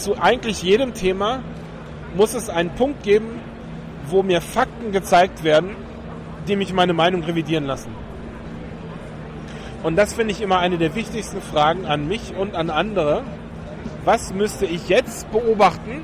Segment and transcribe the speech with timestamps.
[0.00, 1.42] zu eigentlich jedem Thema
[2.16, 3.40] muss es einen Punkt geben,
[4.08, 5.76] wo mir Fakten gezeigt werden,
[6.48, 7.90] die mich meine Meinung revidieren lassen.
[9.82, 13.22] Und das finde ich immer eine der wichtigsten Fragen an mich und an andere.
[14.04, 16.02] Was müsste ich jetzt beobachten?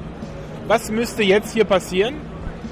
[0.67, 2.17] Was müsste jetzt hier passieren,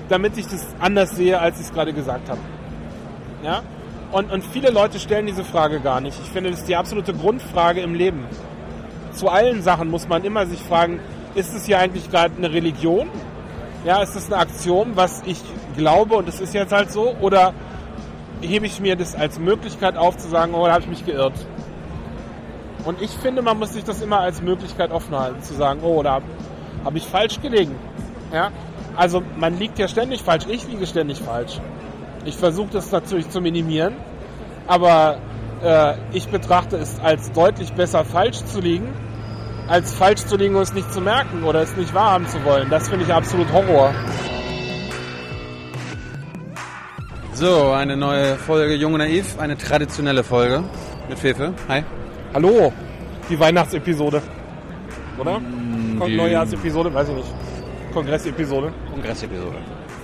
[0.09, 2.41] damit ich das anders sehe, als ich es gerade gesagt habe?
[3.43, 3.63] Ja?
[4.13, 6.19] Und, und viele Leute stellen diese Frage gar nicht.
[6.23, 8.25] Ich finde, das ist die absolute Grundfrage im Leben.
[9.13, 11.01] Zu allen Sachen muss man immer sich fragen,
[11.35, 13.09] ist es hier eigentlich gerade eine Religion?
[13.85, 15.41] Ja, ist das eine Aktion, was ich
[15.77, 17.15] glaube und es ist jetzt halt so?
[17.21, 17.53] Oder
[18.41, 21.35] hebe ich mir das als Möglichkeit auf zu sagen, oh, da habe ich mich geirrt?
[22.85, 26.03] Und ich finde, man muss sich das immer als Möglichkeit offen halten, zu sagen, oh,
[26.03, 26.21] da
[26.85, 27.75] habe ich falsch gelegen.
[28.33, 28.51] Ja?
[28.97, 31.61] Also man liegt ja ständig falsch, ich liege ständig falsch.
[32.25, 33.95] Ich versuche das natürlich zu minimieren,
[34.67, 35.19] aber
[35.63, 38.89] äh, ich betrachte es als deutlich besser falsch zu liegen,
[39.69, 42.69] als falsch zu liegen und es nicht zu merken oder es nicht wahrhaben zu wollen.
[42.71, 43.95] Das finde ich absolut Horror.
[47.33, 50.63] So, eine neue Folge Jung und Naiv, eine traditionelle Folge
[51.09, 51.53] mit Fefe.
[51.69, 51.83] Hi.
[52.33, 52.73] Hallo,
[53.29, 54.23] die Weihnachtsepisode.
[55.19, 55.41] Oder?
[55.41, 57.29] Mm, die- Neujahrsepisode, weiß ich nicht.
[57.93, 58.73] Kongressepisode.
[58.93, 59.57] Kongressepisode.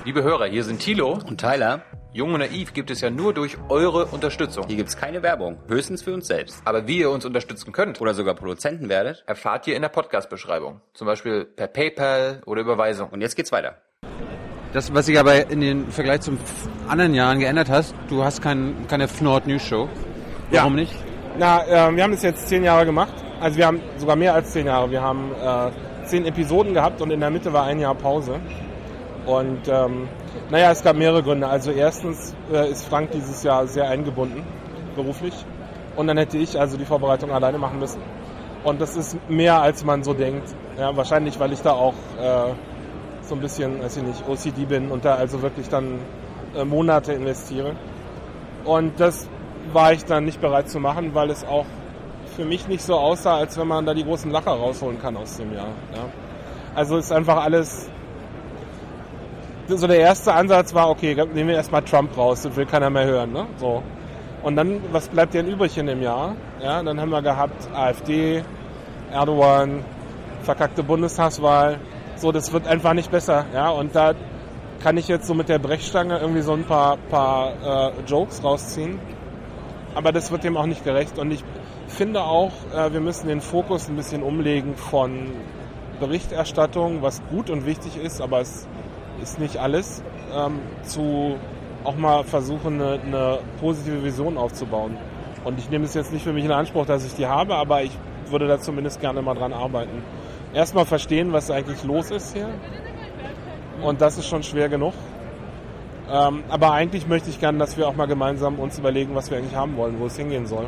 [0.05, 1.19] Liebe Hörer, hier sind Thilo.
[1.27, 4.67] Und Tyler, Jung und Naiv gibt es ja nur durch eure Unterstützung.
[4.67, 6.61] hier gibt's keine Werbung, höchstens für uns selbst.
[6.65, 9.23] Aber wie ihr uns unterstützen könnt, Oder sogar Produzenten werdet.
[9.27, 10.81] erfahrt ihr in der Podcast-Beschreibung.
[10.93, 13.11] Zum Beispiel per PayPal oder Überweisung.
[13.11, 13.77] Und jetzt geht's weiter.
[14.73, 16.39] Das, was sich aber in den Vergleich zum
[16.89, 19.89] anderen Jahren geändert hast, du hast kein, keine Fnord News Show.
[20.51, 20.63] Ja.
[20.63, 20.93] Warum nicht?
[21.39, 23.13] Na, äh, wir haben das jetzt zehn Jahre gemacht.
[23.41, 24.91] Also wir haben sogar mehr als zehn Jahre.
[24.91, 28.41] Wir haben äh, zehn Episoden gehabt und in der Mitte war ein Jahr Pause.
[29.31, 30.09] Und ähm,
[30.51, 31.47] naja, es gab mehrere Gründe.
[31.47, 34.43] Also erstens äh, ist Frank dieses Jahr sehr eingebunden,
[34.97, 35.35] beruflich.
[35.95, 38.03] Und dann hätte ich also die Vorbereitung alleine machen müssen.
[38.65, 40.49] Und das ist mehr, als man so denkt.
[40.77, 42.53] Ja, wahrscheinlich, weil ich da auch äh,
[43.23, 46.01] so ein bisschen, weiß ich nicht, OCD bin und da also wirklich dann
[46.57, 47.77] äh, Monate investiere.
[48.65, 49.29] Und das
[49.73, 51.67] war ich dann nicht bereit zu machen, weil es auch
[52.35, 55.37] für mich nicht so aussah, als wenn man da die großen Lacher rausholen kann aus
[55.37, 55.69] dem Jahr.
[55.95, 56.05] Ja.
[56.75, 57.89] Also ist einfach alles.
[59.77, 63.05] So der erste Ansatz war, okay, nehmen wir erstmal Trump raus, das will keiner mehr
[63.05, 63.33] hören.
[63.33, 63.47] Ne?
[63.57, 63.85] So.
[64.43, 66.35] Und dann, was bleibt denn übrig in dem Jahr?
[66.61, 68.43] Ja, dann haben wir gehabt AfD,
[69.13, 69.85] Erdogan,
[70.43, 71.79] verkackte Bundestagswahl.
[72.17, 73.47] So, das wird einfach nicht besser.
[73.55, 74.15] Ja, und da
[74.83, 78.99] kann ich jetzt so mit der Brechstange irgendwie so ein paar, paar äh, Jokes rausziehen.
[79.95, 81.17] Aber das wird dem auch nicht gerecht.
[81.17, 81.45] Und ich
[81.87, 85.31] finde auch, äh, wir müssen den Fokus ein bisschen umlegen von
[86.01, 88.67] Berichterstattung, was gut und wichtig ist, aber es
[89.23, 90.03] ist nicht alles,
[90.35, 91.37] ähm, zu
[91.85, 94.97] auch mal versuchen, eine, eine positive Vision aufzubauen.
[95.45, 97.83] Und ich nehme es jetzt nicht für mich in Anspruch, dass ich die habe, aber
[97.83, 97.93] ich
[98.29, 100.03] würde da zumindest gerne mal dran arbeiten.
[100.53, 102.49] Erstmal verstehen, was eigentlich los ist hier.
[103.83, 104.93] Und das ist schon schwer genug.
[106.11, 109.39] Ähm, aber eigentlich möchte ich gerne, dass wir auch mal gemeinsam uns überlegen, was wir
[109.39, 110.67] eigentlich haben wollen, wo es hingehen soll.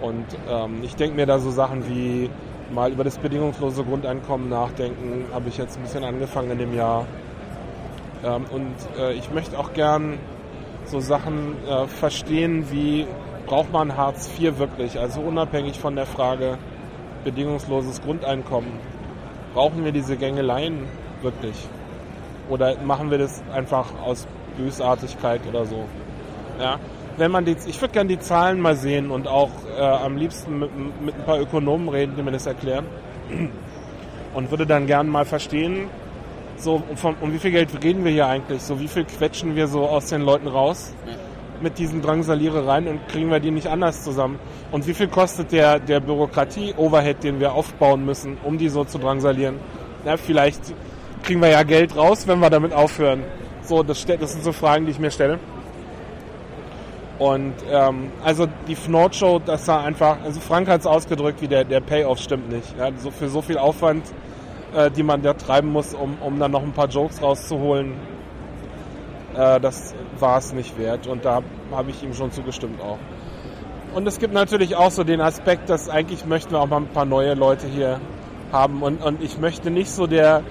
[0.00, 2.28] Und ähm, ich denke mir da so Sachen wie
[2.72, 7.06] mal über das bedingungslose Grundeinkommen nachdenken, habe ich jetzt ein bisschen angefangen in dem Jahr.
[8.24, 10.18] Ähm, und äh, ich möchte auch gern
[10.84, 13.06] so Sachen äh, verstehen, wie
[13.46, 14.98] braucht man Hartz IV wirklich?
[14.98, 16.58] Also unabhängig von der Frage
[17.24, 18.72] bedingungsloses Grundeinkommen.
[19.54, 20.86] Brauchen wir diese Gängeleien
[21.20, 21.56] wirklich?
[22.48, 25.84] Oder machen wir das einfach aus Bösartigkeit oder so?
[26.58, 26.78] Ja.
[27.18, 30.58] Wenn man die, ich würde gerne die Zahlen mal sehen und auch äh, am liebsten
[30.58, 30.70] mit,
[31.02, 32.86] mit ein paar Ökonomen reden, die mir das erklären.
[34.34, 35.90] Und würde dann gerne mal verstehen,
[36.62, 38.62] so von, um wie viel Geld reden wir hier eigentlich?
[38.62, 40.92] So wie viel quetschen wir so aus den Leuten raus
[41.60, 44.38] mit diesen Drangsalierereien und kriegen wir die nicht anders zusammen?
[44.70, 48.98] Und wie viel kostet der, der Bürokratie-Overhead, den wir aufbauen müssen, um die so zu
[48.98, 49.56] drangsalieren?
[50.04, 50.74] Ja, vielleicht
[51.22, 53.22] kriegen wir ja Geld raus, wenn wir damit aufhören.
[53.62, 55.38] So, das, das sind so Fragen, die ich mir stelle.
[57.18, 61.46] Und ähm, also die Fnord Show, das war einfach, also Frank hat es ausgedrückt, wie
[61.46, 62.76] der, der Payoff stimmt nicht.
[62.76, 64.04] Ja, so für so viel Aufwand,
[64.74, 67.94] äh, die man da treiben muss, um, um dann noch ein paar Jokes rauszuholen,
[69.34, 71.06] äh, das war es nicht wert.
[71.06, 72.98] Und da habe ich ihm schon zugestimmt auch.
[73.94, 76.88] Und es gibt natürlich auch so den Aspekt, dass eigentlich möchten wir auch mal ein
[76.88, 78.00] paar neue Leute hier
[78.50, 78.82] haben.
[78.82, 80.42] Und, und ich möchte nicht so der,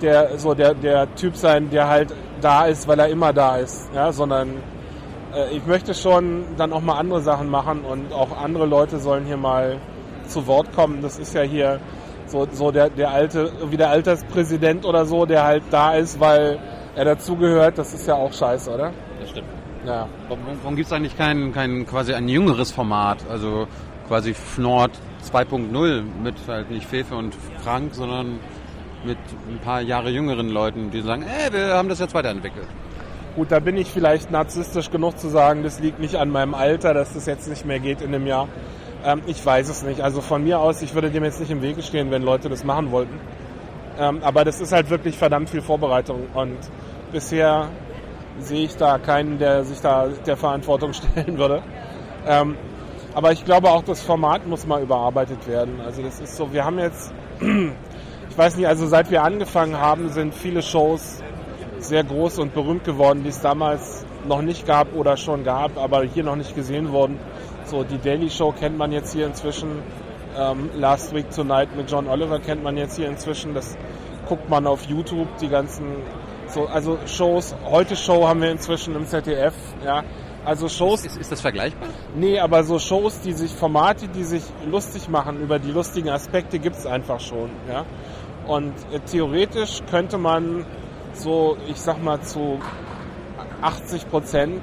[0.00, 3.90] der, so der, der Typ sein, der halt da ist, weil er immer da ist,
[3.94, 4.48] ja, sondern
[5.34, 9.24] äh, ich möchte schon dann auch mal andere Sachen machen und auch andere Leute sollen
[9.26, 9.78] hier mal
[10.26, 11.02] zu Wort kommen.
[11.02, 11.80] Das ist ja hier
[12.26, 16.58] so, so der, der alte, wie der Alterspräsident oder so, der halt da ist, weil
[16.94, 17.78] er dazugehört.
[17.78, 18.92] Das ist ja auch scheiße, oder?
[19.20, 19.48] Das stimmt.
[19.84, 20.08] Ja.
[20.28, 23.18] Warum, warum gibt es eigentlich kein, kein quasi ein jüngeres Format?
[23.30, 23.68] Also
[24.08, 24.92] quasi Fnord
[25.32, 28.40] 2.0 mit halt nicht Fefe und Frank, sondern
[29.04, 29.18] mit
[29.48, 32.66] ein paar Jahre jüngeren Leuten, die sagen, ey, wir haben das jetzt weiterentwickelt.
[33.36, 36.94] Gut, da bin ich vielleicht narzisstisch genug zu sagen, das liegt nicht an meinem Alter,
[36.94, 38.48] dass das jetzt nicht mehr geht in einem Jahr.
[39.06, 40.00] Ähm, ich weiß es nicht.
[40.00, 42.64] Also von mir aus, ich würde dem jetzt nicht im Wege stehen, wenn Leute das
[42.64, 43.20] machen wollten.
[43.98, 46.58] Ähm, aber das ist halt wirklich verdammt viel Vorbereitung und
[47.12, 47.68] bisher
[48.40, 51.62] sehe ich da keinen, der sich da der Verantwortung stellen würde.
[52.26, 52.56] Ähm,
[53.14, 55.80] aber ich glaube auch, das Format muss mal überarbeitet werden.
[55.80, 60.08] Also das ist so, wir haben jetzt, ich weiß nicht, also seit wir angefangen haben,
[60.10, 61.22] sind viele Shows
[61.78, 66.02] sehr groß und berühmt geworden, die es damals noch nicht gab oder schon gab, aber
[66.02, 67.18] hier noch nicht gesehen wurden.
[67.66, 69.82] So, die Daily Show kennt man jetzt hier inzwischen.
[70.38, 73.54] Ähm, Last Week Tonight mit John Oliver kennt man jetzt hier inzwischen.
[73.54, 73.76] Das
[74.28, 75.96] guckt man auf YouTube, die ganzen,
[76.46, 77.56] so, also Shows.
[77.64, 79.54] Heute Show haben wir inzwischen im ZDF,
[79.84, 80.04] ja.
[80.44, 81.04] Also Shows.
[81.04, 81.88] Ist, ist das vergleichbar?
[82.14, 86.60] Nee, aber so Shows, die sich, Formate, die sich lustig machen über die lustigen Aspekte,
[86.60, 87.84] gibt's einfach schon, ja.
[88.46, 90.64] Und äh, theoretisch könnte man
[91.14, 92.60] so, ich sag mal, zu
[93.60, 94.62] 80 Prozent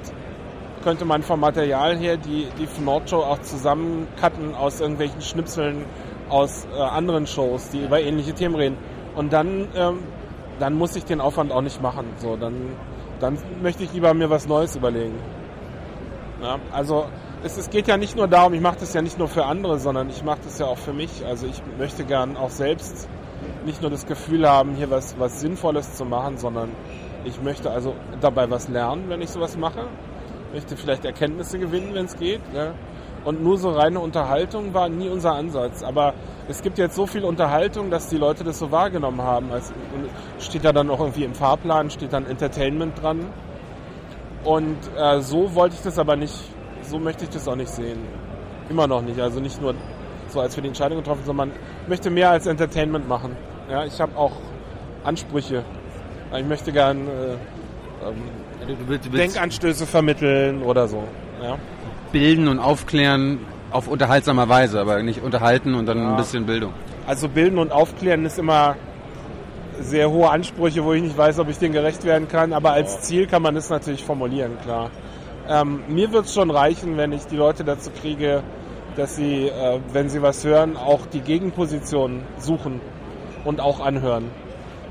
[0.84, 5.84] könnte man vom Material her die, die Nord-Show auch zusammencutten aus irgendwelchen Schnipseln
[6.28, 8.76] aus äh, anderen Shows, die über ähnliche Themen reden.
[9.16, 10.00] Und dann, ähm,
[10.58, 12.06] dann muss ich den Aufwand auch nicht machen.
[12.18, 12.76] So, dann,
[13.18, 15.18] dann möchte ich lieber mir was Neues überlegen.
[16.42, 17.06] Ja, also
[17.42, 19.78] es, es geht ja nicht nur darum, ich mache das ja nicht nur für andere,
[19.78, 21.24] sondern ich mache das ja auch für mich.
[21.26, 23.08] Also ich möchte gern auch selbst
[23.64, 26.70] nicht nur das Gefühl haben, hier was, was Sinnvolles zu machen, sondern
[27.24, 29.86] ich möchte also dabei was lernen, wenn ich sowas mache.
[30.54, 32.40] Möchte vielleicht Erkenntnisse gewinnen, wenn es geht.
[32.54, 32.74] Ja.
[33.24, 35.82] Und nur so reine Unterhaltung war nie unser Ansatz.
[35.82, 36.14] Aber
[36.46, 39.50] es gibt jetzt so viel Unterhaltung, dass die Leute das so wahrgenommen haben.
[39.50, 39.74] Also
[40.38, 43.26] steht da dann auch irgendwie im Fahrplan, steht dann Entertainment dran.
[44.44, 46.34] Und äh, so wollte ich das aber nicht,
[46.82, 47.98] so möchte ich das auch nicht sehen.
[48.70, 49.18] Immer noch nicht.
[49.18, 49.74] Also nicht nur
[50.28, 51.52] so, als wir die Entscheidung getroffen haben, sondern
[51.82, 53.36] ich möchte mehr als Entertainment machen.
[53.68, 54.32] Ja, ich habe auch
[55.02, 55.64] Ansprüche.
[56.36, 57.32] Ich möchte gern äh,
[58.06, 61.04] ähm, Du willst, du willst Denkanstöße vermitteln oder so.
[61.42, 61.56] Ja.
[62.12, 63.40] bilden und aufklären
[63.72, 66.10] auf unterhaltsamer Weise, aber nicht unterhalten und dann Ja.
[66.10, 66.72] ein bisschen Bildung.
[67.08, 68.76] Also bilden und aufklären ist immer
[69.80, 72.52] sehr hohe Ansprüche, wo ich nicht weiß, ob ich denen gerecht werden kann.
[72.52, 74.90] Aber als Ziel kann man das natürlich formulieren, klar.
[75.48, 78.42] Ähm, mir wird es schon reichen, wenn ich die Leute dazu kriege,
[78.96, 82.80] dass sie, äh, wenn sie was hören, auch die Gegenposition suchen
[83.44, 84.30] und auch anhören.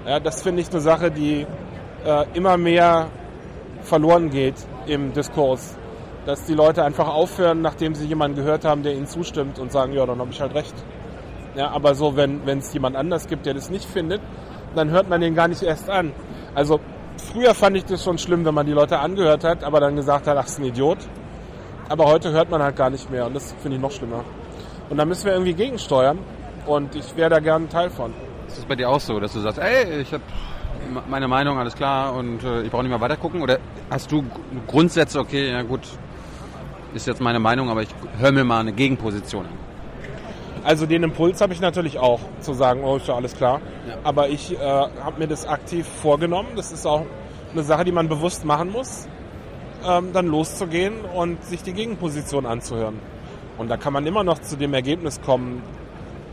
[0.06, 1.48] Ja, das finde ich eine Sache, die
[2.06, 3.08] äh, immer mehr
[3.84, 5.78] verloren geht im Diskurs.
[6.26, 9.94] Dass die Leute einfach aufhören, nachdem sie jemanden gehört haben, der ihnen zustimmt und sagen,
[9.94, 10.74] ja, dann habe ich halt recht.
[11.56, 14.22] Ja, aber so, wenn es jemand anders gibt, der das nicht findet,
[14.76, 16.12] dann hört man den gar nicht erst an.
[16.56, 16.80] Also
[17.32, 20.28] früher fand ich das schon schlimm, wenn man die Leute angehört hat, aber dann gesagt
[20.28, 20.98] hat, ach, ist ein Idiot.
[21.90, 24.24] Aber heute hört man halt gar nicht mehr und das finde ich noch schlimmer.
[24.90, 26.20] Und da müssen wir irgendwie gegensteuern
[26.66, 28.14] und ich wäre da gern ein Teil von.
[28.48, 30.24] Ist das bei dir auch so, dass du sagst, ey, ich habe
[31.10, 33.42] meine Meinung, alles klar und äh, ich brauche nicht mehr weiter gucken?
[33.42, 33.60] Oder
[33.90, 34.24] hast du
[34.68, 35.82] Grundsätze, okay, ja gut,
[36.94, 37.90] ist jetzt meine Meinung, aber ich
[38.20, 39.64] höre mir mal eine Gegenposition an?
[40.64, 43.60] Also den Impuls habe ich natürlich auch, zu sagen, oh, ist ja alles klar.
[43.88, 43.96] Ja.
[44.04, 46.50] Aber ich äh, habe mir das aktiv vorgenommen.
[46.56, 47.06] Das ist auch
[47.52, 49.08] eine Sache, die man bewusst machen muss,
[49.86, 53.00] ähm, dann loszugehen und sich die Gegenposition anzuhören.
[53.58, 55.62] Und da kann man immer noch zu dem Ergebnis kommen,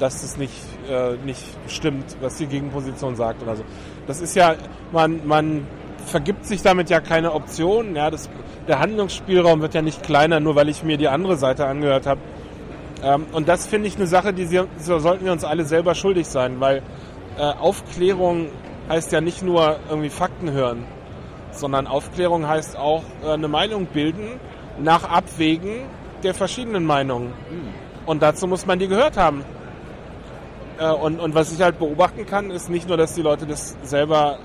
[0.01, 0.55] dass es nicht,
[0.91, 3.65] äh, nicht stimmt, was die Gegenposition sagt oder so.
[4.07, 4.55] Das ist ja,
[4.93, 5.67] man, man
[6.07, 7.95] vergibt sich damit ja keine Option.
[7.95, 8.29] Ja, das,
[8.67, 12.21] der Handlungsspielraum wird ja nicht kleiner, nur weil ich mir die andere Seite angehört habe.
[13.03, 15.95] Ähm, und das finde ich eine Sache, die sie, so sollten wir uns alle selber
[15.95, 16.83] schuldig sein, weil
[17.39, 18.49] äh, Aufklärung
[18.89, 20.85] heißt ja nicht nur irgendwie Fakten hören,
[21.53, 24.41] sondern Aufklärung heißt auch äh, eine Meinung bilden
[24.79, 25.83] nach Abwägen
[26.23, 27.33] der verschiedenen Meinungen.
[28.07, 29.45] Und dazu muss man die gehört haben.
[30.81, 33.77] Äh, und, und was ich halt beobachten kann, ist nicht nur, dass die Leute das
[33.83, 34.39] selber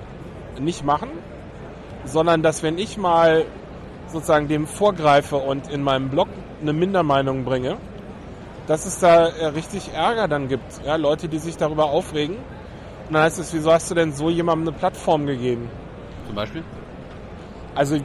[0.60, 1.10] nicht machen,
[2.04, 3.46] sondern dass wenn ich mal
[4.08, 6.28] sozusagen dem vorgreife und in meinem Blog
[6.62, 7.78] eine Mindermeinung bringe,
[8.68, 10.86] dass es da äh, richtig Ärger dann gibt.
[10.86, 12.36] Ja, Leute, die sich darüber aufregen.
[12.36, 15.70] Und dann heißt es, wieso hast du denn so jemandem eine Plattform gegeben?
[16.26, 16.64] Zum Beispiel?
[17.76, 17.98] Also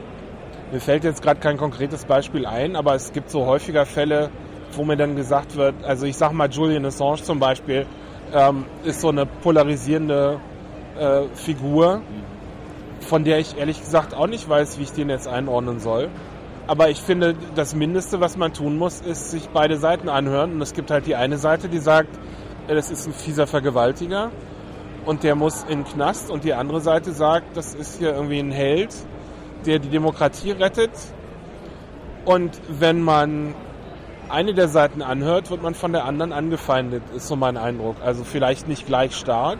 [0.71, 4.29] mir fällt jetzt gerade kein konkretes Beispiel ein, aber es gibt so häufiger Fälle,
[4.73, 7.85] wo mir dann gesagt wird, also ich sag mal Julian Assange zum Beispiel,
[8.33, 10.39] ähm, ist so eine polarisierende
[10.97, 12.01] äh, Figur,
[12.99, 16.09] von der ich ehrlich gesagt auch nicht weiß, wie ich den jetzt einordnen soll.
[16.67, 20.53] Aber ich finde, das Mindeste, was man tun muss, ist sich beide Seiten anhören.
[20.53, 22.09] Und es gibt halt die eine Seite, die sagt,
[22.67, 24.31] äh, das ist ein fieser Vergewaltiger
[25.05, 26.29] und der muss in den Knast.
[26.29, 28.93] Und die andere Seite sagt, das ist hier irgendwie ein Held,
[29.65, 30.91] der die Demokratie rettet.
[32.25, 33.55] Und wenn man
[34.31, 37.97] eine der Seiten anhört, wird man von der anderen angefeindet, ist so mein Eindruck.
[38.03, 39.57] Also vielleicht nicht gleich stark,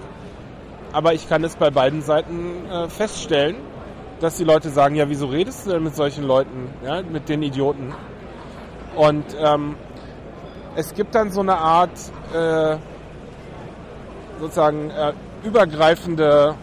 [0.94, 3.58] aber ich kann es bei beiden Seiten äh, feststellen,
[4.20, 7.42] dass die Leute sagen, ja, wieso redest du denn mit solchen Leuten, ja, mit den
[7.44, 7.94] Idioten?
[8.96, 9.76] Und ähm,
[10.76, 11.92] es gibt dann so eine Art
[12.34, 12.78] äh,
[14.40, 15.14] sozusagen äh,
[15.44, 16.56] übergreifende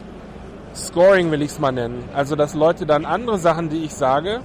[0.75, 2.09] Scoring, will ich es mal nennen.
[2.15, 4.41] Also dass Leute dann andere Sachen, die ich sage,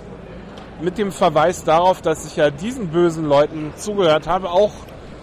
[0.82, 4.72] mit dem Verweis darauf, dass ich ja diesen bösen Leuten zugehört habe, auch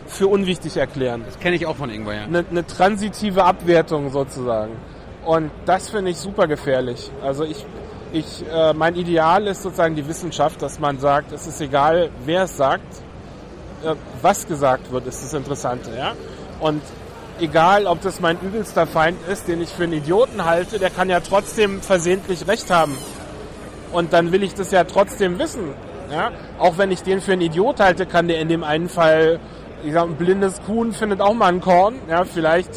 [0.07, 1.23] für unwichtig erklären.
[1.25, 2.25] Das kenne ich auch von irgendwo, ja.
[2.25, 4.77] Eine, eine transitive Abwertung sozusagen.
[5.25, 7.11] Und das finde ich super gefährlich.
[7.23, 7.65] Also ich,
[8.13, 12.45] ich, äh, mein Ideal ist sozusagen die Wissenschaft, dass man sagt, es ist egal, wer
[12.45, 12.97] es sagt,
[13.85, 15.91] äh, was gesagt wird, ist das Interessante.
[15.97, 16.15] Ja?
[16.59, 16.83] Und
[17.41, 21.09] egal, ob das mein übelster Feind ist, den ich für einen Idioten halte, der kann
[21.09, 22.97] ja trotzdem versehentlich recht haben.
[23.93, 25.75] Und dann will ich das ja trotzdem wissen.
[26.11, 26.31] Ja?
[26.59, 29.41] Auch wenn ich den für einen Idiot halte, kann der in dem einen Fall,
[29.85, 31.97] ich sag, ein blindes Kuhn findet auch mal ein Korn.
[32.09, 32.25] Ja?
[32.25, 32.71] Vielleicht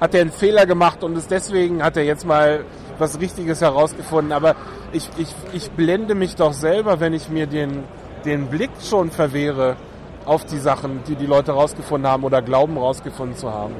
[0.00, 2.64] hat er einen Fehler gemacht und ist deswegen hat er jetzt mal
[2.98, 4.32] was Richtiges herausgefunden.
[4.32, 4.56] Aber
[4.92, 7.84] ich, ich, ich blende mich doch selber, wenn ich mir den,
[8.24, 9.76] den Blick schon verwehre
[10.24, 13.74] auf die Sachen, die die Leute rausgefunden haben oder glauben rausgefunden zu haben.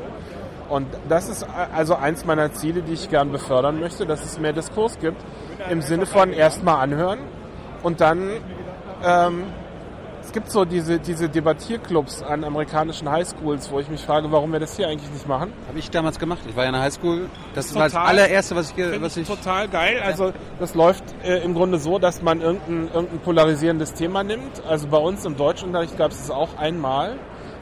[0.68, 4.52] Und das ist also eins meiner Ziele, die ich gern befördern möchte, dass es mehr
[4.52, 5.23] Diskurs gibt,
[5.70, 7.20] im Sinne von erstmal anhören
[7.82, 8.30] und dann
[9.04, 9.44] ähm,
[10.26, 14.58] es gibt so diese, diese Debattierclubs an amerikanischen Highschools, wo ich mich frage, warum wir
[14.58, 15.52] das hier eigentlich nicht machen.
[15.68, 16.40] Habe ich damals gemacht.
[16.49, 17.30] Ich war ja in der Highschool.
[17.54, 17.87] Das Total.
[17.87, 20.02] ist das allererste, was ich, was ich total geil.
[20.04, 24.64] Also das läuft äh, im Grunde so, dass man irgendein, irgendein polarisierendes Thema nimmt.
[24.68, 27.18] Also bei uns im Deutschunterricht gab es es auch einmal.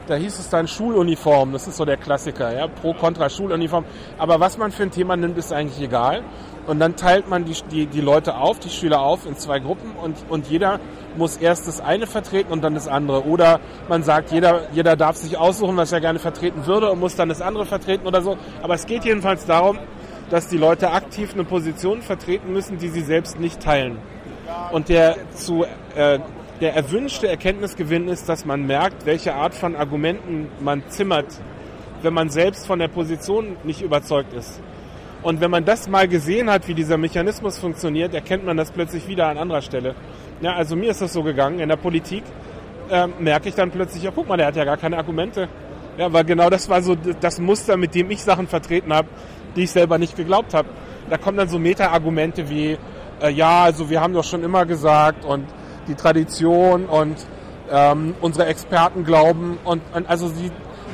[0.07, 1.51] Da hieß es dann Schuluniform.
[1.51, 3.85] Das ist so der Klassiker, ja, pro kontra Schuluniform.
[4.17, 6.23] Aber was man für ein Thema nimmt, ist eigentlich egal.
[6.67, 9.91] Und dann teilt man die, die, die Leute auf, die Schüler auf in zwei Gruppen
[10.01, 10.79] und, und jeder
[11.15, 13.25] muss erst das eine vertreten und dann das andere.
[13.25, 17.15] Oder man sagt, jeder, jeder darf sich aussuchen, was er gerne vertreten würde und muss
[17.15, 18.37] dann das andere vertreten oder so.
[18.63, 19.77] Aber es geht jedenfalls darum,
[20.29, 23.99] dass die Leute aktiv eine Position vertreten müssen, die sie selbst nicht teilen.
[24.71, 26.19] Und der zu äh,
[26.61, 31.27] der erwünschte Erkenntnisgewinn ist, dass man merkt, welche Art von Argumenten man zimmert,
[32.01, 34.61] wenn man selbst von der Position nicht überzeugt ist.
[35.21, 39.07] Und wenn man das mal gesehen hat, wie dieser Mechanismus funktioniert, erkennt man das plötzlich
[39.07, 39.95] wieder an anderer Stelle.
[40.39, 41.59] Ja, also mir ist das so gegangen.
[41.59, 42.23] In der Politik
[42.91, 45.49] ähm, merke ich dann plötzlich, ja guck mal, der hat ja gar keine Argumente.
[45.97, 49.07] Ja, weil genau das war so das Muster, mit dem ich Sachen vertreten habe,
[49.55, 50.69] die ich selber nicht geglaubt habe.
[51.09, 52.77] Da kommen dann so Meta-Argumente wie,
[53.21, 55.45] äh, ja, also wir haben doch schon immer gesagt und
[55.87, 57.17] die Tradition und
[57.71, 60.51] ähm, unsere Experten glauben und, und also die,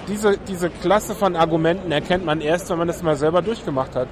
[0.07, 4.07] diese, diese Klasse von Argumenten erkennt man erst, wenn man das mal selber durchgemacht hat.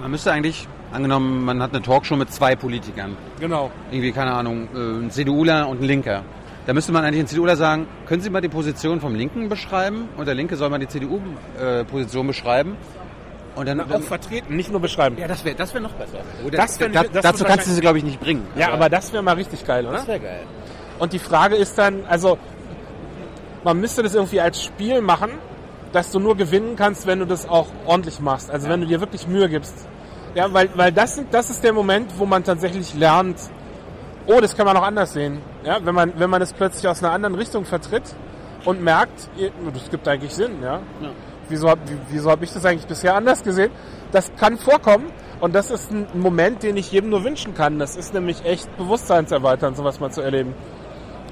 [0.00, 3.16] Man müsste eigentlich, angenommen, man hat eine Talkshow mit zwei Politikern.
[3.38, 3.70] Genau.
[3.90, 6.24] Irgendwie, keine Ahnung, äh, ein CDUler und ein Linker.
[6.66, 10.08] Da müsste man eigentlich den CDUler sagen, können Sie mal die Position vom Linken beschreiben?
[10.18, 12.76] Und der Linke soll mal die CDU-Position beschreiben.
[13.58, 15.18] Und dann, Auch vertreten, nicht nur beschreiben.
[15.18, 16.18] ja, das wäre das wär noch besser.
[16.46, 18.46] Oder, Das fänd ich- da, das dazu kannst du sie, glaube ich, nicht bringen.
[18.56, 20.06] Ja, aber das wäre mal richtig geil, oder?
[20.06, 20.40] wäre geil.
[21.00, 22.38] Und die Frage ist dann, also
[23.64, 25.30] man müsste das irgendwie als Spiel machen,
[25.92, 28.50] dass du nur gewinnen kannst, wenn du das auch ordentlich machst.
[28.50, 29.74] Also wenn du dir wirklich Mühe gibst.
[30.34, 33.38] Ja, weil, weil das, das ist der Moment, wo man tatsächlich lernt,
[34.26, 35.40] oh, das kann man auch anders sehen.
[35.64, 38.04] Ja, wenn man, wenn man es plötzlich aus einer anderen Richtung vertritt
[38.64, 39.28] und merkt,
[39.74, 40.74] das gibt eigentlich Sinn, ja.
[41.00, 41.10] Ja.
[41.48, 43.70] Wieso habe wieso hab ich das eigentlich bisher anders gesehen?
[44.12, 45.06] Das kann vorkommen
[45.40, 47.78] und das ist ein Moment, den ich jedem nur wünschen kann.
[47.78, 50.54] Das ist nämlich echt bewusstseinserweiternd, sowas mal zu erleben.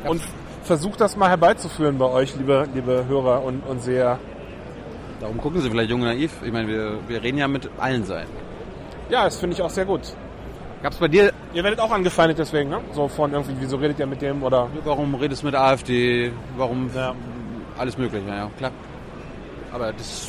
[0.04, 0.22] Und
[0.62, 4.18] versucht das mal herbeizuführen bei euch, liebe, liebe Hörer und, und Seher.
[5.20, 6.32] Darum gucken Sie vielleicht jung und naiv.
[6.44, 8.30] Ich meine, wir, wir reden ja mit allen Seiten.
[9.08, 10.00] Ja, das finde ich auch sehr gut.
[10.82, 12.80] Gab es bei dir, Ihr werdet auch angefeindet deswegen, ne?
[12.92, 14.68] So von irgendwie, wieso redet ihr mit dem oder...
[14.84, 16.30] warum redest du mit AfD?
[16.56, 17.14] Warum Ja.
[17.78, 18.28] alles mögliche?
[18.28, 18.72] Ja, ja, klar.
[19.76, 20.28] Aber das,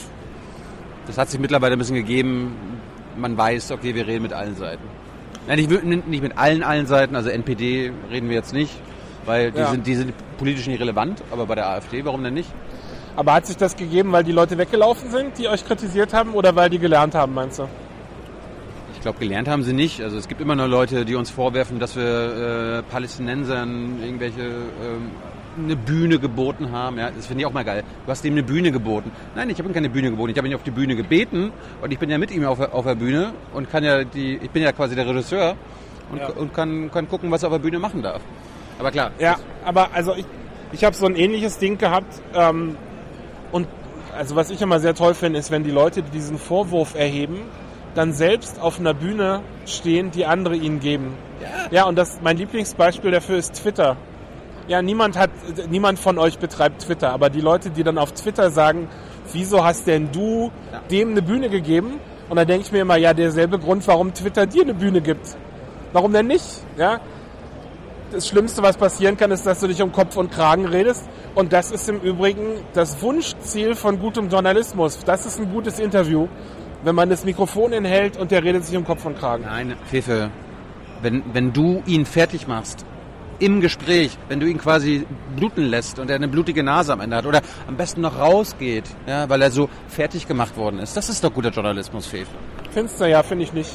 [1.07, 2.53] das hat sich mittlerweile ein bisschen gegeben.
[3.15, 4.83] Man weiß, okay, wir reden mit allen Seiten.
[5.47, 7.15] Nein, nicht, mit- nicht mit allen, allen Seiten.
[7.15, 8.73] Also NPD reden wir jetzt nicht,
[9.25, 9.67] weil die, Ja.
[9.71, 11.23] sind, die sind politisch nicht relevant.
[11.31, 12.49] Aber bei der AfD, warum denn nicht?
[13.15, 16.53] Aber hat sich das gegeben, weil die Leute weggelaufen sind, die euch kritisiert haben oder
[16.57, 17.69] weil die gelernt haben, meinst du?
[18.95, 20.01] Ich glaube, gelernt haben sie nicht.
[20.01, 25.11] Also es gibt immer noch Leute, die uns vorwerfen, dass wir äh, Palästinensern irgendwelche ähm,
[25.57, 26.97] eine Bühne geboten haben.
[26.97, 27.83] Ja, das finde ich auch mal geil.
[28.05, 29.11] Du hast ihm eine Bühne geboten.
[29.35, 30.31] Nein, ich habe ihm keine Bühne geboten.
[30.31, 32.73] Ich habe ihn auf die Bühne gebeten und ich bin ja mit ihm auf, der-
[32.73, 35.55] auf der Bühne und kann ja die, ich bin ja quasi der Regisseur
[36.11, 36.29] und, Ja.
[36.29, 38.21] und kann, kann gucken, was er auf der Bühne machen darf.
[38.79, 40.25] Aber klar, Ja, aber also ich,
[40.71, 42.75] ich habe so ein ähnliches Ding gehabt ähm,
[43.51, 43.67] und
[44.17, 47.37] also was ich immer sehr toll finde, ist, wenn die Leute, die diesen Vorwurf erheben,
[47.95, 51.13] dann selbst auf einer Bühne stehen, die andere ihnen geben.
[51.71, 53.97] Ja, und das mein Lieblingsbeispiel dafür ist Twitter.
[54.67, 55.29] Ja, niemand hat,
[55.69, 58.89] niemand von euch betreibt Twitter, aber die Leute, die dann auf Twitter sagen,
[59.31, 60.81] wieso hast denn du Ja.
[60.91, 61.99] dem eine Bühne gegeben?
[62.29, 65.37] Und dann denke ich mir immer, ja, derselbe Grund, warum Twitter dir eine Bühne gibt.
[65.93, 66.45] Warum denn nicht?
[66.77, 66.99] Ja?
[68.11, 71.07] Das Schlimmste, was passieren kann, ist, dass du dich um Kopf und Kragen redest.
[71.35, 72.41] Und das ist im Übrigen
[72.73, 74.99] das Wunschziel von gutem Journalismus.
[75.05, 76.27] Das ist ein gutes Interview,
[76.83, 79.43] wenn man das Mikrofon hinhält und der redet sich um Kopf und Kragen.
[79.45, 80.29] Nein, Fefe,
[81.01, 82.85] wenn, wenn du ihn fertig machst,
[83.39, 87.17] im Gespräch, wenn du ihn quasi bluten lässt und er eine blutige Nase am Ende
[87.17, 90.97] hat oder am besten noch rausgeht, ja, weil er so fertig gemacht worden ist.
[90.97, 92.31] Das ist doch guter Journalismus, Fefe.
[92.71, 93.71] Findest du ja, finde ich nicht.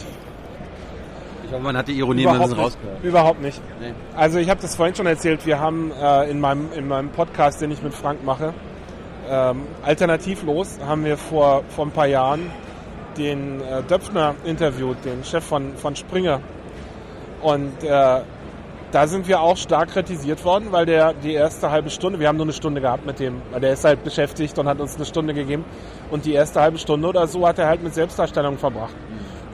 [1.44, 2.58] Ich hoffe, man hat die Ironie Überhaupt nicht.
[2.58, 3.04] rausgehört.
[3.04, 3.60] Überhaupt nicht.
[3.80, 3.92] Nee.
[4.16, 7.60] Also ich habe das vorhin schon erzählt, wir haben äh, in, meinem, in meinem Podcast,
[7.60, 8.54] den ich mit Frank mache,
[9.28, 12.50] ähm, alternativlos, haben wir vor, vor ein paar Jahren
[13.16, 16.40] den äh, Döpfner interviewt, den Chef von, von Springer.
[17.42, 18.20] Und äh,
[18.92, 22.36] da sind wir auch stark kritisiert worden, weil der die erste halbe Stunde, wir haben
[22.36, 25.06] nur eine Stunde gehabt mit dem, weil der ist halt beschäftigt und hat uns eine
[25.06, 25.64] Stunde gegeben.
[26.10, 28.94] Und die erste halbe Stunde oder so hat er halt mit Selbstdarstellung verbracht.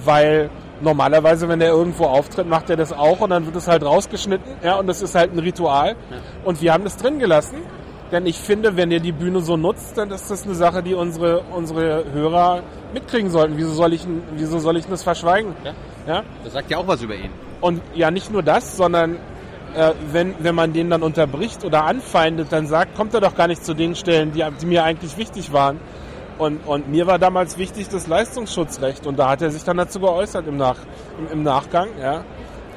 [0.04, 3.84] Weil normalerweise, wenn er irgendwo auftritt, macht er das auch und dann wird es halt
[3.84, 4.56] rausgeschnitten.
[4.62, 5.94] Ja, und das ist halt ein Ritual.
[6.44, 7.58] Und wir haben das drin gelassen.
[8.10, 10.94] Denn ich finde, wenn ihr die Bühne so nutzt, dann ist das eine Sache, die
[10.94, 12.62] unsere, unsere Hörer
[12.94, 13.56] mitkriegen sollten.
[13.56, 15.54] Wieso soll ich, wieso soll ich das verschweigen?
[15.62, 15.74] Ja.
[16.06, 16.22] Ja?
[16.42, 17.30] Das sagt ja auch was über ihn.
[17.60, 19.16] Und ja, nicht nur das, sondern
[19.74, 23.48] äh, wenn, wenn man den dann unterbricht oder anfeindet, dann sagt, kommt er doch gar
[23.48, 25.80] nicht zu den Stellen, die, die mir eigentlich wichtig waren.
[26.38, 29.98] Und, und mir war damals wichtig das Leistungsschutzrecht und da hat er sich dann dazu
[29.98, 30.76] geäußert im, Nach,
[31.18, 31.88] im, im Nachgang.
[32.00, 32.22] Ja.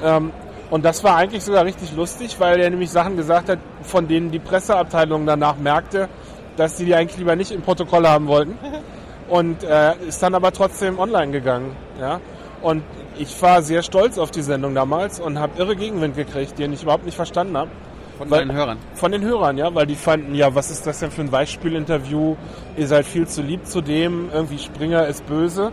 [0.02, 0.32] Ähm,
[0.70, 4.30] und das war eigentlich sogar richtig lustig, weil er nämlich Sachen gesagt hat, von denen
[4.30, 6.08] die Presseabteilung danach merkte,
[6.56, 8.58] dass sie die eigentlich lieber nicht im Protokoll haben wollten.
[9.28, 11.76] Und äh, ist dann aber trotzdem online gegangen.
[11.98, 12.20] Ja.
[12.62, 12.82] Und
[13.18, 16.82] ich war sehr stolz auf die Sendung damals und habe irre Gegenwind gekriegt, den ich
[16.82, 17.70] überhaupt nicht verstanden habe.
[18.18, 18.78] Von Weil- deinen Hörern.
[18.94, 22.36] Von den Hörern, ja, weil die fanden, ja, was ist das denn für ein Weichspülinterview?
[22.76, 25.72] Ihr seid viel zu lieb zu dem, irgendwie Springer ist böse.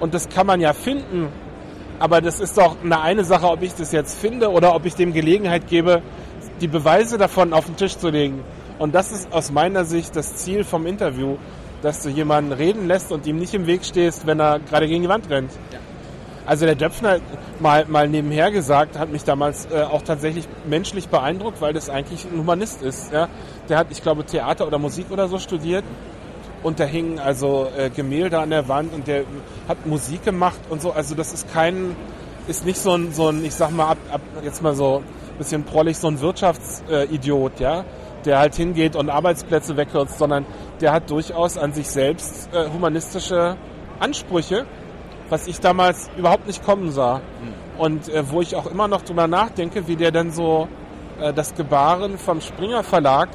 [0.00, 1.28] Und das kann man ja finden.
[1.98, 4.94] Aber das ist doch eine eine Sache, ob ich das jetzt finde oder ob ich
[4.94, 6.02] dem Gelegenheit gebe,
[6.60, 8.44] die Beweise davon auf den Tisch zu legen.
[8.78, 11.36] Und das ist aus meiner Sicht das Ziel vom Interview,
[11.82, 15.02] dass du jemanden reden lässt und ihm nicht im Weg stehst, wenn er gerade gegen
[15.02, 15.50] die Wand rennt.
[16.48, 17.18] Also der Döpfner,
[17.60, 22.24] mal, mal nebenher gesagt, hat mich damals äh, auch tatsächlich menschlich beeindruckt, weil das eigentlich
[22.24, 23.12] ein Humanist ist.
[23.12, 23.28] Ja?
[23.68, 25.84] Der hat, ich glaube, Theater oder Musik oder so studiert
[26.62, 29.24] und da hingen also äh, Gemälde an der Wand und der
[29.68, 30.90] hat Musik gemacht und so.
[30.92, 31.94] Also das ist kein,
[32.46, 35.36] ist nicht so ein, so ein ich sag mal, ab, ab, jetzt mal so ein
[35.36, 37.84] bisschen prollig, so ein Wirtschaftsidiot, ja,
[38.24, 40.46] der halt hingeht und Arbeitsplätze wegkürzt, sondern
[40.80, 43.58] der hat durchaus an sich selbst äh, humanistische
[44.00, 44.64] Ansprüche,
[45.30, 47.20] was ich damals überhaupt nicht kommen sah.
[47.76, 50.68] Und äh, wo ich auch immer noch drüber nachdenke, wie der dann so
[51.20, 53.28] äh, das Gebaren vom Springer Verlag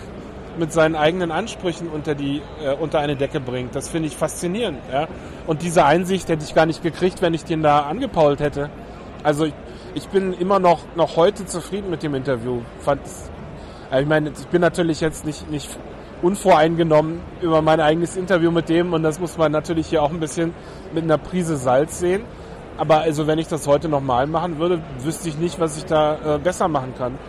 [0.58, 3.76] mit seinen eigenen Ansprüchen unter die äh, unter eine Decke bringt.
[3.76, 4.80] Das finde ich faszinierend.
[4.92, 5.08] Ja?
[5.48, 8.70] Und diese Einsicht hätte ich gar nicht gekriegt, wenn ich den da angepault hätte.
[9.24, 9.54] Also ich,
[9.96, 12.62] ich bin immer noch noch heute zufrieden mit dem Interview.
[12.80, 13.02] Fand,
[13.90, 15.70] also ich meine, ich bin natürlich jetzt nicht nicht
[16.24, 20.20] unvoreingenommen über mein eigenes Interview mit dem und das muss man natürlich hier auch ein
[20.20, 20.54] bisschen
[20.94, 22.24] mit einer Prise Salz sehen.
[22.78, 26.36] Aber also wenn ich das heute nochmal machen würde, wüsste ich nicht, was ich da
[26.36, 27.20] äh, besser machen kann.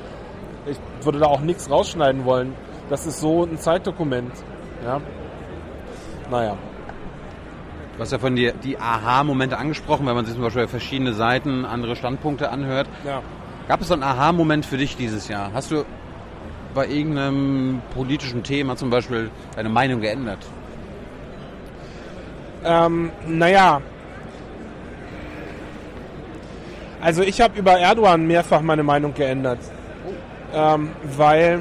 [0.67, 2.55] Ich würde da auch nichts rausschneiden wollen.
[2.89, 4.33] Das ist so ein Zeitdokument.
[4.85, 5.01] Ja.
[6.31, 6.57] Naja.
[7.97, 11.65] Du hast ja von dir die Aha-Momente angesprochen, wenn man sich zum Beispiel verschiedene Seiten,
[11.65, 12.89] andere Standpunkte anhört.
[13.05, 13.23] Ja.
[13.69, 15.51] Gab es so einen Aha-Moment für dich dieses Jahr?
[15.53, 15.85] Hast du
[16.75, 20.39] bei irgendeinem politischen Thema zum Beispiel deine Meinung geändert?
[22.65, 23.81] Ähm, naja.
[27.01, 29.59] Also ich habe über Erdogan mehrfach meine Meinung geändert.
[30.55, 31.61] Ähm, weil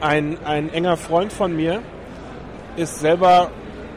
[0.00, 1.82] ein, ein enger Freund von mir
[2.76, 3.50] ist selber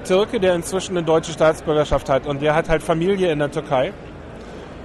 [0.04, 2.28] Türke, der inzwischen eine deutsche Staatsbürgerschaft hat.
[2.28, 3.94] Und der hat halt Familie in der Türkei.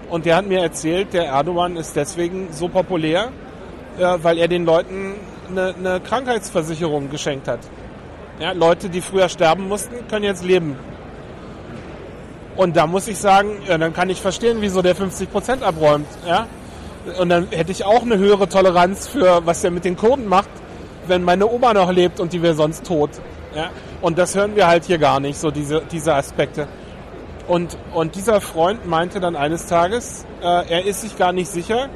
[0.08, 3.30] Und der hat mir erzählt, der Erdogan ist deswegen so populär,
[3.98, 5.14] äh, weil er den Leuten
[5.50, 7.60] eine, eine Krankheitsversicherung geschenkt hat.
[8.38, 10.76] Ja, Leute, die früher sterben mussten, können jetzt leben.
[12.56, 16.06] Und da muss ich sagen, ja, dann kann ich verstehen, wieso der 50% abräumt.
[16.26, 16.46] Ja?
[17.18, 20.50] Und dann hätte ich auch eine höhere Toleranz für, was der mit den Kurden macht,
[21.06, 23.10] wenn meine Oma noch lebt und die wäre sonst tot.
[23.54, 23.70] Ja?
[24.00, 26.66] Und das hören wir halt hier gar nicht, so diese, diese Aspekte.
[27.46, 31.88] Und, und dieser Freund meinte dann eines Tages, äh, er ist sich gar nicht sicher,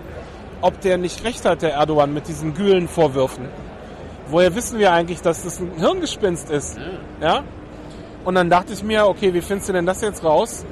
[0.64, 3.50] ob der nicht recht hat, der Erdogan, mit diesen Gülen-Vorwürfen.
[4.28, 6.78] Woher wissen wir eigentlich, dass das ein Hirngespinst ist?
[7.20, 7.44] Ja?
[8.24, 10.64] Und dann dachte ich mir, okay, wie findest du denn das jetzt raus?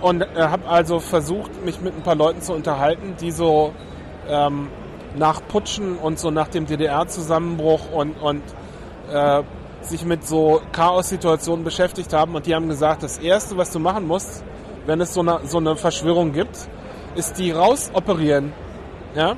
[0.00, 3.72] Und äh, habe also versucht, mich mit ein paar Leuten zu unterhalten, die so
[4.28, 4.68] ähm,
[5.16, 8.42] nach Putschen und so nach dem DDR-Zusammenbruch und, und
[9.12, 9.42] äh,
[9.80, 14.06] sich mit so Chaos-Situationen beschäftigt haben und die haben gesagt, das Erste, was du machen
[14.06, 14.44] musst,
[14.86, 16.68] wenn es so eine, so eine Verschwörung gibt,
[17.14, 18.52] ist die rausoperieren.
[19.14, 19.36] Ja?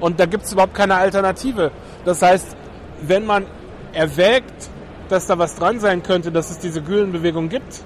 [0.00, 1.70] Und da gibt es überhaupt keine Alternative.
[2.04, 2.56] Das heißt,
[3.02, 3.46] wenn man
[3.92, 4.70] erwägt,
[5.08, 7.82] dass da was dran sein könnte, dass es diese Gülenbewegung gibt,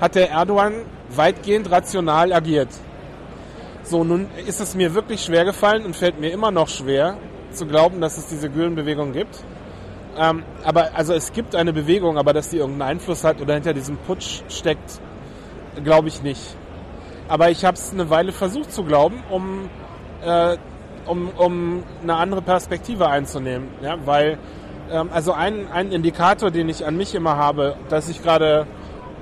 [0.00, 2.68] hat der Erdogan weitgehend rational agiert.
[3.82, 7.18] So, nun ist es mir wirklich schwer gefallen und fällt mir immer noch schwer
[7.52, 9.44] zu glauben, dass es diese Gülenbewegung gibt.
[10.16, 13.74] Ähm, aber also es gibt eine Bewegung, aber dass die irgendeinen Einfluss hat oder hinter
[13.74, 15.00] diesem Putsch steckt,
[15.82, 16.56] glaube ich nicht.
[17.28, 19.68] Aber ich habe es eine Weile versucht zu glauben, um,
[20.24, 20.56] äh,
[21.06, 23.68] um, um eine andere Perspektive einzunehmen.
[23.82, 23.96] Ja?
[24.04, 24.38] Weil,
[24.90, 28.66] ähm, also ein, ein Indikator, den ich an mich immer habe, dass ich gerade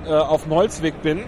[0.05, 1.23] äh, auf dem Holzweg bin,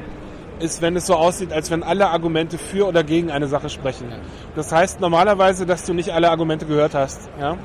[0.59, 4.07] ist, wenn es so aussieht, als wenn alle Argumente für oder gegen eine Sache sprechen.
[4.55, 7.29] Das heißt normalerweise, dass du nicht alle Argumente gehört hast.
[7.39, 7.57] Ja?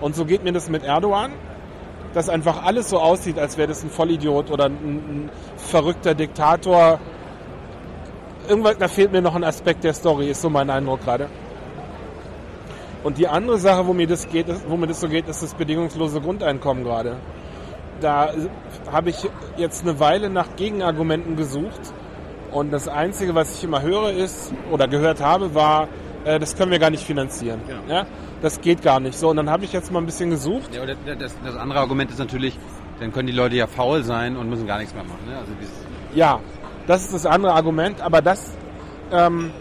[0.00, 1.32] Und so geht mir das mit Erdogan,
[2.14, 7.00] dass einfach alles so aussieht, als wäre das ein Vollidiot oder ein, ein verrückter Diktator.
[8.48, 11.28] Irgendwas, da fehlt mir noch ein Aspekt der Story, ist so mein Eindruck gerade.
[13.04, 15.54] Und die andere Sache, wo mir das geht, wo mir das so geht, ist das
[15.54, 17.16] bedingungslose Grundeinkommen gerade.
[18.00, 18.30] Da
[18.90, 21.80] habe ich jetzt eine Weile nach Gegenargumenten gesucht
[22.52, 25.88] und das Einzige, was ich immer höre ist oder gehört habe, war,
[26.24, 27.60] äh, das können wir gar nicht finanzieren.
[27.66, 27.80] Genau.
[27.88, 28.06] Ja?
[28.42, 29.18] Das geht gar nicht.
[29.18, 30.74] So, und dann habe ich jetzt mal ein bisschen gesucht.
[30.74, 32.58] Ja, das, das andere Argument ist natürlich,
[33.00, 35.26] dann können die Leute ja faul sein und müssen gar nichts mehr machen.
[35.28, 35.36] Ne?
[35.38, 35.74] Also dieses,
[36.14, 36.40] Ja,
[36.86, 38.52] das ist das andere Argument, aber das
[39.10, 39.52] ähm,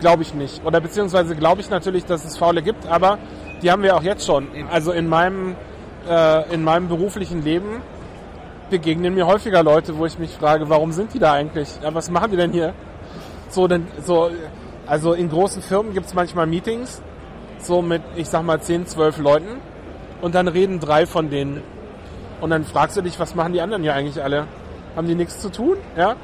[0.00, 0.64] glaube ich nicht.
[0.64, 3.18] Oder beziehungsweise glaube ich natürlich, dass es Faule gibt, aber
[3.62, 4.48] die haben wir auch jetzt schon.
[4.70, 5.56] Also in meinem,
[6.08, 7.82] äh, in meinem beruflichen Leben
[8.70, 11.68] begegnen mir häufiger Leute, wo ich mich frage, warum sind die da eigentlich?
[11.82, 12.74] Ja, was machen die denn hier?
[13.48, 14.30] So, denn, so,
[14.86, 17.02] also in großen Firmen gibt es manchmal Meetings,
[17.58, 19.60] so mit, ich sag mal, 10, 12 Leuten
[20.20, 21.62] und dann reden drei von denen.
[22.40, 24.46] Und dann fragst du dich, was machen die anderen hier eigentlich alle?
[24.94, 25.76] Haben die nichts zu tun?
[25.96, 26.16] Ja?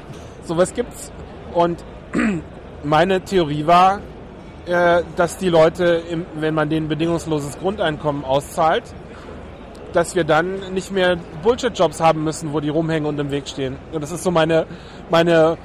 [0.45, 1.11] So was gibt's.
[1.53, 1.83] Und
[2.83, 3.99] meine Theorie war,
[4.65, 6.03] äh, dass die Leute,
[6.35, 8.83] wenn man denen bedingungsloses Grundeinkommen auszahlt,
[9.93, 13.77] dass wir dann nicht mehr Bullshit-Jobs haben müssen, wo die rumhängen und im Weg stehen.
[13.91, 14.65] Und das ist so meine,
[15.09, 15.57] meine,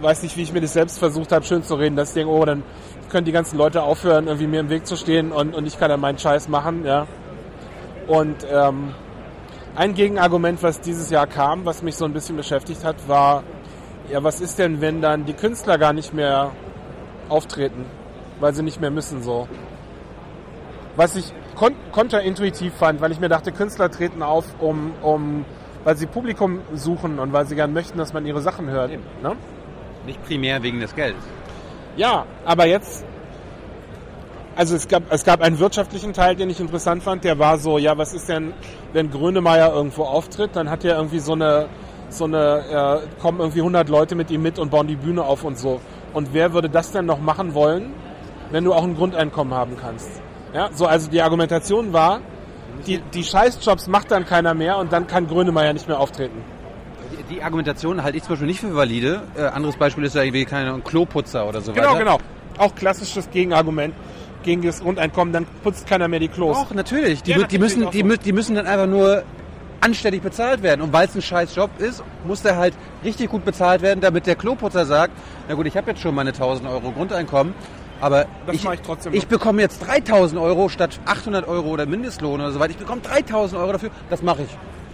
[0.00, 2.32] weiß nicht, wie ich mir das selbst versucht habe, schön zu reden, dass ich denke,
[2.32, 2.62] oh, dann
[3.10, 5.88] können die ganzen Leute aufhören, irgendwie mir im Weg zu stehen und, und ich kann
[5.88, 7.06] dann meinen Scheiß machen, ja.
[8.06, 8.94] Und ähm,
[9.76, 13.44] ein Gegenargument, was dieses Jahr kam, was mich so ein bisschen beschäftigt hat, war,
[14.10, 16.52] ja, was ist denn, wenn dann die Künstler gar nicht mehr
[17.28, 17.84] auftreten,
[18.40, 19.48] weil sie nicht mehr müssen so.
[20.96, 25.44] Was ich kon konterintuitiv fand, weil ich mir dachte, Künstler treten auf, um, um,
[25.84, 28.90] weil sie Publikum suchen und weil sie gern möchten, dass man ihre Sachen hört.
[29.22, 29.36] Ne?
[30.06, 31.22] nicht primär wegen des Geldes.
[31.96, 33.04] Ja, aber jetzt,
[34.56, 37.78] also es gab, es gab einen wirtschaftlichen Teil, den ich interessant fand, der war so,
[37.78, 38.52] ja, was ist denn,
[38.92, 41.68] wenn Grönemeyer irgendwo auftritt, dann hat er irgendwie so eine,
[42.12, 45.44] so eine, äh, kommen irgendwie 100 Leute mit ihm mit und bauen die Bühne auf
[45.44, 45.80] und so.
[46.12, 47.92] Und wer würde das denn noch machen wollen,
[48.50, 50.10] wenn du auch ein Grundeinkommen haben kannst?
[50.52, 52.20] Ja, so, also die Argumentation war,
[52.86, 56.42] die, die Scheißjobs macht dann keiner mehr und dann kann Grönemeyer nicht mehr auftreten.
[57.28, 59.22] Die, die Argumentation halte ich zum Beispiel nicht für valide.
[59.36, 61.98] Äh, anderes Beispiel ist ja irgendwie keine Kloputzer oder so Genau, weiter.
[61.98, 62.18] genau.
[62.58, 63.94] Auch klassisches Gegenargument
[64.42, 66.56] gegen das Grundeinkommen, dann putzt keiner mehr die Klos.
[66.56, 67.22] Doch, natürlich.
[67.22, 69.22] Die, Ja, die, müssen, auch die, die müssen dann einfach nur
[69.80, 70.80] anständig bezahlt werden.
[70.82, 74.26] Und weil es ein scheiß Job ist, muss der halt richtig gut bezahlt werden, damit
[74.26, 75.12] der Kloputzer sagt,
[75.48, 77.54] na gut, ich habe jetzt schon meine 1000 Euro Grundeinkommen,
[78.00, 82.58] aber ich, ich ich bekomme jetzt 3000 Euro statt 800 Euro oder Mindestlohn oder so
[82.60, 82.70] weiter.
[82.72, 83.90] Ich bekomme 3000 Euro dafür.
[84.08, 84.48] Das mache ich.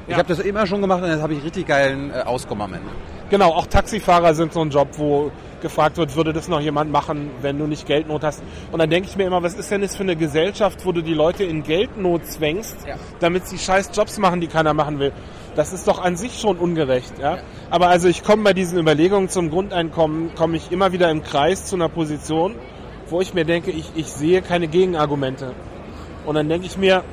[0.06, 0.18] Ich Ja.
[0.18, 2.88] habe das immer schon gemacht und jetzt habe ich richtig geilen äh, Auskommen am Ende.
[3.28, 7.30] Genau, auch Taxifahrer sind so ein Job, wo gefragt wird, würde das noch jemand machen,
[7.42, 8.42] wenn du nicht Geldnot hast.
[8.72, 11.02] Und dann denke ich mir immer, was ist denn das für eine Gesellschaft, wo du
[11.02, 12.96] die Leute in Geldnot zwängst, Ja.
[13.20, 15.12] damit sie scheiß Jobs machen, die keiner machen will.
[15.54, 17.14] Das ist doch an sich schon ungerecht.
[17.20, 17.38] Ja?
[17.70, 21.64] Aber also ich komme bei diesen Überlegungen zum Grundeinkommen, komme ich immer wieder im Kreis
[21.66, 22.54] zu einer Position,
[23.08, 25.54] wo ich mir denke, ich, ich sehe keine Gegenargumente.
[26.26, 27.04] Und dann denke ich mir,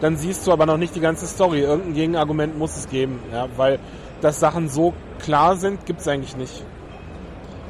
[0.00, 1.60] dann siehst du aber noch nicht die ganze Story.
[1.60, 3.78] Irgendein Gegenargument muss es geben, ja, weil
[4.20, 6.64] dass Sachen so klar sind, gibt es eigentlich nicht.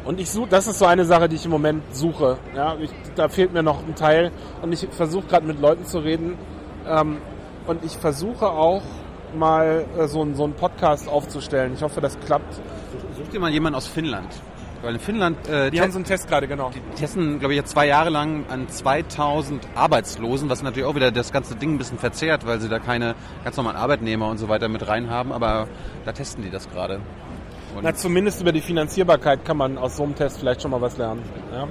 [0.05, 2.38] Und ich suche, das ist so eine Sache, die ich im Moment suche.
[2.55, 5.99] Ja, ich, da fehlt mir noch ein Teil und ich versuche gerade mit Leuten zu
[5.99, 6.37] reden
[6.87, 7.19] ähm,
[7.67, 8.83] und ich versuche auch
[9.35, 11.73] mal äh, so, so einen Podcast aufzustellen.
[11.75, 12.55] Ich hoffe, das klappt.
[13.17, 14.29] Such dir mal jemanden aus Finnland.
[14.83, 16.71] Weil in Finnland, äh, Die haben so einen Test gerade, genau.
[16.71, 21.11] Die testen, glaube ich, jetzt zwei Jahre lang an 2000 Arbeitslosen, was natürlich auch wieder
[21.11, 23.14] das ganze Ding ein bisschen verzerrt, weil sie da keine
[23.45, 25.69] ganz normalen Arbeitnehmer und so weiter mit rein haben, aber
[26.05, 27.01] da testen die das gerade.
[27.74, 30.80] Und Na, zumindest über die Finanzierbarkeit kann man aus so einem Test vielleicht schon mal
[30.80, 31.22] was lernen.
[31.52, 31.68] Ja?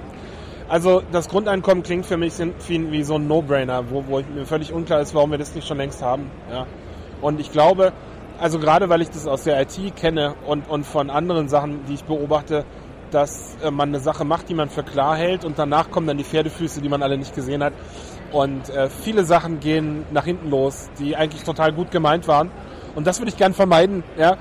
[0.68, 2.34] Also das Grundeinkommen klingt für mich
[2.68, 5.78] wie, so ein No-Brainer, wo, wo mir völlig unklar ist, warum wir das nicht schon
[5.78, 6.30] längst haben.
[6.50, 6.66] Ja?
[7.22, 7.94] Und ich glaube,
[8.40, 11.94] also gerade weil ich das aus der IT kenne und, und von anderen Sachen, die
[11.94, 12.66] ich beobachte,
[13.12, 16.18] dass äh, man eine Sache macht, die man für klar hält und danach kommen dann
[16.18, 17.74] die Pferdefüße, die man alle nicht gesehen hat.
[18.32, 22.50] Und äh, viele Sachen gehen nach hinten los, die eigentlich total gut gemeint waren.
[22.96, 24.38] Und das würde ich gern vermeiden, ja,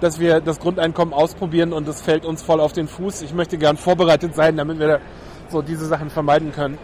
[0.00, 3.22] dass wir das Grundeinkommen ausprobieren und es fällt uns voll auf den Fuß.
[3.22, 5.00] Ich möchte gern vorbereitet sein, damit wir
[5.48, 6.78] so diese Sachen vermeiden können.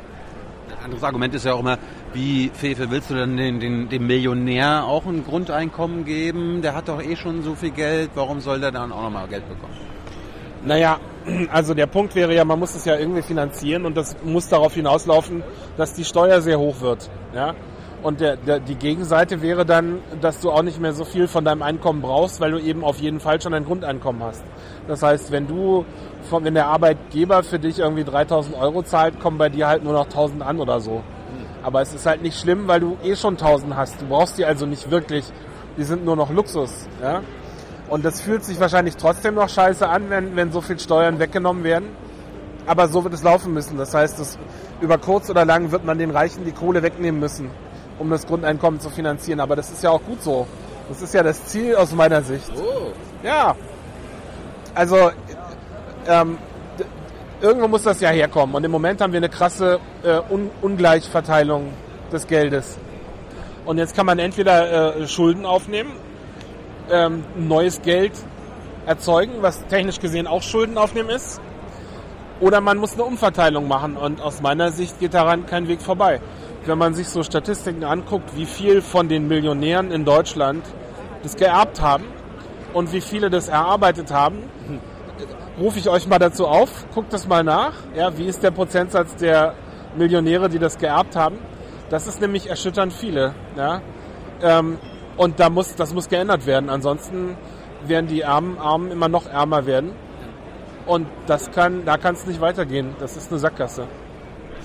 [0.78, 1.78] Ein anderes Argument ist ja auch immer,
[2.12, 6.62] wie Fefe, willst du denn den, den, dem Millionär auch ein Grundeinkommen geben?
[6.62, 9.48] Der hat doch eh schon so viel Geld, warum soll der dann auch nochmal Geld
[9.48, 9.74] bekommen?
[10.64, 10.98] Naja,
[11.52, 14.74] also der Punkt wäre ja, man muss es ja irgendwie finanzieren und das muss darauf
[14.74, 15.42] hinauslaufen,
[15.76, 17.08] dass die Steuer sehr hoch wird.
[17.34, 17.54] Ja?
[18.02, 21.44] Und der, der, die Gegenseite wäre dann, dass du auch nicht mehr so viel von
[21.44, 24.44] deinem Einkommen brauchst, weil du eben auf jeden Fall schon ein Grundeinkommen hast.
[24.86, 25.84] Das heißt, wenn du,
[26.30, 30.04] wenn der Arbeitgeber für dich irgendwie 3000 Euro zahlt, kommen bei dir halt nur noch
[30.04, 31.02] 1000 an oder so.
[31.62, 34.00] Aber es ist halt nicht schlimm, weil du eh schon 1000 hast.
[34.00, 35.24] Du brauchst die also nicht wirklich.
[35.76, 36.86] Die sind nur noch Luxus.
[37.02, 37.22] Ja?
[37.88, 41.64] Und das fühlt sich wahrscheinlich trotzdem noch scheiße an, wenn, wenn so viel Steuern weggenommen
[41.64, 41.88] werden.
[42.66, 43.78] Aber so wird es laufen müssen.
[43.78, 44.38] Das heißt, dass
[44.80, 47.50] über kurz oder lang wird man den Reichen die Kohle wegnehmen müssen,
[47.98, 49.40] um das Grundeinkommen zu finanzieren.
[49.40, 50.46] Aber das ist ja auch gut so.
[50.88, 52.50] Das ist ja das Ziel aus meiner Sicht.
[52.56, 52.92] Oh.
[53.22, 53.56] Ja.
[54.74, 55.10] Also,
[56.06, 56.38] ähm,
[57.40, 58.54] irgendwo muss das ja herkommen.
[58.54, 61.72] Und im Moment haben wir eine krasse äh, Un Ungleichverteilung
[62.12, 62.78] des Geldes.
[63.64, 65.92] Und jetzt kann man entweder äh, Schulden aufnehmen,
[66.90, 68.12] ähm, neues Geld
[68.86, 71.40] erzeugen, was technisch gesehen auch Schulden aufnehmen ist.
[72.38, 73.96] Oder man muss eine Umverteilung machen.
[73.96, 76.20] Und aus meiner Sicht geht daran kein Weg vorbei.
[76.66, 80.64] Wenn man sich so Statistiken anguckt, wie viel von den Millionären in Deutschland
[81.22, 82.04] das geerbt haben
[82.74, 84.38] und wie viele das erarbeitet haben,
[85.58, 87.74] rufe ich euch mal dazu auf, guckt das mal nach.
[87.94, 89.54] Ja, wie ist der Prozentsatz der
[89.96, 91.38] Millionäre, die das geerbt haben?
[91.88, 93.34] Das ist nämlich erschütternd viele.
[93.56, 93.80] Ja?
[94.42, 94.78] Ähm,
[95.16, 96.68] und da muss, das muss geändert werden.
[96.68, 97.36] Ansonsten
[97.84, 99.92] werden die Armen, Armen immer noch ärmer werden.
[100.84, 102.94] Und das kann, da kann es nicht weitergehen.
[102.98, 103.86] Das ist eine Sackgasse.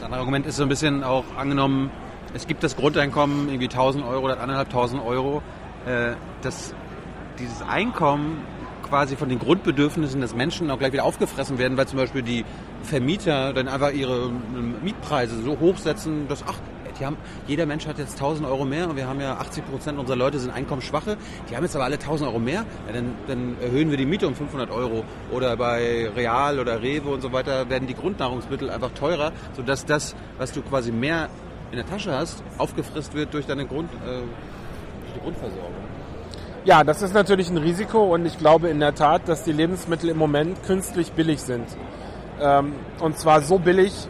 [0.02, 1.92] Das andere Argument ist so ein bisschen auch angenommen,
[2.34, 5.44] es gibt das Grundeinkommen irgendwie 1000 Euro oder 1500 Euro,
[5.86, 6.74] äh, dass
[7.38, 8.42] dieses Einkommen
[8.82, 12.46] quasi von den Grundbedürfnissen des Menschen auch gleich wieder aufgefressen werden, weil zum Beispiel die
[12.82, 16.58] Vermieter dann einfach ihre ähm, Mietpreise so hochsetzen, dass ach,
[17.02, 20.00] die haben, jeder Mensch hat jetzt 1000 Euro mehr und wir haben ja 80 Prozent
[20.00, 21.18] unserer Leute sind einkommensschwache,
[21.50, 24.28] die haben jetzt aber alle 1000 Euro mehr, ja, dann, dann erhöhen wir die Miete
[24.28, 28.92] um 500 Euro oder bei Real oder Rewe und so weiter werden die Grundnahrungsmittel einfach
[28.92, 31.30] teurer, sodass das, was du quasi mehr
[31.72, 35.74] in der Tasche hast, aufgefrisst wird durch deine Grund, äh, durch die Grundversorgung.
[36.64, 40.10] Ja, das ist natürlich ein Risiko und ich glaube in der Tat, dass die Lebensmittel
[40.10, 41.66] im Moment künstlich billig sind.
[42.40, 44.08] Ähm, und zwar so billig,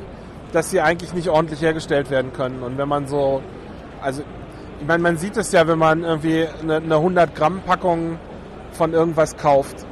[0.52, 2.64] dass sie eigentlich nicht ordentlich hergestellt werden können.
[2.64, 3.42] Und wenn man so,
[4.02, 4.24] also
[4.80, 8.18] ich meine, man sieht es ja, wenn man irgendwie eine, eine 100 Gramm Packung
[8.72, 9.86] von irgendwas kauft.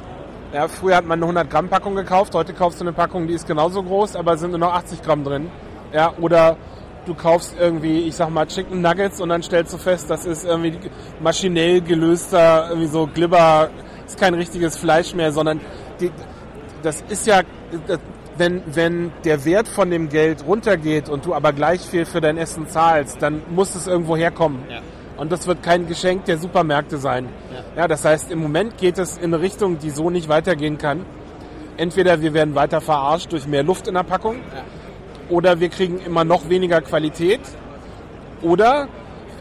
[0.52, 3.34] Ja, früher hat man eine 100 Gramm Packung gekauft, heute kaufst du eine Packung, die
[3.34, 5.48] ist genauso groß, aber sind nur noch 80 Gramm drin.
[5.92, 6.56] Ja, oder
[7.06, 10.44] du kaufst irgendwie, ich sag mal, Chicken Nuggets und dann stellst du fest, das ist
[10.44, 10.78] irgendwie
[11.20, 13.70] maschinell gelöster, irgendwie so Glibber,
[14.06, 15.60] ist kein richtiges Fleisch mehr, sondern
[16.00, 16.10] die,
[16.82, 17.42] das ist ja,
[17.86, 18.00] das,
[18.40, 22.36] wenn, wenn der Wert von dem Geld runtergeht und du aber gleich viel für dein
[22.36, 24.64] Essen zahlst, dann muss es irgendwo herkommen.
[24.68, 24.80] Ja.
[25.16, 27.28] Und das wird kein Geschenk der Supermärkte sein.
[27.76, 27.86] Ja.
[27.86, 31.04] das heißt, im Moment geht es in eine Richtung, die so nicht weitergehen kann.
[31.76, 34.36] Entweder wir werden weiter verarscht durch mehr Luft in der Packung,
[35.28, 37.40] oder wir kriegen immer noch weniger Qualität,
[38.42, 38.88] oder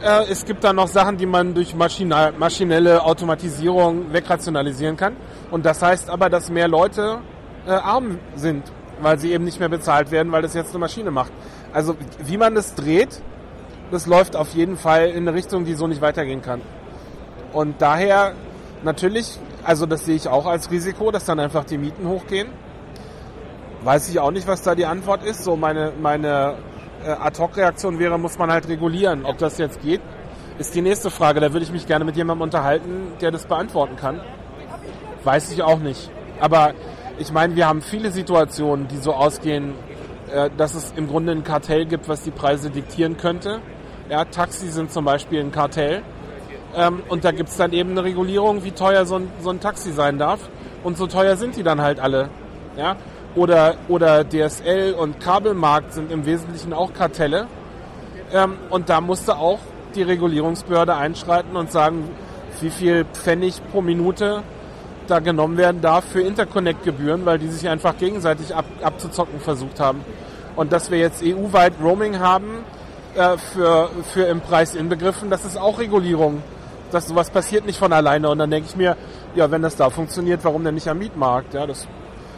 [0.04, 5.16] äh, es gibt dann noch Sachen, die man durch maschina- maschinelle Automatisierung wegrationalisieren kann.
[5.52, 7.20] Und das heißt aber, dass mehr Leute
[7.66, 8.64] äh, arm sind,
[9.02, 11.32] weil sie eben nicht mehr bezahlt werden, weil das jetzt eine Maschine macht.
[11.74, 13.22] Also wie man das dreht,
[13.92, 16.62] das läuft auf jeden Fall in eine Richtung, die so nicht weitergehen kann.
[17.54, 18.34] Und daher
[18.84, 22.50] natürlich, also das sehe ich auch als Risiko, dass dann einfach die Mieten hochgehen.
[23.84, 25.44] Weiß ich auch nicht, was da die Antwort ist.
[25.44, 26.56] So meine, meine
[27.06, 29.26] äh, Ad-Hoc-Reaktion wäre, muss man halt regulieren.
[29.26, 30.02] Ob das jetzt geht,
[30.58, 31.40] ist die nächste Frage.
[31.40, 34.20] Da würde ich mich gerne mit jemandem unterhalten, der das beantworten kann.
[35.24, 36.12] Weiß ich auch nicht.
[36.40, 36.74] Aber
[37.20, 39.74] ich meine, wir haben viele Situationen, die so ausgehen,
[40.34, 43.60] äh, dass es im Grunde ein Kartell gibt, was die Preise diktieren könnte.
[44.10, 46.02] Ja, Taxi sind zum Beispiel ein Kartell.
[46.76, 49.60] Ähm, und da gibt es dann eben eine Regulierung, wie teuer so ein, so ein
[49.60, 50.40] Taxi sein darf.
[50.84, 52.30] Und so teuer sind die dann halt alle.
[52.78, 52.96] Ja?
[53.36, 57.48] Oder, oder DSL und Kabelmarkt sind im Wesentlichen auch Kartelle.
[58.32, 59.60] Ähm, und da musste auch
[59.94, 62.10] die Regulierungsbehörde einschreiten und sagen,
[62.62, 64.44] wie viel Pfennig pro Minute
[65.10, 70.02] da genommen werden darf für Interconnect-Gebühren, weil die sich einfach gegenseitig ab, abzuzocken versucht haben.
[70.56, 72.64] Und dass wir jetzt EU-weit Roaming haben,
[73.16, 76.44] äh, für, für im Preis inbegriffen, das ist auch Regulierung,
[76.92, 78.30] dass sowas passiert nicht von alleine.
[78.30, 78.96] Und dann denke ich mir,
[79.36, 81.54] ja, wenn das da funktioniert, warum denn nicht am Mietmarkt?
[81.54, 81.88] Ja, das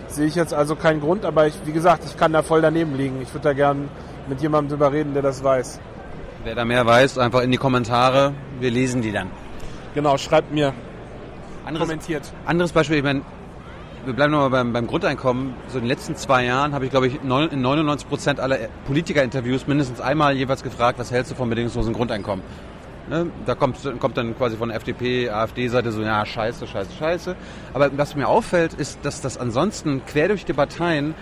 [0.08, 2.96] sehe ich jetzt also keinen Grund, aber ich, wie gesagt, ich kann da voll daneben
[2.96, 3.22] liegen.
[3.22, 3.90] Ich würde da gern
[4.28, 5.80] mit jemandem drüber reden, der das weiß.
[6.44, 8.34] Wer da mehr weiß, einfach in die Kommentare.
[8.60, 9.30] Wir lesen die dann.
[9.94, 10.74] Genau, schreibt mir,
[11.72, 12.34] Anderes, kommentiert.
[12.46, 13.22] anderes Beispiel, ich meine,
[14.06, 15.54] wir bleiben nochmal beim, beim Grundeinkommen.
[15.68, 18.58] So in den letzten zwei Jahren habe ich, glaube ich, neun- in 99 Prozent aller
[18.88, 22.44] Politikerinterviews mindestens einmal jeweils gefragt, was hältst du vom bedingungslosen Grundeinkommen?
[23.10, 23.28] Ne?
[23.46, 27.36] Da kommt, kommt dann quasi von der FDP, AfD-Seite so, ja, scheiße, scheiße, scheiße.
[27.74, 31.14] Aber was mir auffällt, ist, dass das ansonsten quer durch die Parteien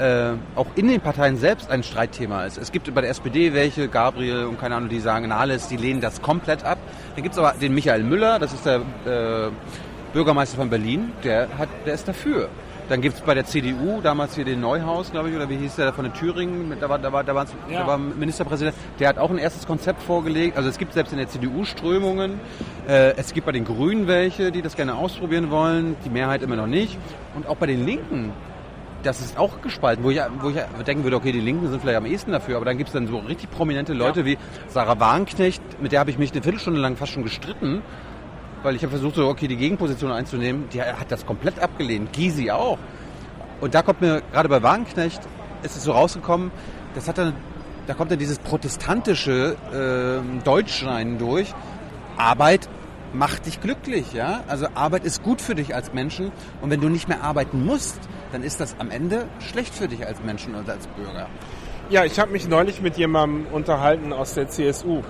[0.00, 2.58] äh, auch in den Parteien selbst ein Streitthema ist.
[2.58, 5.76] Es gibt bei der SPD welche, Gabriel und keine Ahnung, die sagen, na, alles, die
[5.76, 6.78] lehnen das komplett ab.
[7.14, 9.50] Dann gibt es aber den Michael Müller, das ist der äh,
[10.12, 12.48] Bürgermeister von Berlin, der, hat, der ist dafür.
[12.88, 15.76] Dann gibt es bei der CDU, damals hier den Neuhaus, glaube ich, oder wie hieß
[15.76, 17.82] der von den Thüringen, da war, da war, da war, Ja.
[17.82, 20.56] da war Ministerpräsident, der hat auch ein erstes Konzept vorgelegt.
[20.56, 22.40] Also es gibt selbst in der CDU Strömungen.
[22.88, 26.56] Äh, es gibt bei den Grünen welche, die das gerne ausprobieren wollen, die Mehrheit immer
[26.56, 26.98] noch nicht.
[27.36, 28.32] Und auch bei den Linken,
[29.02, 31.98] das ist auch gespalten, wo ich, wo ich denken würde, okay, die Linken sind vielleicht
[31.98, 35.62] am ehesten dafür, aber dann gibt es dann so richtig prominente Leute wie Sarah Wagenknecht,
[35.80, 37.82] mit der habe ich mich eine Viertelstunde lang fast schon gestritten,
[38.62, 40.68] weil ich habe versucht, so, okay, die Gegenposition einzunehmen.
[40.72, 42.12] Die hat das komplett abgelehnt.
[42.12, 42.78] Gysi auch.
[43.60, 45.20] Und da kommt mir, gerade bei Wagenknecht,
[45.62, 46.50] ist es so rausgekommen,
[46.94, 47.34] das hat dann,
[47.86, 51.54] da kommt dann dieses protestantische äh, Deutschsein durch.
[52.16, 52.68] Arbeit
[53.12, 54.42] macht dich glücklich, ja?
[54.46, 56.32] Also Arbeit ist gut für dich als Menschen.
[56.60, 57.98] Und wenn du nicht mehr arbeiten musst,
[58.32, 61.28] dann ist das am Ende schlecht für dich als Menschen und als Bürger.
[61.90, 65.02] Ja, ich habe mich neulich mit jemandem unterhalten aus der CSU.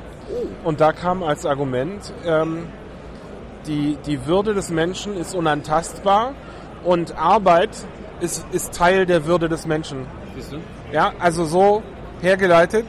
[0.65, 2.67] Und da kam als Argument, ähm,
[3.67, 6.35] die, die Würde des Menschen ist unantastbar
[6.85, 7.71] und Arbeit
[8.21, 10.07] ist, ist Teil der Würde des Menschen.
[10.35, 10.57] Siehst du?
[10.93, 11.83] Ja, also so
[12.23, 12.87] hergeleitet,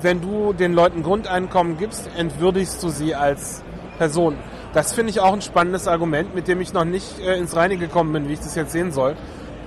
[0.00, 3.63] wenn du den Leuten Grundeinkommen gibst, entwürdigst du sie als
[3.98, 4.36] Person.
[4.72, 7.76] Das finde ich auch ein spannendes Argument, mit dem ich noch nicht äh, ins Reine
[7.76, 9.16] gekommen bin, wie ich das jetzt sehen soll.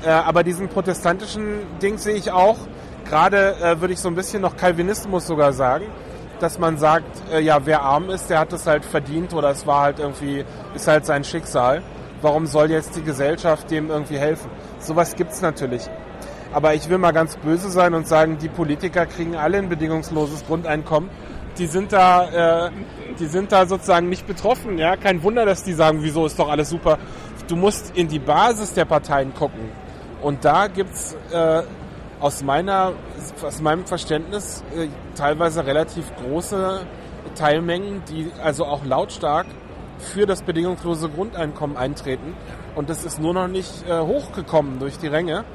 [0.06, 2.58] Äh, aber diesen protestantischen Ding sehe ich auch.
[3.10, 5.86] Gerade äh, würde ich so ein bisschen noch Calvinismus sogar sagen,
[6.40, 9.66] dass man sagt, äh, ja, wer arm ist, der hat es halt verdient oder es
[9.66, 10.44] war halt irgendwie,
[10.76, 11.82] ist halt sein Schicksal.
[12.22, 14.50] Warum soll jetzt die Gesellschaft dem irgendwie helfen?
[14.80, 15.90] Sowas gibt's natürlich.
[16.54, 20.46] Aber ich will mal ganz böse sein und sagen, die Politiker kriegen alle ein bedingungsloses
[20.46, 21.10] Grundeinkommen.
[21.58, 22.72] Die sind da, äh,
[23.20, 24.78] die sind da sozusagen nicht betroffen.
[24.78, 26.98] Ja, kein Wunder, dass die sagen, wieso ist doch alles super.
[27.48, 29.72] Du musst in die Basis der Parteien gucken.
[30.22, 31.62] Und da gibt's äh,
[32.20, 36.82] aus aus meinem Verständnis äh, teilweise relativ große
[37.36, 39.46] Teilmengen, die also auch lautstark
[40.00, 42.36] für das bedingungslose Grundeinkommen eintreten.
[42.76, 45.46] Und das ist nur noch nicht äh, hochgekommen durch die Ränge.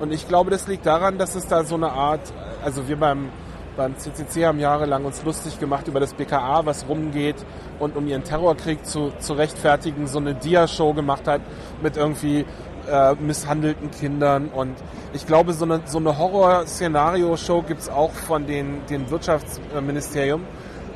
[0.00, 2.32] Und ich glaube, das liegt daran, dass es da so eine Art,
[2.64, 3.30] also wir beim,
[3.78, 7.36] beim CCC haben jahrelang uns lustig gemacht über das BKA, was rumgeht
[7.78, 11.40] und um ihren Terrorkrieg zu, zu rechtfertigen, so eine Dia-Show gemacht hat
[11.80, 12.44] mit irgendwie
[12.90, 14.48] äh, misshandelten Kindern.
[14.48, 14.74] Und
[15.12, 20.42] ich glaube, so eine, so eine Horror-Szenario-Show gibt's auch von den, den Wirtschaftsministerium.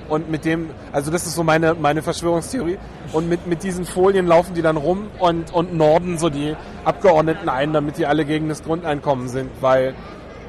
[0.09, 2.79] Und mit dem, also das ist so meine, meine Verschwörungstheorie.
[3.13, 7.49] Und mit, mit diesen Folien laufen die dann rum und, und norden so die Abgeordneten
[7.49, 9.51] ein, damit die alle gegen das Grundeinkommen sind.
[9.61, 9.95] Weil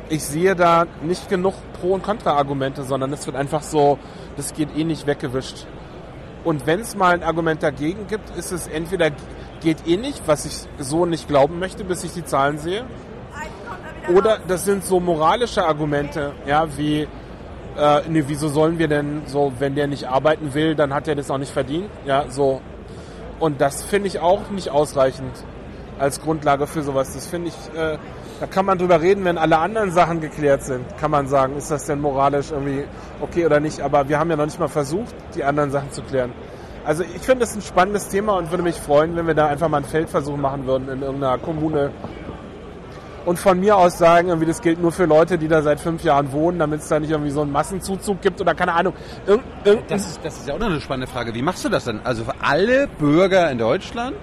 [0.09, 3.97] ich sehe da nicht genug Pro- und Kontra-Argumente, sondern es wird einfach so,
[4.37, 5.65] das geht eh nicht weggewischt.
[6.43, 9.11] Und wenn es mal ein Argument dagegen gibt, ist es entweder
[9.61, 12.83] geht eh nicht, was ich so nicht glauben möchte, bis ich die Zahlen sehe.
[14.13, 17.07] Oder das sind so moralische Argumente, ja, wie,
[17.77, 21.15] äh, nee, wieso sollen wir denn so, wenn der nicht arbeiten will, dann hat er
[21.15, 22.61] das auch nicht verdient, ja, so.
[23.39, 25.31] Und das finde ich auch nicht ausreichend
[25.99, 27.13] als Grundlage für sowas.
[27.13, 27.97] Das finde ich, äh,
[28.43, 31.71] da kann man drüber reden, wenn alle anderen Sachen geklärt sind, kann man sagen, ist
[31.71, 32.83] das denn moralisch irgendwie
[33.21, 33.79] okay oder nicht.
[33.79, 36.33] Aber wir haben ja noch nicht mal versucht, die anderen Sachen zu klären.
[36.83, 39.69] Also ich finde es ein spannendes Thema und würde mich freuen, wenn wir da einfach
[39.69, 41.91] mal einen Feldversuch machen würden in irgendeiner Kommune.
[43.25, 46.03] Und von mir aus sagen, irgendwie das gilt nur für Leute, die da seit fünf
[46.03, 48.93] Jahren wohnen, damit es da nicht irgendwie so einen Massenzuzug gibt oder keine Ahnung.
[49.25, 49.45] Irgend,
[49.89, 51.33] Das ist, das ist ja auch noch eine spannende Frage.
[51.33, 52.01] Wie machst du das denn?
[52.03, 54.17] Also für alle Bürger in Deutschland,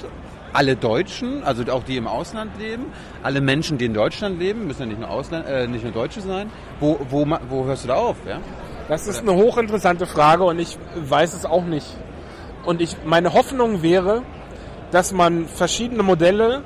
[0.52, 2.86] alle Deutschen, also auch die im Ausland leben,
[3.22, 6.20] alle Menschen, die in Deutschland leben, müssen ja nicht nur, Ausland, äh, nicht nur Deutsche
[6.20, 6.50] sein.
[6.80, 8.16] Wo, wo, wo hörst du da auf?
[8.26, 8.38] Ja?
[8.88, 11.86] Das ist eine hochinteressante Frage und ich weiß es auch nicht.
[12.64, 14.22] Und ich, meine Hoffnung wäre,
[14.90, 16.62] dass man verschiedene Modelle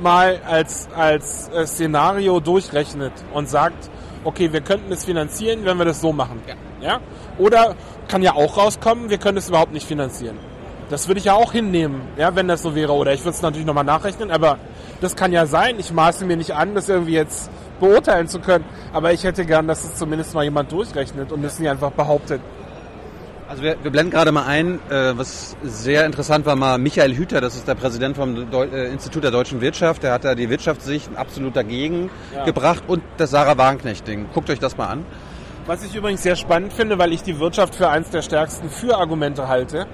[0.00, 3.90] mal als, als äh, Szenario durchrechnet und sagt,
[4.24, 6.40] okay, wir könnten es finanzieren, wenn wir das so machen.
[6.80, 7.00] Ja.
[7.38, 7.74] Oder
[8.06, 10.38] kann ja auch rauskommen, wir können es überhaupt nicht finanzieren.
[10.90, 12.92] Das würde ich ja auch hinnehmen, ja, wenn das so wäre.
[12.94, 14.58] Oder ich würde es natürlich nochmal nachrechnen, aber
[15.00, 15.76] das kann ja sein.
[15.78, 18.64] Ich maße mir nicht an, das irgendwie jetzt beurteilen zu können.
[18.92, 22.40] Aber ich hätte gern, dass es zumindest mal jemand durchrechnet und das nicht einfach behauptet.
[23.48, 27.40] Also wir, wir blenden gerade mal ein, äh, was sehr interessant war, mal Michael Hüter,
[27.40, 30.50] das ist der Präsident vom Deu äh, Institut der deutschen Wirtschaft, der hat da die
[30.50, 32.44] Wirtschaftssicht absolut dagegen Ja.
[32.44, 34.26] gebracht und das Sarah Wagenknecht-Ding.
[34.34, 35.06] Guckt euch das mal an.
[35.64, 39.48] Was ich übrigens sehr spannend finde, weil ich die Wirtschaft für eins der stärksten Für-Argumente
[39.48, 39.86] halte.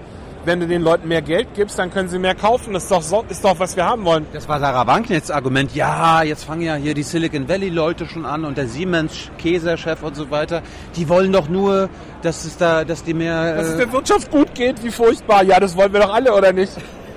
[0.44, 2.74] Wenn du den Leuten mehr Geld gibst, dann können sie mehr kaufen.
[2.74, 4.26] Das ist doch, so, ist doch was wir haben wollen.
[4.34, 5.74] Das war Sarah Wagenknechts Argument.
[5.74, 10.02] Ja, jetzt fangen ja hier die Silicon Valley Leute schon an und der Siemens Käsechef
[10.02, 10.62] und so weiter.
[10.96, 11.88] Die wollen doch nur,
[12.20, 13.56] dass es da, dass die mehr.
[13.56, 15.42] Dass es äh, der Wirtschaft gut geht, wie furchtbar.
[15.44, 16.72] Ja, das wollen wir doch alle, oder nicht?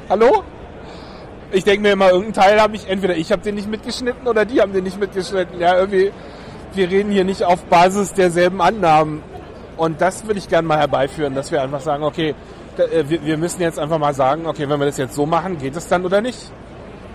[0.10, 0.44] Hallo?
[1.52, 4.46] Ich denke mir immer, irgendein Teil habe ich, entweder ich habe den nicht mitgeschnitten oder
[4.46, 5.60] die haben den nicht mitgeschnitten.
[5.60, 6.12] Ja, irgendwie,
[6.74, 9.22] wir reden hier nicht auf Basis derselben Annahmen.
[9.76, 12.36] Und das würde ich gerne mal herbeiführen, dass wir einfach sagen, okay, äh,
[12.78, 15.76] wir, wir müssen jetzt einfach mal sagen, okay, wenn wir das jetzt so machen, geht
[15.76, 16.52] es dann oder nicht?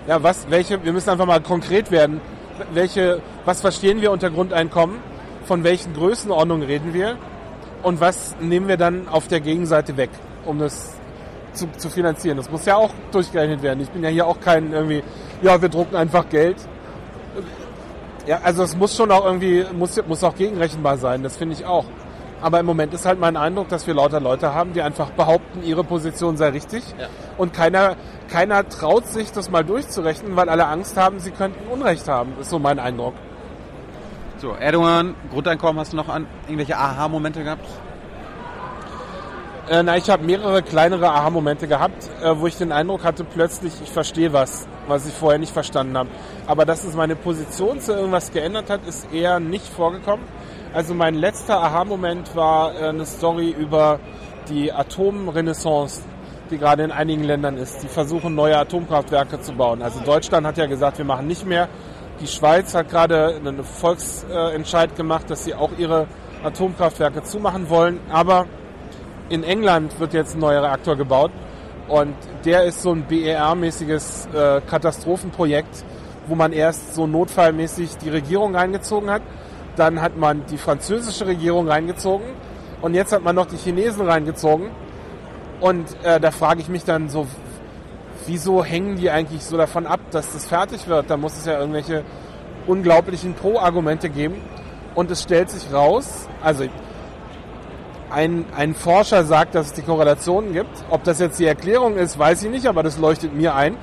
[0.07, 2.21] Ja, was, welche, wir müssen einfach mal konkret werden.
[2.73, 4.99] Welche, was verstehen wir unter Grundeinkommen?
[5.45, 7.17] Von welchen Größenordnungen reden wir?
[7.83, 10.11] Und was nehmen wir dann auf der Gegenseite weg,
[10.45, 10.95] um das
[11.53, 12.37] zu, zu finanzieren?
[12.37, 13.81] Das muss ja auch durchgerechnet werden.
[13.81, 15.03] Ich bin ja hier auch kein irgendwie,
[15.43, 16.57] ja, wir drucken einfach Geld.
[18.27, 21.65] Ja, also es muss schon auch irgendwie, muss, muss auch gegenrechenbar sein, das finde ich
[21.65, 21.85] auch.
[22.43, 25.63] Aber im Moment ist halt mein Eindruck, dass wir lauter Leute haben, die einfach behaupten,
[25.63, 26.83] ihre Position sei richtig.
[27.39, 27.95] Und keiner,
[28.29, 32.33] keiner traut sich, das mal durchzurechnen, weil alle Angst haben, sie könnten Unrecht haben.
[32.41, 33.15] ist so mein Eindruck.
[34.39, 37.65] so, Erdogan, Grundeinkommen, hast du noch an irgendwelche Aha-Momente gehabt?
[39.69, 43.73] Äh, na, ich habe mehrere kleinere Aha-Momente gehabt, äh, wo ich den Eindruck hatte, plötzlich,
[43.81, 46.09] ich verstehe was, was ich vorher nicht verstanden habe.
[46.49, 50.25] Aber dass es meine Position zu irgendwas geändert hat, ist eher nicht vorgekommen.
[50.75, 54.01] Also mein letzter Aha-Moment war äh, eine Story über
[54.49, 56.01] die Atomrenaissance,
[56.51, 57.83] die gerade in einigen Ländern ist.
[57.83, 59.83] Die versuchen, neue Atomkraftwerke zu bauen.
[59.83, 61.69] Also Deutschland hat ja gesagt, wir machen nicht mehr.
[62.21, 66.07] Die Schweiz hat gerade einen Volksentscheid gemacht, dass sie auch ihre
[66.43, 68.01] Atomkraftwerke zumachen wollen.
[68.11, 68.47] Aber
[69.29, 71.33] in England wird jetzt ein neuer Reaktor gebaut
[71.89, 72.15] und
[72.47, 75.85] der ist so ein BER-mäßiges äh, Katastrophenprojekt,
[76.29, 79.23] wo man erst so notfallmäßig die Regierung reingezogen hat,
[79.77, 82.27] dann hat man die französische Regierung reingezogen
[82.81, 84.71] und jetzt hat man noch die Chinesen reingezogen
[85.61, 87.27] und äh, da frage ich mich dann so,
[88.27, 91.09] wieso hängen die eigentlich so davon ab, dass das fertig wird?
[91.09, 92.05] Da muss es ja irgendwelche
[92.67, 94.41] unglaublichen Pro-Argumente geben
[94.95, 96.65] und es stellt sich raus, also
[98.11, 100.85] ein, ein Forscher sagt, dass es die Korrelationen gibt.
[100.91, 103.77] Ob das jetzt die Erklärung ist, weiß ich nicht, aber das leuchtet mir ein,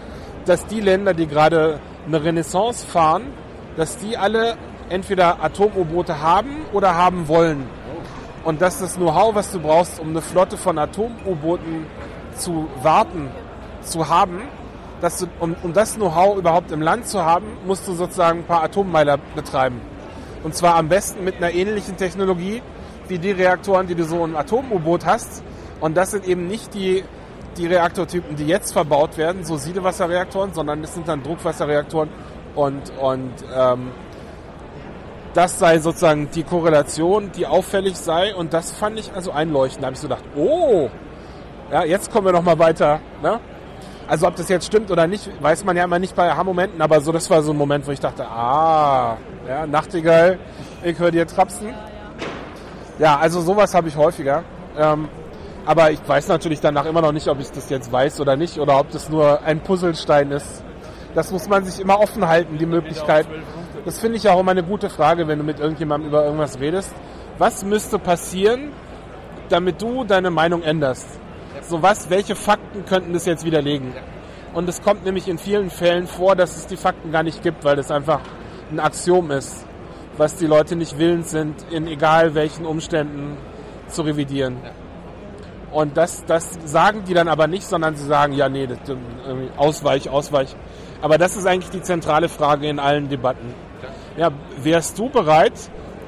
[0.45, 3.23] dass die Länder, die gerade eine Renaissance fahren,
[3.75, 4.55] dass die alle
[4.89, 7.65] entweder Atom-U-Boote haben oder haben wollen.
[8.43, 11.85] Und dass das Know-how, was du brauchst, um eine Flotte von Atom-U-Booten
[12.35, 13.29] zu warten,
[13.81, 14.41] zu haben,
[15.01, 18.63] du, um, um das Know-how überhaupt im Land zu haben, musst du sozusagen ein paar
[18.63, 19.81] Atommeiler betreiben.
[20.43, 22.61] Und zwar am besten mit einer ähnlichen Technologie
[23.07, 25.43] wie die Reaktoren, die du so im Atom-U-Boot hast.
[25.81, 27.03] Und das sind eben nicht die,
[27.57, 32.09] die Reaktortypen, die jetzt verbaut werden, so Siedewasserreaktoren, sondern das sind dann Druckwasserreaktoren.
[32.55, 33.91] Und, und ähm,
[35.34, 38.34] das sei sozusagen die Korrelation, die auffällig sei.
[38.34, 39.84] Und das fand ich also einleuchtend.
[39.84, 40.89] Da habe ich so gedacht, oh,
[41.71, 42.99] ja, jetzt kommen wir noch mal weiter.
[43.21, 43.39] Ne?
[44.07, 46.82] Also ob das jetzt stimmt oder nicht, weiß man ja immer nicht bei Aha-Momenten.
[46.82, 49.17] Aber so, das war so ein Moment, wo ich dachte, ah,
[49.47, 50.39] ja, Nachtigall,
[50.84, 51.73] ich höre dir trapsen.
[52.97, 54.43] Ja, also sowas habe ich häufiger.
[54.77, 55.07] Ähm,
[55.65, 58.57] aber ich weiß natürlich danach immer noch nicht, ob ich das jetzt weiß oder nicht
[58.57, 60.63] oder ob das nur ein Puzzlestein ist.
[61.13, 63.27] Das muss man sich immer offen halten, die Möglichkeit.
[63.86, 66.93] Das finde ich auch immer eine gute Frage, wenn du mit irgendjemandem über irgendwas redest.
[67.38, 68.71] Was müsste passieren,
[69.49, 71.07] damit du deine Meinung änderst?
[71.61, 73.93] So was, welche Fakten könnten das jetzt widerlegen?
[74.53, 77.63] Und es kommt nämlich in vielen Fällen vor, dass es die Fakten gar nicht gibt,
[77.63, 78.21] weil das einfach
[78.71, 79.65] ein Axiom ist,
[80.17, 83.38] was die Leute nicht willens sind, in egal welchen Umständen
[83.88, 84.57] zu revidieren.
[85.71, 89.51] Und das, das sagen die dann aber nicht, sondern sie sagen, ja, nee, das, irgendwie
[89.55, 90.55] ausweich, ausweich.
[91.01, 93.53] Aber das ist eigentlich die zentrale Frage in allen Debatten.
[94.18, 94.32] Ja,
[94.62, 95.53] wärst du bereit,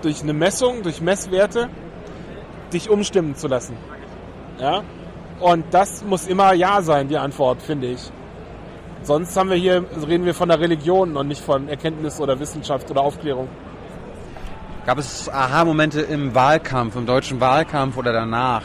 [0.01, 1.69] durch eine Messung, durch Messwerte,
[2.73, 3.77] dich umstimmen zu lassen?
[4.59, 4.83] Ja?
[5.39, 8.11] Und das muss immer Ja sein, die Antwort, finde ich.
[9.03, 12.89] Sonst haben wir hier, reden wir von der Religion und nicht von Erkenntnis oder Wissenschaft
[12.91, 13.49] oder Aufklärung.
[14.85, 18.63] Gab es Aha-Momente im Wahlkampf, im deutschen Wahlkampf oder danach?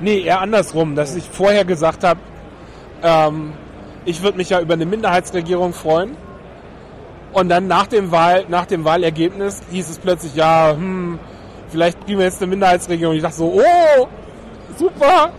[0.00, 2.20] Nee, eher andersrum, dass ich vorher gesagt habe,
[3.02, 3.52] ähm,
[4.04, 6.16] ich würde mich ja über eine Minderheitsregierung freuen.
[7.32, 11.18] Und dann nach dem, Wahl, nach dem Wahlergebnis hieß es plötzlich, ja, hm,
[11.68, 13.14] vielleicht kriegen wir jetzt eine Minderheitsregierung.
[13.14, 14.08] Ich dachte so, oh,
[14.76, 15.32] super.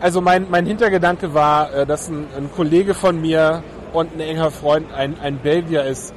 [0.00, 3.62] Also mein, mein Hintergedanke war, äh, dass ein, ein Kollege von mir
[3.92, 6.14] und ein enger Freund ein, ein Belgier ist.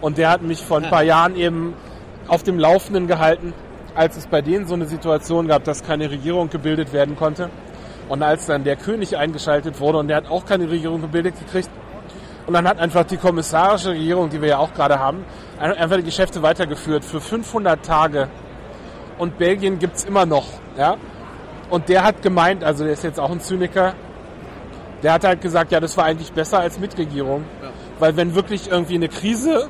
[0.00, 1.74] Und der hat mich vor ein paar Jahren eben
[2.26, 3.52] auf dem Laufenden gehalten,
[3.94, 7.50] als es bei denen so eine Situation gab, dass keine Regierung gebildet werden konnte
[8.08, 11.68] und als dann der König eingeschaltet wurde und der hat auch keine Regierung gebildet gekriegt
[12.48, 15.22] und dann hat einfach die kommissarische Regierung, die wir ja auch gerade haben,
[15.58, 18.28] einfach die Geschäfte weitergeführt für 500 Tage
[19.18, 20.46] und Belgien gibt's immer noch.
[20.78, 20.96] Ja?
[21.68, 23.92] Und der hat gemeint, also der ist jetzt auch ein Zyniker,
[25.02, 27.44] der hat halt gesagt, ja, das war eigentlich besser als mit Regierung.
[27.98, 29.68] Weil wenn wirklich irgendwie eine Krise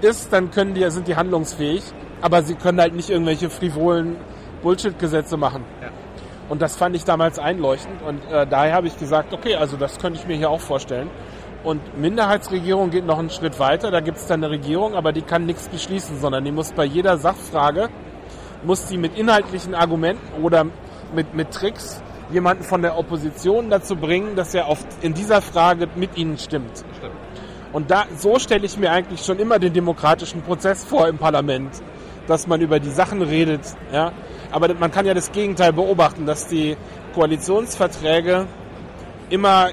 [0.00, 1.82] ist, dann können die, sind die handlungsfähig,
[2.20, 4.16] aber sie können halt nicht irgendwelche frivolen
[4.62, 5.64] Bullshit-Gesetze machen.
[5.82, 5.88] Ja.
[6.48, 9.98] Und das fand ich damals einleuchtend und äh, daher habe ich gesagt, okay, also das
[9.98, 11.10] könnte ich mir hier auch vorstellen.
[11.62, 15.22] Und Minderheitsregierung geht noch einen Schritt weiter, da gibt es dann eine Regierung, aber die
[15.22, 17.90] kann nichts beschließen, sondern die muss bei jeder Sachfrage,
[18.64, 20.66] muss die mit inhaltlichen Argumenten oder
[21.14, 22.02] mit, mit Tricks
[22.32, 26.78] jemanden von der Opposition dazu bringen, dass er auf, in dieser Frage mit ihnen stimmt.
[26.96, 27.14] Stimmt.
[27.72, 31.70] Und da, so stelle ich mir eigentlich schon immer den demokratischen Prozess vor im Parlament,
[32.26, 33.60] dass man über die Sachen redet.
[33.92, 34.12] Ja?
[34.50, 36.76] Aber man kann ja das Gegenteil beobachten, dass die
[37.14, 38.46] Koalitionsverträge
[39.28, 39.70] immer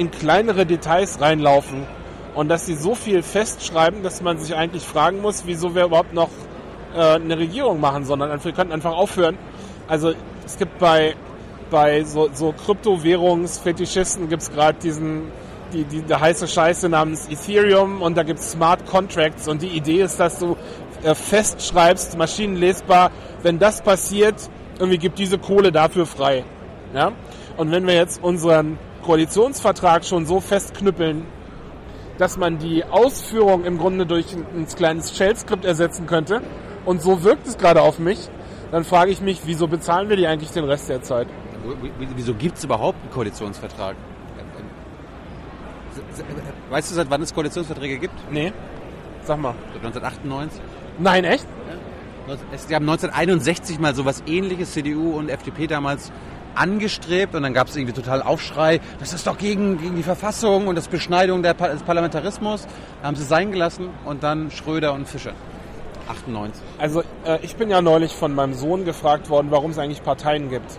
[0.00, 1.86] in kleinere Details reinlaufen
[2.34, 6.14] und dass sie so viel festschreiben, dass man sich eigentlich fragen muss, wieso wir überhaupt
[6.14, 6.30] noch
[6.94, 9.36] äh, eine Regierung machen, sondern wir könnten einfach aufhören.
[9.88, 10.14] Also
[10.46, 11.16] es gibt bei,
[11.70, 15.30] bei so, so Kryptowährungsfetischisten gibt es gerade diesen
[15.74, 19.68] die, die, die heiße Scheiße namens Ethereum und da gibt es Smart Contracts und die
[19.68, 20.56] Idee ist, dass du
[21.02, 23.10] äh, festschreibst, maschinenlesbar,
[23.42, 24.34] wenn das passiert,
[24.78, 26.44] irgendwie gibt diese Kohle dafür frei.
[26.94, 27.12] Ja?
[27.58, 28.78] Und wenn wir jetzt unseren
[29.10, 31.26] Koalitionsvertrag schon so festknüppeln,
[32.18, 36.42] dass man die Ausführung im Grunde durch ein, ein kleines Shell-Skript ersetzen könnte
[36.84, 38.28] und so wirkt es gerade auf mich,
[38.70, 41.26] dann frage ich mich, wieso bezahlen wir die eigentlich den Rest der Zeit?
[42.14, 43.96] Wieso gibt es überhaupt einen Koalitionsvertrag?
[46.70, 48.14] Weißt du, seit wann es Koalitionsverträge gibt?
[48.30, 48.52] Nee,
[49.24, 49.56] sag mal.
[49.72, 50.60] Seit 1998?
[51.00, 51.46] Nein, echt?
[52.28, 56.12] Sie haben 1961 mal sowas ähnliches, CDU und FDP damals
[56.54, 60.66] angestrebt und dann gab es irgendwie total Aufschrei, das ist doch gegen, gegen die Verfassung
[60.66, 62.66] und das Beschneidung der, des Parlamentarismus.
[63.00, 65.32] Da haben sie sein gelassen und dann Schröder und Fischer.
[66.08, 66.62] 98.
[66.78, 70.50] Also äh, ich bin ja neulich von meinem Sohn gefragt worden, warum es eigentlich Parteien
[70.50, 70.78] gibt.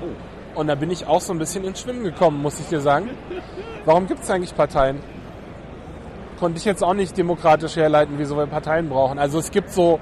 [0.00, 0.58] Oh.
[0.58, 3.10] Und da bin ich auch so ein bisschen ins Schwimmen gekommen, muss ich dir sagen.
[3.84, 5.00] Warum gibt es eigentlich Parteien?
[6.38, 9.18] Konnte ich jetzt auch nicht demokratisch herleiten, wieso wir Parteien brauchen.
[9.18, 9.98] Also es gibt so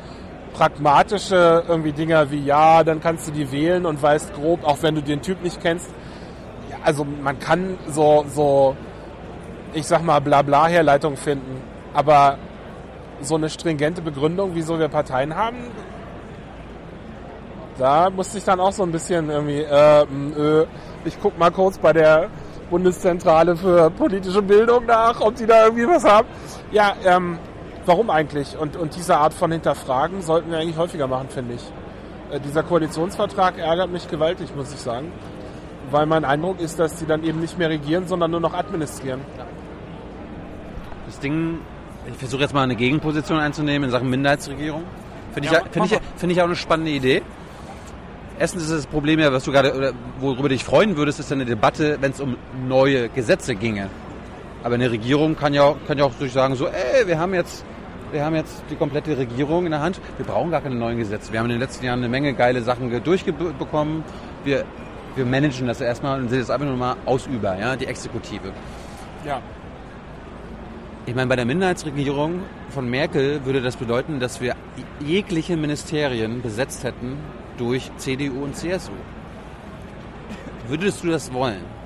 [0.52, 4.94] pragmatische irgendwie Dinger wie, ja, dann kannst du die wählen und weißt grob, auch wenn
[4.94, 5.90] du den Typ nicht kennst.
[6.70, 8.76] Ja, also man kann so, so,
[9.72, 11.62] ich sag mal, blabla Herleitung finden.
[11.94, 12.38] Aber
[13.20, 15.56] so eine stringente Begründung, wieso wir Parteien haben,
[17.78, 20.66] da musste ich dann auch so ein bisschen irgendwie, äh, äh,
[21.04, 22.28] ich guck mal kurz bei der
[22.70, 26.28] Bundeszentrale für politische Bildung nach, ob die da irgendwie was haben.
[26.70, 27.38] Ja, ähm,
[27.86, 28.56] warum eigentlich?
[28.58, 31.62] Und, und diese Art von Hinterfragen sollten wir eigentlich häufiger machen, finde ich.
[32.32, 35.12] Äh, dieser Koalitionsvertrag ärgert mich gewaltig, muss ich sagen.
[35.90, 39.20] Weil mein Eindruck ist, dass die dann eben nicht mehr regieren, sondern nur noch administrieren.
[41.06, 41.58] Das Ding,
[42.06, 44.84] ich versuche jetzt mal eine Gegenposition einzunehmen in Sachen Minderheitsregierung.
[45.34, 47.22] Finde ich, Ja, finde ich, finde ich auch eine spannende Idee.
[48.38, 51.36] Erstens ist das Problem ja, was du gerade, worüber du dich freuen würdest, ist ja
[51.36, 53.88] eine Debatte, wenn es um neue Gesetze ginge.
[54.62, 57.64] Aber eine Regierung kann ja, kann ja auch durch sagen, so, ey, wir haben jetzt,
[58.12, 60.00] wir haben jetzt die komplette Regierung in der Hand.
[60.16, 61.32] Wir brauchen gar keine neuen Gesetze.
[61.32, 64.04] Wir haben in den letzten Jahren eine Menge geile Sachen durchbekommen.
[64.44, 64.64] Wir,
[65.16, 68.52] wir managen das erstmal und sind jetzt einfach nur mal Ausüber, ja, die Exekutive.
[69.26, 69.40] Ja.
[71.04, 74.54] Ich meine, bei der Minderheitsregierung von Merkel würde das bedeuten, dass wir
[75.00, 77.18] jegliche Ministerien besetzt hätten
[77.58, 78.92] durch CDU und CSU.
[80.68, 81.81] Würdest du das wollen?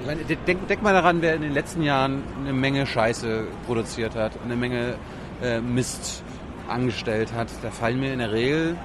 [0.00, 3.44] Ich meine, de- denk, denk mal daran, wer in den letzten Jahren eine Menge Scheiße
[3.66, 4.94] produziert hat, eine Menge
[5.42, 6.22] äh, Mist
[6.68, 7.48] angestellt hat.
[7.62, 8.76] Da fallen mir in der Regel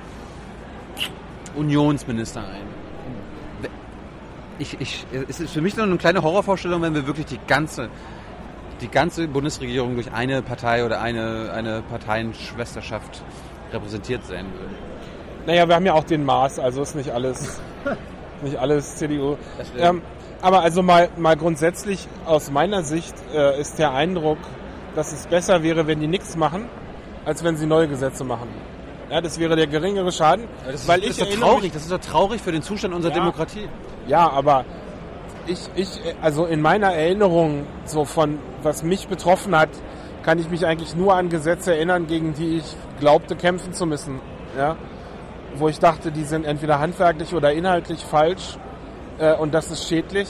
[1.56, 2.68] Unionsminister ein.
[4.60, 7.90] Ich, ich, es ist für mich nur eine kleine Horrorvorstellung, wenn wir wirklich die ganze,
[8.82, 13.24] die ganze Bundesregierung durch eine Partei oder eine, eine Parteienschwesterschaft
[13.72, 14.76] repräsentiert sehen würden.
[15.48, 17.60] Naja, wir haben ja auch den Maß, also ist nicht alles,
[18.44, 19.38] nicht alles CDU.
[19.78, 20.02] Ähm,
[20.44, 24.38] aber also mal, mal grundsätzlich aus meiner Sicht äh, ist der Eindruck,
[24.94, 26.68] dass es besser wäre, wenn die nichts machen,
[27.26, 28.50] als wenn sie neue Gesetze machen.
[29.10, 31.82] Ja, das wäre der geringere Schaden, Das weil ist, ich das ist doch traurig, das
[31.84, 33.20] ist doch traurig für den Zustand unserer Ja.
[33.20, 33.70] Demokratie.
[34.06, 34.66] Ja, aber
[35.48, 35.88] ich, ich,
[36.22, 39.70] also in meiner Erinnerung, so von was mich betroffen hat,
[40.24, 44.20] kann ich mich eigentlich nur an Gesetze erinnern, gegen die ich glaubte kämpfen zu müssen.
[44.58, 44.76] Ja?
[45.56, 48.58] Wo ich dachte, die sind entweder handwerklich oder inhaltlich falsch
[49.24, 50.28] äh, und das ist schädlich.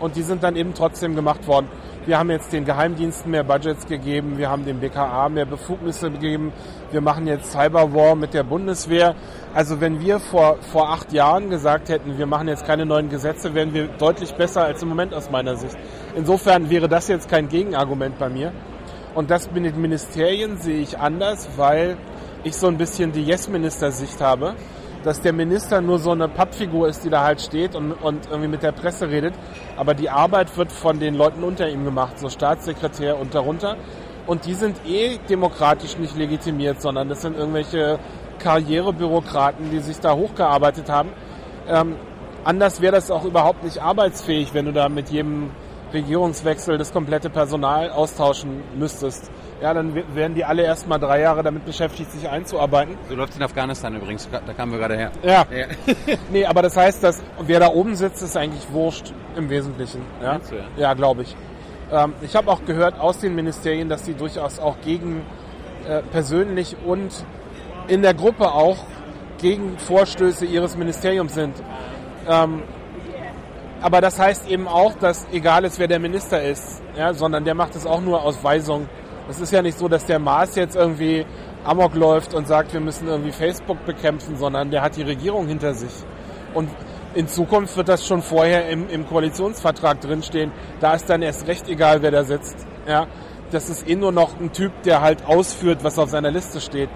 [0.00, 1.68] Und die sind dann eben trotzdem gemacht worden.
[2.06, 6.50] Wir haben jetzt den Geheimdiensten mehr Budgets gegeben, wir haben dem BKA mehr Befugnisse gegeben,
[6.90, 9.14] wir machen jetzt Cyberwar mit der Bundeswehr.
[9.52, 13.54] Also wenn wir vor, vor acht Jahren gesagt hätten, wir machen jetzt keine neuen Gesetze,
[13.54, 15.76] wären wir deutlich besser als im Moment aus meiner Sicht.
[16.16, 18.52] Insofern wäre das jetzt kein Gegenargument bei mir.
[19.14, 21.98] Und das mit den Ministerien sehe ich anders, weil
[22.44, 24.54] ich so ein bisschen die Yes-Minister-Sicht habe,
[25.02, 28.48] dass der Minister nur so eine Pappfigur ist, die da halt steht und, und irgendwie
[28.48, 29.34] mit der Presse redet.
[29.76, 33.76] Aber die Arbeit wird von den Leuten unter ihm gemacht, so Staatssekretär und darunter.
[34.26, 37.98] Und die sind eh demokratisch nicht legitimiert, sondern das sind irgendwelche
[38.38, 41.10] Karrierebürokraten, die sich da hochgearbeitet haben.
[41.68, 41.96] Ähm,
[42.44, 45.50] anders wäre das auch überhaupt nicht arbeitsfähig, wenn du da mit jedem
[45.92, 49.30] Regierungswechsel das komplette Personal austauschen müsstest.
[49.60, 52.96] Ja, dann w- wären die alle erst mal drei Jahre damit beschäftigt, sich einzuarbeiten.
[53.08, 54.28] So läuft es in Afghanistan übrigens.
[54.30, 55.10] Da kamen wir gerade her.
[55.22, 55.66] Ja, Ja.
[56.30, 60.02] nee, aber das heißt, dass wer da oben sitzt, ist eigentlich wurscht im Wesentlichen.
[60.22, 60.62] Ja, du, ja?
[60.76, 61.36] ja glaube ich.
[61.92, 65.22] Ähm, ich habe auch gehört aus den Ministerien, dass sie durchaus auch gegen
[65.88, 67.24] äh, persönlich und
[67.88, 68.78] in der Gruppe auch
[69.40, 71.54] gegen Vorstöße ihres Ministeriums sind.
[72.28, 72.62] Ähm,
[73.82, 77.54] aber das heißt eben auch, dass egal ist, wer der Minister ist, ja, sondern der
[77.54, 78.88] macht es auch nur aus Weisung.
[79.28, 81.24] Es ist ja nicht so, dass der Maas jetzt irgendwie
[81.64, 85.74] Amok läuft und sagt, wir müssen irgendwie Facebook bekämpfen, sondern der hat die Regierung hinter
[85.74, 85.92] sich.
[86.52, 86.68] Und
[87.14, 90.52] in Zukunft wird das schon vorher im, im Koalitionsvertrag drinstehen.
[90.80, 92.56] Da ist dann erst recht egal, wer da sitzt.
[92.86, 93.06] Ja,
[93.50, 96.88] das ist eh nur noch ein Typ, der halt ausführt, was auf seiner Liste steht.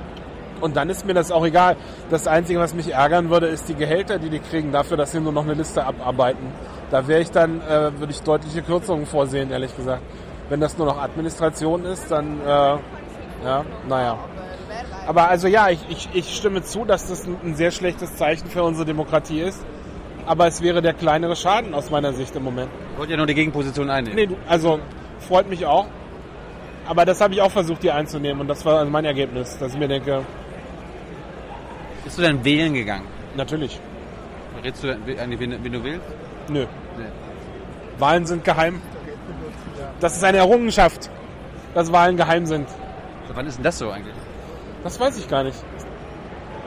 [0.65, 1.77] Und dann ist mir das auch egal.
[2.09, 5.21] Das Einzige, was mich ärgern würde, ist die Gehälter, die die kriegen, dafür, dass sie
[5.21, 6.47] nur noch eine Liste abarbeiten.
[6.91, 10.01] Da wäre ich dann, äh, würde ich deutliche Kürzungen vorsehen, ehrlich gesagt.
[10.49, 14.19] Wenn das nur noch Administration ist, dann, äh, ja, naja.
[15.07, 18.63] Aber also ja, ich, ich, ich stimme zu, dass das ein, sehr schlechtes Zeichen für
[18.63, 19.63] unsere Demokratie ist.
[20.25, 22.71] Aber es wäre der kleinere Schaden aus meiner Sicht im Moment.
[22.93, 24.31] Ich wollte ja nur die Gegenposition einnehmen.
[24.31, 24.81] Nee, also
[25.19, 25.85] freut mich auch.
[26.87, 28.41] Aber das habe ich auch versucht, hier einzunehmen.
[28.41, 30.23] Und das war also mein Ergebnis, dass ich mir denke,
[32.05, 33.07] Bist du denn wählen gegangen?
[33.37, 33.81] natürlich,
[34.63, 35.17] Redst du, wie,
[35.65, 36.07] wie du willst?
[36.49, 36.67] nö.
[37.99, 38.81] Wahlen sind geheim.
[40.01, 41.11] Das ist eine Errungenschaft,
[41.75, 42.69] dass Wahlen geheim sind.
[43.29, 44.15] So, wann ist denn das so eigentlich?
[44.83, 45.57] Das weiß ich gar nicht.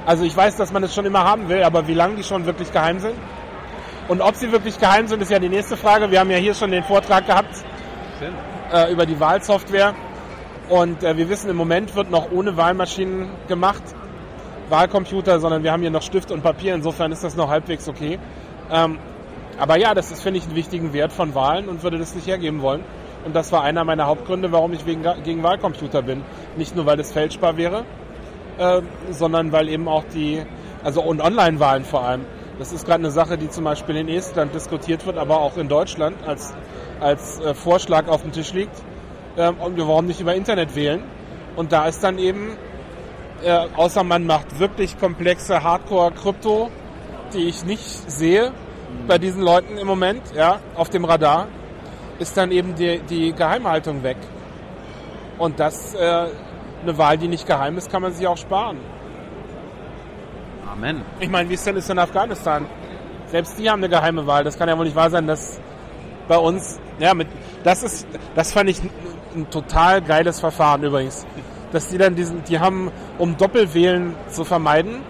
[0.05, 2.45] Also ich weiß, dass man es schon immer haben will, aber wie lange die schon
[2.45, 3.15] wirklich geheim sind?
[4.07, 6.09] Und ob sie wirklich geheim sind, ist ja die nächste Frage.
[6.11, 7.55] Wir haben ja hier schon den Vortrag gehabt
[8.71, 9.93] äh, über die Wahlsoftware.
[10.69, 13.83] Und äh, wir wissen, im Moment wird noch ohne Wahlmaschinen gemacht,
[14.69, 16.75] Wahlcomputer, sondern wir haben hier noch Stift und Papier.
[16.75, 18.19] Insofern ist das noch halbwegs okay.
[18.71, 18.99] Ähm,
[19.57, 22.27] aber ja, das ist, finde ich, einen wichtigen Wert von Wahlen und würde das nicht
[22.27, 22.83] hergeben wollen.
[23.25, 26.23] Und das war einer meiner Hauptgründe, warum ich wegen, gegen Wahlcomputer bin.
[26.55, 27.83] Nicht nur, weil es fälschbar wäre,
[28.57, 30.43] äh, sondern weil eben auch die,
[30.83, 32.25] also und Online-Wahlen vor allem.
[32.59, 35.67] Das ist gerade eine Sache, die zum Beispiel in Estland diskutiert wird, aber auch in
[35.67, 36.55] Deutschland als,
[36.99, 38.75] als äh, Vorschlag auf dem Tisch liegt.
[39.37, 41.03] Ähm, und wir warum nicht über Internet wählen?
[41.55, 42.57] Und da ist dann eben,
[43.43, 46.69] äh, außer man macht wirklich komplexe Hardcore-Krypto,
[47.33, 48.51] die ich nicht sehe
[49.07, 51.47] bei diesen Leuten im Moment, ja, auf dem Radar,
[52.19, 54.17] ist dann eben die, die Geheimhaltung weg.
[55.37, 56.27] Und das, äh,
[56.83, 58.77] eine Wahl, die nicht geheim ist, kann man sich auch sparen.
[60.71, 61.01] Amen.
[61.19, 62.65] Ich meine, wie ist denn ist in Afghanistan?
[63.27, 64.43] Selbst die haben eine geheime Wahl.
[64.43, 65.59] Das kann ja wohl nicht wahr sein, dass
[66.27, 67.27] bei uns, ja, mit,
[67.63, 68.89] das ist, das fand ich ein,
[69.35, 71.25] ein total geiles Verfahren übrigens.
[71.71, 75.01] Dass die dann diesen, die haben, um Doppelwählen zu vermeiden,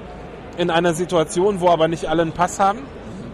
[0.58, 2.80] in einer Situation, wo aber nicht alle einen Pass haben,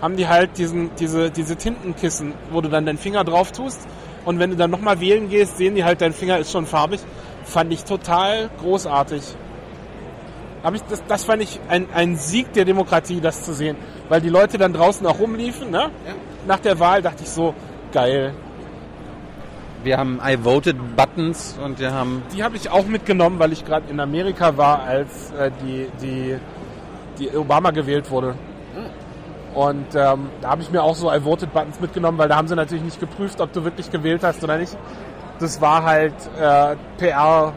[0.01, 3.87] haben die halt diesen, diese, diese Tintenkissen, wo du dann deinen Finger drauf tust
[4.25, 7.01] und wenn du dann nochmal wählen gehst, sehen die halt, dein Finger ist schon farbig.
[7.43, 9.21] Fand ich total großartig.
[10.63, 13.75] Hab ich, das, das fand ich ein, ein Sieg der Demokratie, das zu sehen.
[14.07, 15.69] Weil die Leute dann draußen auch rumliefen.
[15.71, 15.89] Ne?
[16.47, 17.53] Nach der Wahl dachte ich so,
[17.91, 18.33] geil.
[19.83, 23.65] Wir haben I voted Buttons und wir haben Die habe ich auch mitgenommen, weil ich
[23.65, 26.37] gerade in Amerika war, als äh, die, die,
[27.19, 28.35] die Obama gewählt wurde.
[29.53, 32.47] Und ähm, da habe ich mir auch so I voted Buttons mitgenommen, weil da haben
[32.47, 34.75] sie natürlich nicht geprüft, ob du wirklich gewählt hast oder nicht.
[35.39, 37.53] Das war halt äh, PR,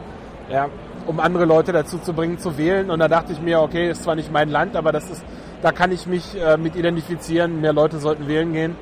[0.50, 0.68] ja,
[1.06, 2.90] um andere Leute dazu zu bringen, zu wählen.
[2.90, 5.24] Und da dachte ich mir, okay, ist zwar nicht mein Land, aber das ist,
[5.62, 7.60] da kann ich mich äh, mit identifizieren.
[7.60, 8.76] Mehr Leute sollten wählen gehen.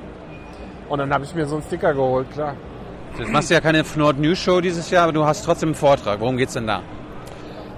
[0.89, 2.55] Und dann habe ich mir so einen Sticker geholt, klar.
[3.17, 5.75] Jetzt machst du ja keine Nord News Show dieses Jahr, aber du hast trotzdem einen
[5.75, 6.19] Vortrag.
[6.19, 6.81] Worum geht's denn da?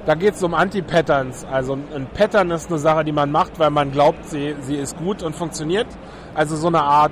[0.08, 1.46] Da geht es um Anti-Patterns.
[1.46, 4.98] Also ein Pattern ist eine Sache, die man macht, weil man glaubt, sie, sie ist
[4.98, 5.88] gut und funktioniert.
[6.34, 7.12] Also so eine Art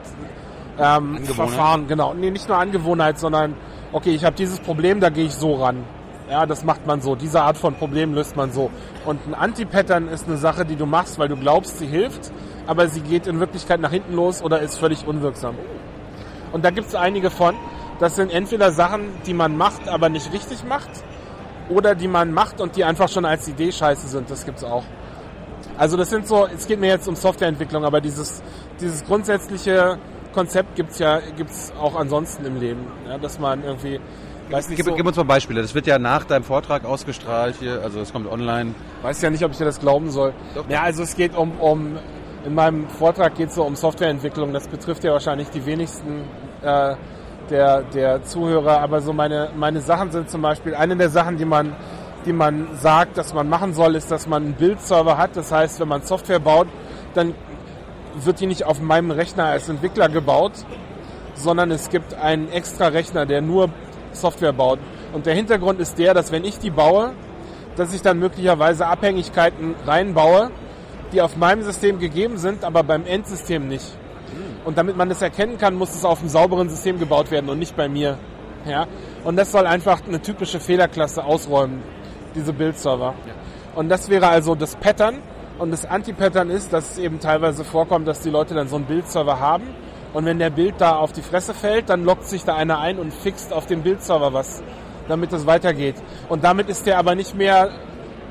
[0.79, 1.23] ähm?
[1.23, 2.13] Verfahren, genau.
[2.13, 3.55] Nee, nicht nur Angewohnheit, sondern
[3.91, 5.83] okay, ich habe dieses Problem, da gehe ich so ran.
[6.29, 7.15] Ja, das macht man so.
[7.15, 8.71] Diese Art von Problem löst man so.
[9.05, 12.31] Und ein Anti-Pattern ist eine Sache, die du machst, weil du glaubst, sie hilft,
[12.65, 15.55] aber sie geht in Wirklichkeit nach hinten los oder ist völlig unwirksam.
[16.51, 17.55] Und da gibt es einige von.
[17.99, 20.89] Das sind entweder Sachen, die man macht, aber nicht richtig macht,
[21.69, 24.29] oder die man macht und die einfach schon als Idee scheiße sind.
[24.29, 24.83] Das gibt's auch.
[25.77, 28.41] Also das sind so, es geht mir jetzt um Softwareentwicklung, aber dieses,
[28.79, 29.97] dieses grundsätzliche
[30.33, 32.87] Konzept gibt's ja gibt's auch ansonsten im Leben.
[33.07, 33.99] Ja, dass man irgendwie,
[34.49, 35.61] weiß nicht Gib, so, gib uns mal Beispiele.
[35.61, 38.75] Das wird ja nach deinem Vortrag ausgestrahlt hier, also es kommt online.
[39.01, 40.33] weiß ja nicht, ob ich dir das glauben soll.
[40.53, 40.69] Doch.
[40.69, 41.97] Ja, also es geht um, um
[42.45, 44.53] in meinem Vortrag geht es so um Softwareentwicklung.
[44.53, 46.25] Das betrifft ja wahrscheinlich die wenigsten
[46.61, 46.95] äh,
[47.49, 51.45] der, der Zuhörer, aber so meine, meine Sachen sind zum Beispiel, eine der Sachen, die
[51.45, 51.75] man,
[52.25, 55.35] die man sagt, dass man machen soll, ist, dass man einen Bildserver hat.
[55.35, 56.67] Das heißt, wenn man Software baut,
[57.13, 57.33] dann
[58.15, 60.53] wird die nicht auf meinem Rechner als Entwickler gebaut,
[61.35, 63.69] sondern es gibt einen extra Rechner, der nur
[64.13, 64.79] Software baut.
[65.13, 67.11] Und der Hintergrund ist der, dass wenn ich die baue,
[67.75, 70.51] dass ich dann möglicherweise Abhängigkeiten reinbaue,
[71.11, 73.97] die auf meinem System gegeben sind, aber beim Endsystem nicht.
[74.63, 77.59] Und damit man das erkennen kann, muss es auf einem sauberen System gebaut werden und
[77.59, 78.17] nicht bei mir.
[78.65, 78.87] Ja?
[79.23, 81.83] Und das soll einfach eine typische Fehlerklasse ausräumen,
[82.33, 83.13] diese Bildserver.
[83.75, 85.19] Und das wäre also das Pattern.
[85.57, 88.85] Und das Anti-Pattern ist, dass es eben teilweise vorkommt, dass die Leute dann so einen
[88.85, 89.65] Bildserver haben.
[90.13, 92.99] Und wenn der Bild da auf die Fresse fällt, dann lockt sich da einer ein
[92.99, 94.63] und fixt auf dem Bildserver was,
[95.07, 95.95] damit es weitergeht.
[96.29, 97.69] Und damit ist der aber nicht mehr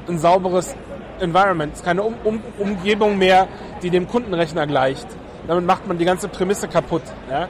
[0.09, 0.75] ein sauberes
[1.21, 3.49] Environment, Es ist keine um um Umgebung mehr,
[3.83, 5.07] die dem Kundenrechner gleicht.
[5.47, 7.03] Damit macht man die ganze Prämisse kaputt.
[7.31, 7.49] Ja?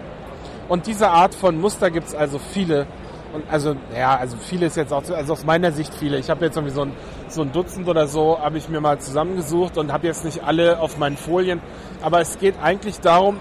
[0.68, 2.86] Und diese Art von Muster gibt es also viele.
[3.32, 6.18] Und also, ja, also viele ist jetzt auch, also aus meiner Sicht viele.
[6.18, 6.92] Ich habe jetzt irgendwie so ein,
[7.28, 10.78] so ein Dutzend oder so, habe ich mir mal zusammengesucht und habe jetzt nicht alle
[10.78, 11.60] auf meinen Folien.
[12.00, 13.38] Aber es geht eigentlich darum,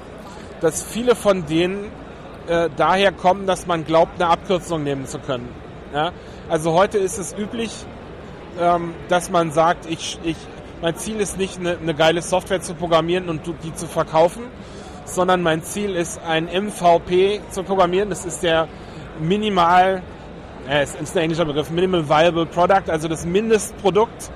[0.62, 1.92] dass viele von denen
[2.48, 5.50] äh, daher kommen, dass man glaubt, eine Abkürzung nehmen zu können.
[5.94, 6.12] Ja?
[6.50, 7.72] Also heute ist es üblich,
[8.60, 10.38] ähm, dass man sagt, ich, ich,
[10.84, 14.44] mein Ziel ist nicht eine, eine geile Software zu programmieren und die zu verkaufen,
[15.06, 18.10] sondern mein Ziel ist ein MVP zu programmieren.
[18.10, 18.68] Das ist der
[19.18, 20.04] minimal,
[20.68, 24.30] äh, ist ein englischer Begriff, Minimal Viable Product, also das Mindestprodukt,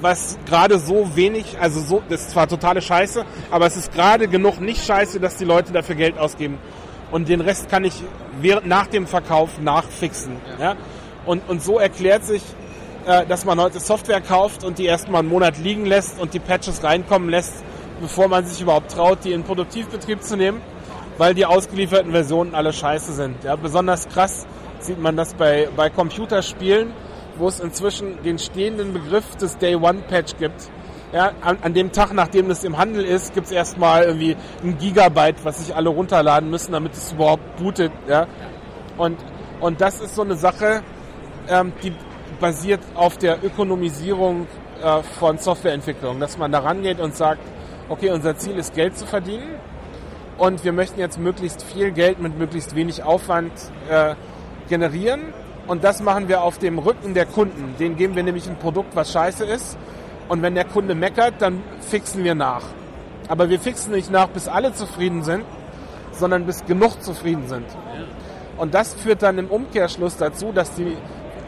[0.00, 4.26] was gerade so wenig, also so, das ist zwar totale Scheiße, aber es ist gerade
[4.26, 6.58] genug nicht scheiße, dass die Leute dafür Geld ausgeben.
[7.12, 7.94] Und den Rest kann ich
[8.40, 10.38] während, nach dem Verkauf nachfixen.
[10.58, 10.74] Ja?
[11.24, 12.42] Und, und so erklärt sich,
[13.06, 16.38] äh, dass man heute Software kauft und die erstmal einen Monat liegen lässt und die
[16.38, 17.64] Patches reinkommen lässt,
[18.00, 20.60] bevor man sich überhaupt traut, die in Produktivbetrieb zu nehmen,
[21.18, 23.44] weil die ausgelieferten Versionen alle scheiße sind.
[23.44, 23.56] Ja?
[23.56, 24.46] Besonders krass
[24.80, 26.92] sieht man das bei, bei Computerspielen,
[27.36, 30.70] wo es inzwischen den stehenden Begriff des Day One Patch gibt.
[31.12, 34.78] Ja, an, an dem Tag, nachdem das im Handel ist, gibt es erstmal irgendwie ein
[34.78, 37.92] Gigabyte, was sich alle runterladen müssen, damit es überhaupt bootet.
[38.08, 38.26] Ja?
[38.96, 39.18] Und,
[39.60, 40.82] und das ist so eine Sache,
[41.48, 41.92] ähm, die
[42.40, 44.46] basiert auf der Ökonomisierung
[44.82, 47.40] äh, von Softwareentwicklung, dass man da rangeht und sagt,
[47.88, 49.56] okay, unser Ziel ist Geld zu verdienen
[50.38, 53.52] und wir möchten jetzt möglichst viel Geld mit möglichst wenig Aufwand
[53.88, 54.14] äh,
[54.68, 55.32] generieren
[55.66, 57.74] und das machen wir auf dem Rücken der Kunden.
[57.78, 59.76] Den geben wir nämlich ein Produkt, was scheiße ist
[60.28, 62.62] und wenn der Kunde meckert, dann fixen wir nach.
[63.28, 65.44] Aber wir fixen nicht nach, bis alle zufrieden sind,
[66.12, 67.66] sondern bis genug zufrieden sind.
[68.56, 70.96] Und das führt dann im Umkehrschluss dazu, dass die,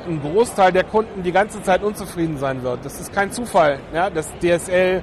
[0.06, 2.84] ein Großteil der Kunden die ganze Zeit unzufrieden sein wird.
[2.84, 5.02] Das ist kein Zufall, ja, dass DSL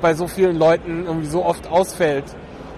[0.00, 2.24] bei so vielen Leuten irgendwie so oft ausfällt,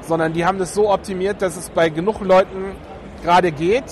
[0.01, 2.75] sondern die haben das so optimiert, dass es bei genug Leuten
[3.23, 3.85] gerade geht,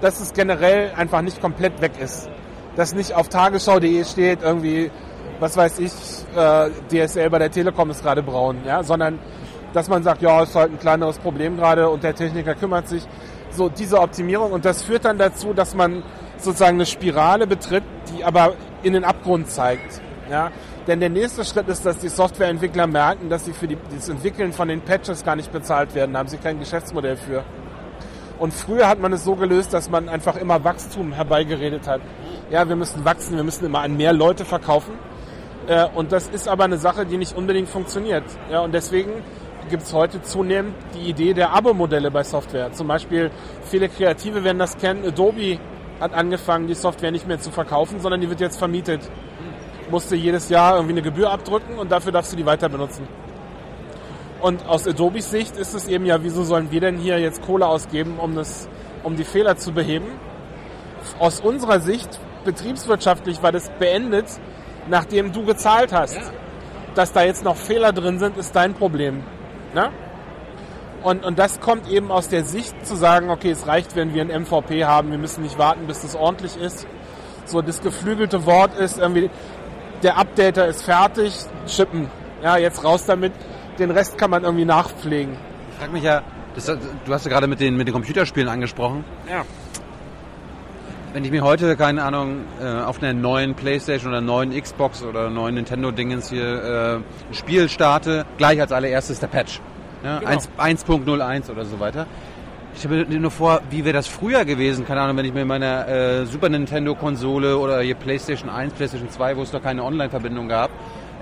[0.00, 2.28] dass es generell einfach nicht komplett weg ist.
[2.76, 4.90] Dass nicht auf tagesschau.de steht irgendwie
[5.40, 5.92] was weiß ich,
[6.36, 9.18] äh, DSL bei der Telekom ist gerade braun, ja, sondern
[9.72, 13.06] dass man sagt, ja, ist halt ein kleineres Problem gerade und der Techniker kümmert sich.
[13.50, 16.02] So diese Optimierung und das führt dann dazu, dass man
[16.38, 20.00] sozusagen eine Spirale betritt, die aber in den Abgrund zeigt.
[20.30, 20.50] Ja?
[20.86, 24.52] Denn der nächste Schritt ist, dass die Softwareentwickler merken, dass sie für die, das Entwickeln
[24.52, 26.12] von den Patches gar nicht bezahlt werden.
[26.12, 27.44] Da haben sie kein Geschäftsmodell für.
[28.38, 32.02] Und früher hat man es so gelöst, dass man einfach immer Wachstum herbeigeredet hat.
[32.50, 34.92] Ja, wir müssen wachsen, wir müssen immer an mehr Leute verkaufen.
[35.66, 38.24] Äh, und das ist aber eine Sache, die nicht unbedingt funktioniert.
[38.50, 39.10] Ja, und deswegen
[39.68, 42.72] gibt es heute zunehmend die Idee der Abo-Modelle bei Software.
[42.72, 43.30] Zum Beispiel,
[43.64, 45.04] viele Kreative werden das kennen.
[45.04, 45.58] Adobe
[46.00, 49.00] hat angefangen, die Software nicht mehr zu verkaufen, sondern die wird jetzt vermietet.
[49.90, 53.06] Musste jedes Jahr irgendwie eine Gebühr abdrücken und dafür darfst du die weiter benutzen.
[54.40, 57.66] Und aus Adobes Sicht ist es eben ja, wieso sollen wir denn hier jetzt Kohle
[57.66, 58.68] ausgeben, um, das,
[59.02, 60.06] um die Fehler zu beheben?
[61.18, 64.26] Aus unserer Sicht, betriebswirtschaftlich, war das beendet,
[64.88, 66.16] nachdem du gezahlt hast.
[66.16, 66.22] Ja.
[66.94, 69.22] Dass da jetzt noch Fehler drin sind, ist dein Problem.
[69.74, 69.90] Ne?
[71.06, 74.22] Und, und das kommt eben aus der Sicht zu sagen, okay, es reicht, wenn wir
[74.22, 76.84] ein MVP haben, wir müssen nicht warten, bis das ordentlich ist.
[77.44, 79.30] So das geflügelte Wort ist irgendwie,
[80.02, 81.32] der Updater ist fertig,
[81.68, 82.10] chippen.
[82.42, 83.32] Ja, jetzt raus damit.
[83.78, 85.36] Den Rest kann man irgendwie nachpflegen.
[85.70, 86.24] Ich frage mich ja,
[86.56, 89.04] Das, du hast ja gerade mit den, mit den Computerspielen angesprochen.
[89.30, 89.44] Ja.
[91.12, 95.30] Wenn ich mir heute, keine Ahnung, äh, auf einer neuen Playstation oder neuen Xbox oder
[95.30, 97.04] neuen Nintendo-Dingens hier äh, ein
[97.34, 99.60] Spiel starte, gleich als allererstes der Patch.
[100.04, 100.30] Ja, Genau.
[100.30, 102.06] 1 1.01 oder so weiter.
[102.74, 104.86] Ich stelle mir nur vor, wie wäre das früher gewesen?
[104.86, 109.08] Keine Ahnung, wenn ich mir in meiner äh, Super Nintendo-Konsole oder hier PlayStation 1, PlayStation
[109.08, 110.70] 2, wo es noch keine Online-Verbindung gab,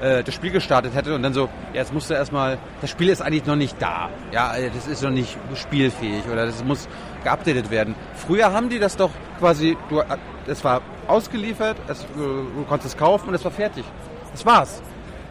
[0.01, 3.09] äh, das Spiel gestartet hätte und dann so, ja, jetzt musst du erstmal, das Spiel
[3.09, 4.11] ist eigentlich noch nicht da.
[4.33, 6.89] Ja, äh, das ist noch nicht spielfähig oder das muss
[7.23, 7.95] geupdatet werden.
[8.17, 10.05] Früher haben die das doch quasi, du, äh,
[10.49, 13.85] es war ausgeliefert, es, äh, du konntest es kaufen und es war fertig.
[14.33, 14.83] Das war's.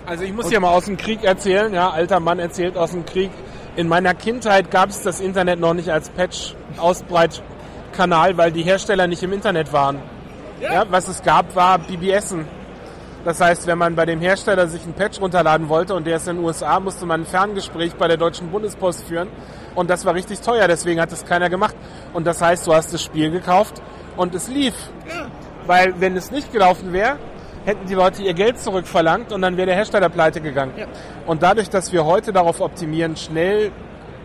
[0.05, 3.05] Also ich muss dir mal aus dem Krieg erzählen, ja, alter Mann erzählt aus dem
[3.05, 3.31] Krieg.
[3.75, 9.23] In meiner Kindheit gab es das Internet noch nicht als Patch-Ausbreitkanal, weil die Hersteller nicht
[9.23, 9.99] im Internet waren.
[10.61, 10.85] Ja.
[10.89, 12.45] was es gab, war BBSen.
[13.25, 16.27] Das heißt, wenn man bei dem Hersteller sich einen Patch runterladen wollte und der ist
[16.27, 19.29] in den USA, musste man ein Ferngespräch bei der Deutschen Bundespost führen.
[19.75, 21.75] Und das war richtig teuer, deswegen hat es keiner gemacht.
[22.13, 23.81] Und das heißt, du hast das Spiel gekauft
[24.17, 24.73] und es lief.
[25.65, 27.17] Weil wenn es nicht gelaufen wäre,
[27.65, 30.73] hätten die Leute ihr Geld zurückverlangt und dann wäre der Hersteller pleite gegangen.
[31.25, 33.71] Und dadurch, dass wir heute darauf optimieren, schnell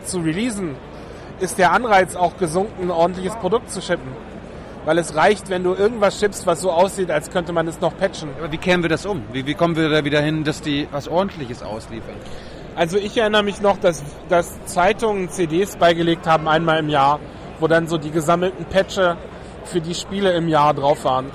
[0.04, 0.74] zu releasen,
[1.40, 4.12] ist der Anreiz auch gesunken, ein ordentliches Produkt zu shippen.
[4.84, 7.96] Weil es reicht, wenn du irgendwas schippst, was so aussieht, als könnte man es noch
[7.96, 8.30] patchen.
[8.38, 9.22] Aber wie kehren wir das um?
[9.32, 12.14] Wie, wie kommen wir da wieder hin, dass die was Ordentliches ausliefern?
[12.74, 17.18] Also ich erinnere mich noch, dass, dass Zeitungen CDs beigelegt haben, einmal im Jahr,
[17.60, 19.16] wo dann so die gesammelten Patche
[19.64, 21.26] für die Spiele im Jahr drauf waren.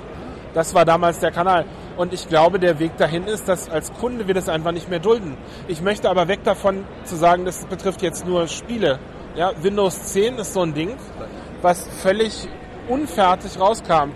[0.54, 1.66] Das war damals der Kanal.
[1.96, 4.98] Und ich glaube, der Weg dahin ist, dass als Kunde wir das einfach nicht mehr
[4.98, 5.36] dulden.
[5.68, 8.98] Ich möchte aber weg davon zu sagen, das betrifft jetzt nur Spiele.
[9.36, 10.96] Ja, Windows 10 ist so ein Ding,
[11.62, 12.48] was völlig
[12.88, 14.10] unfertig rauskam.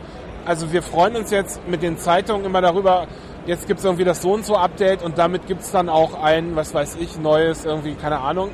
[0.45, 3.07] Also wir freuen uns jetzt mit den Zeitungen immer darüber,
[3.47, 6.20] jetzt gibt es irgendwie das so und so Update und damit gibt es dann auch
[6.20, 8.51] ein, was weiß ich, neues, irgendwie, keine Ahnung,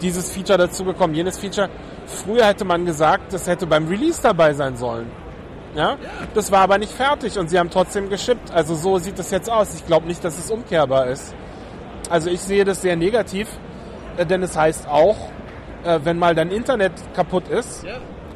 [0.00, 1.68] dieses Feature dazu bekommen, jenes Feature.
[2.06, 5.10] Früher hätte man gesagt, das hätte beim Release dabei sein sollen.
[5.76, 5.96] Ja?
[6.34, 8.50] Das war aber nicht fertig und sie haben trotzdem geschippt.
[8.52, 9.74] Also so sieht es jetzt aus.
[9.74, 11.34] Ich glaube nicht, dass es umkehrbar ist.
[12.10, 13.48] Also ich sehe das sehr negativ,
[14.16, 15.16] äh, denn es heißt auch,
[15.84, 17.84] äh, wenn mal dein Internet kaputt ist,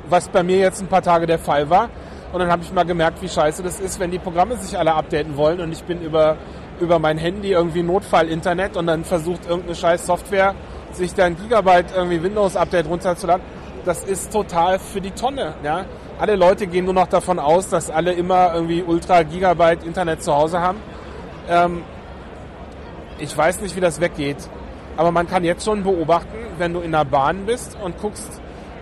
[0.09, 1.88] was bei mir jetzt ein paar Tage der Fall war,
[2.32, 4.95] und dann habe ich mal gemerkt, wie scheiße das ist, wenn die Programme sich alle
[4.95, 6.36] updaten wollen und ich bin über,
[6.78, 10.55] über mein Handy irgendwie Notfall-Internet und dann versucht irgendeine scheiß Software
[10.93, 13.45] sich da ein Gigabyte irgendwie Windows-Update runterzuladen.
[13.84, 15.55] Das ist total für die Tonne.
[15.64, 15.86] Ja?
[16.20, 20.34] Alle Leute gehen nur noch davon aus, dass alle immer irgendwie Ultra Gigabyte Internet zu
[20.34, 20.78] Hause haben.
[21.48, 21.82] Ähm,
[23.18, 24.36] ich weiß nicht, wie das weggeht.
[24.98, 28.38] Aber man kann jetzt schon beobachten, wenn du in der Bahn bist und guckst,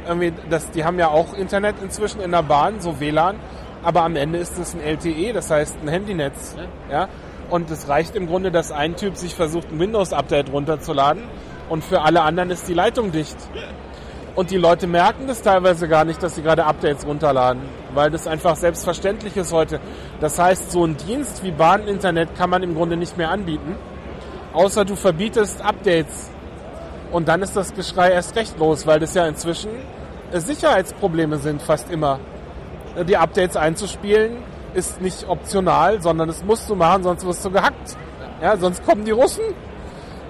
[0.08, 3.36] irgendwie, das, die haben ja auch Internet inzwischen in der Bahn, so WLAN,
[3.84, 6.56] aber am Ende ist es ein LTE, das heißt ein Handynetz.
[6.90, 7.08] Ja?
[7.50, 11.22] Und es reicht im Grunde, dass ein Typ sich versucht, ein Windows-Update runterzuladen
[11.68, 13.36] und für alle anderen ist die Leitung dicht.
[14.38, 17.60] Und die Leute merken das teilweise gar nicht, dass sie gerade Updates runterladen,
[17.92, 19.80] weil das einfach selbstverständlich ist heute.
[20.20, 23.74] Das heißt, so ein Dienst wie Bahninternet kann man im Grunde nicht mehr anbieten,
[24.52, 26.30] außer du verbietest Updates.
[27.10, 29.70] Und dann ist das Geschrei erst recht los, weil das ja inzwischen
[30.32, 32.20] Sicherheitsprobleme sind, fast immer.
[33.08, 34.36] Die Updates einzuspielen
[34.72, 37.96] ist nicht optional, sondern das musst du machen, sonst wirst du gehackt.
[38.40, 39.42] Ja, sonst kommen die Russen.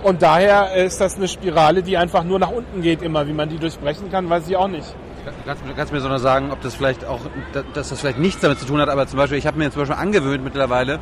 [0.02, 3.26] Und daher ist das eine Spirale, die einfach nur nach unten geht immer.
[3.26, 4.94] Wie man die durchbrechen kann, weiß ich auch nicht.
[5.44, 7.20] Kannst, du mir so noch sagen, ob das vielleicht auch,
[7.74, 9.82] dass das vielleicht nichts damit zu tun hat, aber zum Beispiel, ich habe mir zum
[9.82, 11.00] Beispiel angewöhnt mittlerweile,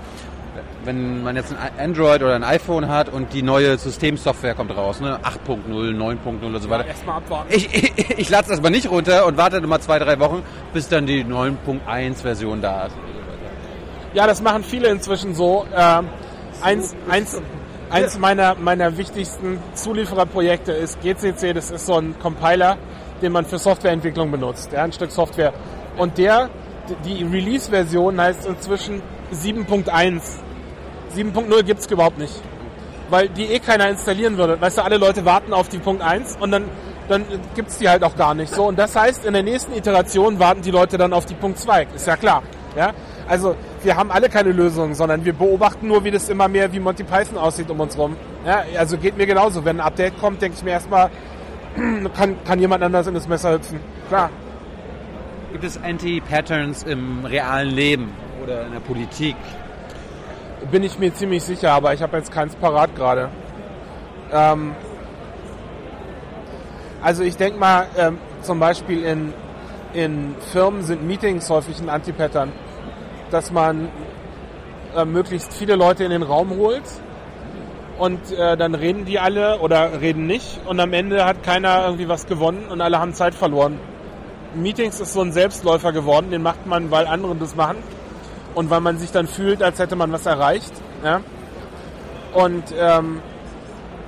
[0.84, 5.00] wenn man jetzt ein Android oder ein iPhone hat und die neue Systemsoftware kommt raus,
[5.00, 6.86] ne, 8.0, 9.0 oder so weiter.
[6.86, 7.52] Erstmal abwarten.
[7.52, 10.42] Ich, ich, ich lade es erstmal nicht runter und warte mal zwei, drei Wochen,
[10.72, 12.96] bis dann die 9.1 Version da ist.
[14.14, 15.66] Ja, das machen viele inzwischen so.
[15.76, 16.08] Ähm,
[16.62, 17.40] eins, eins,
[17.90, 21.52] eins meiner, meiner wichtigsten Zuliefererprojekte ist GCC.
[21.54, 22.76] Das ist so ein Compiler,
[23.22, 24.72] den man für Softwareentwicklung benutzt.
[24.72, 25.52] Ja, ein Stück Software.
[25.96, 26.50] Und der,
[27.04, 30.20] die Release-Version heißt inzwischen 7.1.
[31.14, 32.34] 7.0 gibt's überhaupt nicht.
[33.08, 34.60] Weil die eh keiner installieren würde.
[34.60, 36.64] Weißt du, alle Leute warten auf die Punkt 1 und dann,
[37.08, 37.24] dann
[37.54, 38.52] gibt's die halt auch gar nicht.
[38.52, 41.58] So, und das heißt, in der nächsten Iteration warten die Leute dann auf die Punkt
[41.58, 41.86] 2.
[41.94, 42.42] Ist ja klar.
[42.76, 42.92] Ja?
[43.28, 46.80] Also wir haben alle keine Lösung, sondern wir beobachten nur, wie das immer mehr wie
[46.80, 48.16] Monty Python aussieht um uns rum.
[48.44, 49.64] Ja, also geht mir genauso.
[49.64, 51.10] Wenn ein Update kommt, denke ich mir erstmal,
[52.16, 53.80] kann, kann jemand anders in das Messer hüpfen.
[54.08, 54.30] Klar.
[55.52, 58.12] Gibt es Anti-Patterns im realen Leben
[58.42, 59.36] oder in der Politik?
[60.70, 63.30] Bin ich mir ziemlich sicher, aber ich habe jetzt keins parat gerade.
[64.32, 64.74] Ähm,
[67.02, 69.32] also ich denke mal, ähm, zum Beispiel in,
[69.92, 72.52] in Firmen sind Meetings häufig ein Anti-Pattern.
[73.30, 73.88] Dass man
[74.96, 76.84] äh, möglichst viele Leute in den Raum holt
[77.98, 82.08] und äh, dann reden die alle oder reden nicht und am Ende hat keiner irgendwie
[82.08, 83.78] was gewonnen und alle haben Zeit verloren.
[84.54, 87.78] Meetings ist so ein Selbstläufer geworden, den macht man, weil andere das machen
[88.54, 90.72] und weil man sich dann fühlt, als hätte man was erreicht.
[91.04, 91.20] Ja?
[92.32, 93.20] Und ähm,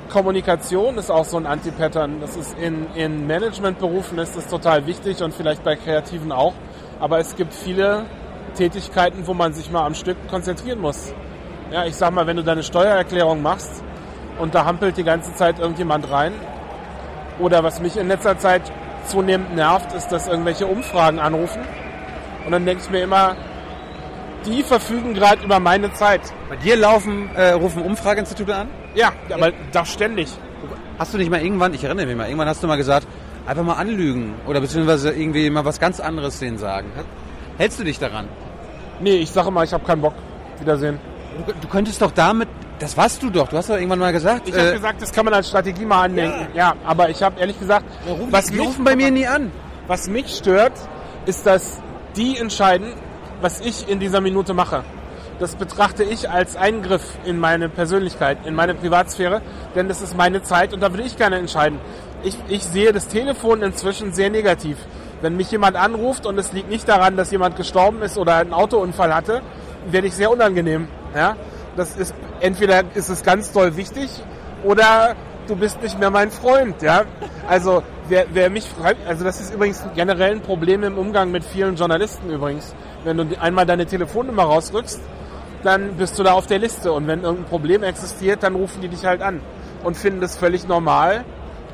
[0.08, 2.20] Kommunikation ist auch so ein Anti-Pattern.
[2.20, 6.54] Das ist in, in Managementberufen ist das total wichtig und vielleicht bei Kreativen auch.
[6.98, 8.06] Aber es gibt viele
[8.54, 11.12] Tätigkeiten, wo man sich mal am Stück konzentrieren muss.
[11.70, 13.82] Ja, ich sag mal, wenn du deine Steuererklärung machst
[14.38, 16.32] und da hampelt die ganze Zeit irgendjemand rein.
[17.38, 18.62] Oder was mich in letzter Zeit
[19.06, 21.62] zunehmend nervt, ist, dass irgendwelche Umfragen anrufen.
[22.44, 23.36] Und dann denke ich mir immer,
[24.46, 26.20] die verfügen gerade über meine Zeit.
[26.48, 28.68] Bei dir laufen, äh, rufen Umfrageinstitute an?
[28.94, 30.28] Ja, aber das ständig.
[30.98, 33.06] Hast du nicht mal irgendwann, ich erinnere mich mal, irgendwann hast du mal gesagt,
[33.46, 36.90] einfach mal anlügen oder beziehungsweise irgendwie mal was ganz anderes denen sagen.
[37.58, 38.28] Hältst du dich daran?
[39.00, 40.14] Nee, ich sage mal, ich habe keinen Bock.
[40.60, 40.98] Wiedersehen.
[41.46, 42.48] Du, du könntest doch damit,
[42.78, 44.48] das warst du doch, du hast doch irgendwann mal gesagt.
[44.48, 46.48] Ich habe gesagt, das kann man als Strategie mal andenken.
[46.54, 47.84] Ja, aber ich habe ehrlich gesagt,
[48.30, 49.50] was die rufen bei mir nie an.
[49.86, 50.72] Was mich stört,
[51.26, 51.80] ist, dass
[52.16, 52.94] die entscheiden,
[53.40, 54.84] was ich in dieser Minute mache.
[55.38, 59.40] Das betrachte ich als Eingriff in meine Persönlichkeit, in meine Privatsphäre,
[59.76, 61.78] denn das ist meine Zeit und da würde ich gerne entscheiden.
[62.24, 64.76] Ich, ich sehe das Telefon inzwischen sehr negativ.
[65.20, 68.52] Wenn mich jemand anruft und es liegt nicht daran, dass jemand gestorben ist oder einen
[68.52, 69.42] Autounfall hatte,
[69.90, 70.88] werde ich sehr unangenehm.
[71.14, 71.36] Ja?
[71.76, 74.10] Das ist entweder ist es ganz doll wichtig
[74.64, 75.16] oder
[75.46, 76.82] du bist nicht mehr mein Freund.
[76.82, 77.02] Ja?
[77.48, 81.44] Also wer, wer mich fragt, also das ist übrigens generell ein Problem im Umgang mit
[81.44, 82.74] vielen Journalisten übrigens.
[83.04, 85.00] Wenn du einmal deine Telefonnummer rausrückst,
[85.62, 88.88] dann bist du da auf der Liste und wenn irgendein Problem existiert, dann rufen die
[88.88, 89.40] dich halt an
[89.82, 91.24] und finden das völlig normal,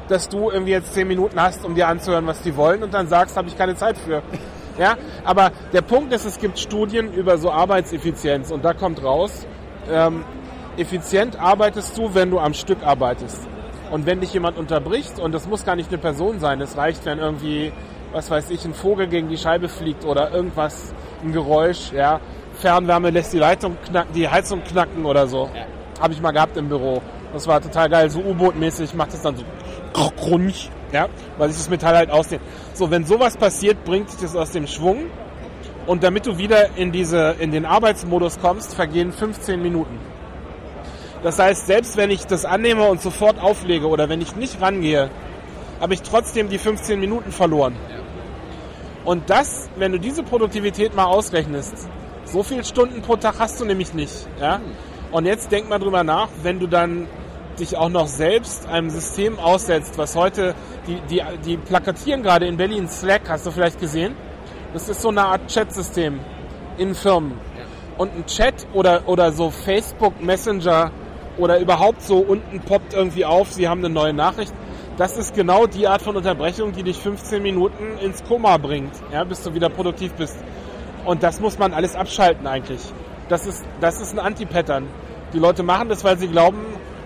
[0.09, 3.09] dass du irgendwie jetzt zehn Minuten hast, um dir anzuhören, was die wollen und dann
[3.09, 4.23] sagst, habe ich keine Zeit für.
[4.79, 9.47] Ja, aber der Punkt ist, es gibt Studien über so Arbeitseffizienz und da kommt raus,
[9.91, 10.25] ähm,
[10.77, 13.47] effizient arbeitest du, wenn du am Stück arbeitest.
[13.93, 17.05] Und wenn dich jemand unterbricht, und das muss gar nicht eine Person sein, es reicht,
[17.05, 17.73] wenn irgendwie,
[18.13, 20.93] was weiß ich, ein Vogel gegen die Scheibe fliegt oder irgendwas,
[21.23, 22.21] ein Geräusch, ja,
[22.55, 25.49] Fernwärme lässt die Leitung knacken, die Heizung knacken oder so.
[25.55, 25.67] Ja.
[26.03, 27.01] Habe ich mal gehabt im Büro.
[27.33, 29.45] Das war total geil, so U-Boot-mäßig, macht es dann so
[29.95, 32.43] grunch, ja, weil sich das Metall halt ausdehnt.
[32.75, 35.07] So, wenn sowas passiert, bringt sich das aus dem Schwung.
[35.87, 39.99] Und damit du wieder in diese, in den Arbeitsmodus kommst, vergehen 15 Minuten.
[41.23, 45.11] Das heißt, selbst wenn ich das annehme und sofort auflege oder wenn ich nicht rangehe,
[45.81, 47.75] habe ich trotzdem die 15 Minuten verloren.
[49.05, 51.89] Und das, wenn du diese Produktivität mal ausrechnest,
[52.25, 54.27] so viele Stunden pro Tag hast du nämlich nicht.
[54.41, 54.61] Ja?
[55.13, 57.07] Und jetzt denk mal drüber nach, wenn du dann
[57.59, 60.55] dich auch noch selbst einem System aussetzt, was heute,
[60.87, 64.15] die, die, die plakatieren gerade in Berlin Slack, hast du vielleicht gesehen?
[64.73, 66.21] Das ist so eine Art Chat-System
[66.79, 67.39] in Firmen.
[67.97, 70.91] Und ein Chat oder, oder so Facebook Messenger
[71.39, 74.53] oder überhaupt so unten poppt irgendwie auf, sie haben eine neue Nachricht.
[74.97, 79.25] Das ist genau die Art von Unterbrechung, die dich 15 Minuten ins Koma bringt, ja,
[79.25, 80.37] bis du wieder produktiv bist.
[81.05, 82.81] Und das muss man alles abschalten eigentlich.
[83.29, 84.87] Das ist, das ist ein Anti-Pattern.
[85.33, 86.65] Die Leute machen das, weil sie glauben,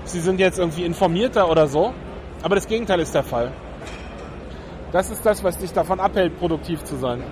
[0.08, 1.92] sie sind jetzt irgendwie informierter oder so.
[2.42, 3.52] Aber das Gegenteil ist der Fall.
[4.92, 7.22] Das ist das, was dich davon abhält, produktiv zu sein.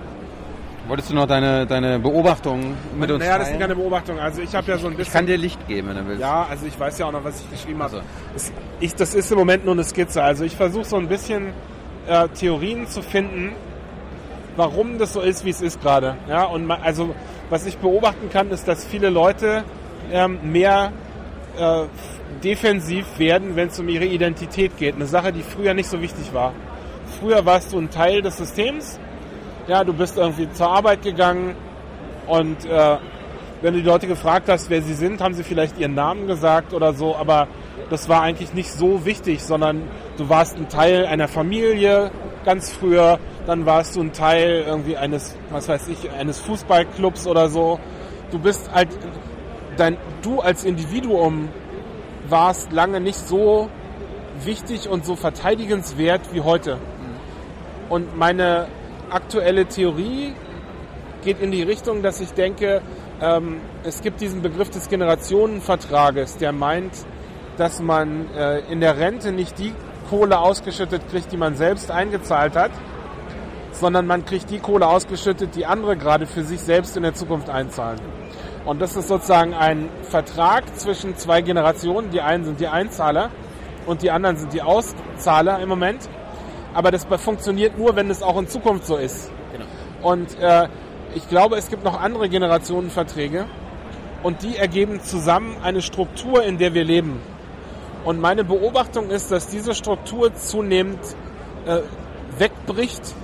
[0.87, 4.19] Wolltest du noch deine, deine Beobachtungen mit uns Naja, das sind keine Beobachtungen.
[4.19, 5.07] Also ich habe ja so ein bisschen...
[5.07, 6.21] Ich kann dir Licht geben, wenn du willst.
[6.21, 7.97] Ja, also ich weiß ja auch noch, was ich geschrieben habe.
[7.97, 8.07] Also.
[8.33, 10.23] Das, ich, das ist im Moment nur eine Skizze.
[10.23, 11.47] Also ich versuche so ein bisschen
[12.07, 13.51] äh, Theorien zu finden,
[14.55, 16.15] warum das so ist, wie es ist gerade.
[16.29, 17.13] Ja, und ma- also
[17.49, 19.63] was ich beobachten kann, ist, dass viele Leute
[20.11, 20.93] ähm, mehr
[21.57, 21.83] äh,
[22.43, 24.95] defensiv werden, wenn es um ihre Identität geht.
[24.95, 26.53] Eine Sache, die früher nicht so wichtig war.
[27.19, 28.99] Früher warst du ein Teil des Systems.
[29.67, 31.55] Ja, du bist irgendwie zur Arbeit gegangen
[32.27, 32.97] und äh,
[33.61, 36.73] wenn du die Leute gefragt hast, wer sie sind, haben sie vielleicht ihren Namen gesagt
[36.73, 37.47] oder so, aber
[37.89, 39.83] das war eigentlich nicht so wichtig, sondern
[40.17, 42.11] du warst ein Teil einer Familie
[42.45, 47.49] ganz früher, dann warst du ein Teil irgendwie eines, was weiß ich, eines Fußballclubs oder
[47.49, 47.79] so.
[48.31, 48.89] Du bist halt,
[49.77, 51.49] dein, du als Individuum
[52.29, 53.69] warst lange nicht so
[54.43, 56.77] wichtig und so verteidigenswert wie heute.
[57.89, 58.67] Und meine
[59.09, 60.33] aktuelle Theorie
[61.23, 62.81] geht in die Richtung, dass ich denke,
[63.21, 66.93] ähm, es gibt diesen Begriff des Generationenvertrages, der meint,
[67.57, 69.73] dass man äh, in der Rente nicht die
[70.09, 72.71] Kohle ausgeschüttet kriegt, die man selbst eingezahlt hat,
[73.71, 77.49] sondern man kriegt die Kohle ausgeschüttet, die andere gerade für sich selbst in der Zukunft
[77.49, 77.99] einzahlen.
[78.67, 82.11] Und das ist sozusagen ein Vertrag zwischen zwei Generationen.
[82.11, 83.29] Die einen sind die Einzahler
[83.85, 86.09] und die anderen sind die Auszahler im Moment.
[86.73, 89.31] Aber das funktioniert nur, wenn es auch in Zukunft so ist.
[89.53, 89.65] Genau.
[90.01, 90.67] Und äh,
[91.15, 93.45] ich glaube, es gibt noch andere Generationenverträge
[94.21, 97.21] und die ergeben zusammen eine Struktur, in der wir leben.
[98.03, 100.99] Und meine Beobachtung ist, dass diese Struktur zunehmend
[101.65, 101.79] äh,
[102.37, 103.15] wegbricht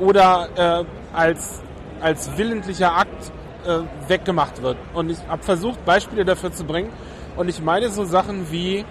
[0.00, 0.84] oder äh,
[1.16, 1.62] als,
[2.02, 3.32] als willentlicher Akt
[3.66, 4.76] äh, weggemacht wird.
[4.94, 6.90] Und ich habe versucht, Beispiele dafür zu bringen.
[7.36, 8.84] Und ich meine so Sachen wie,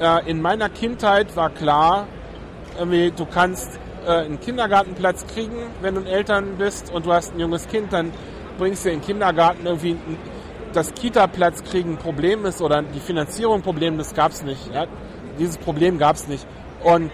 [0.00, 2.06] äh, in meiner Kindheit war klar,
[2.78, 7.40] irgendwie, du kannst äh, einen Kindergartenplatz kriegen, wenn du Eltern bist und du hast ein
[7.40, 8.12] junges Kind, dann
[8.58, 10.16] bringst du in den Kindergarten irgendwie ein,
[10.72, 14.72] das Kita-Platz kriegen ein Problem ist oder die Finanzierung ein Problem, das gab es nicht.
[14.72, 14.86] Ja?
[15.38, 16.46] Dieses Problem gab es nicht.
[16.84, 17.10] Und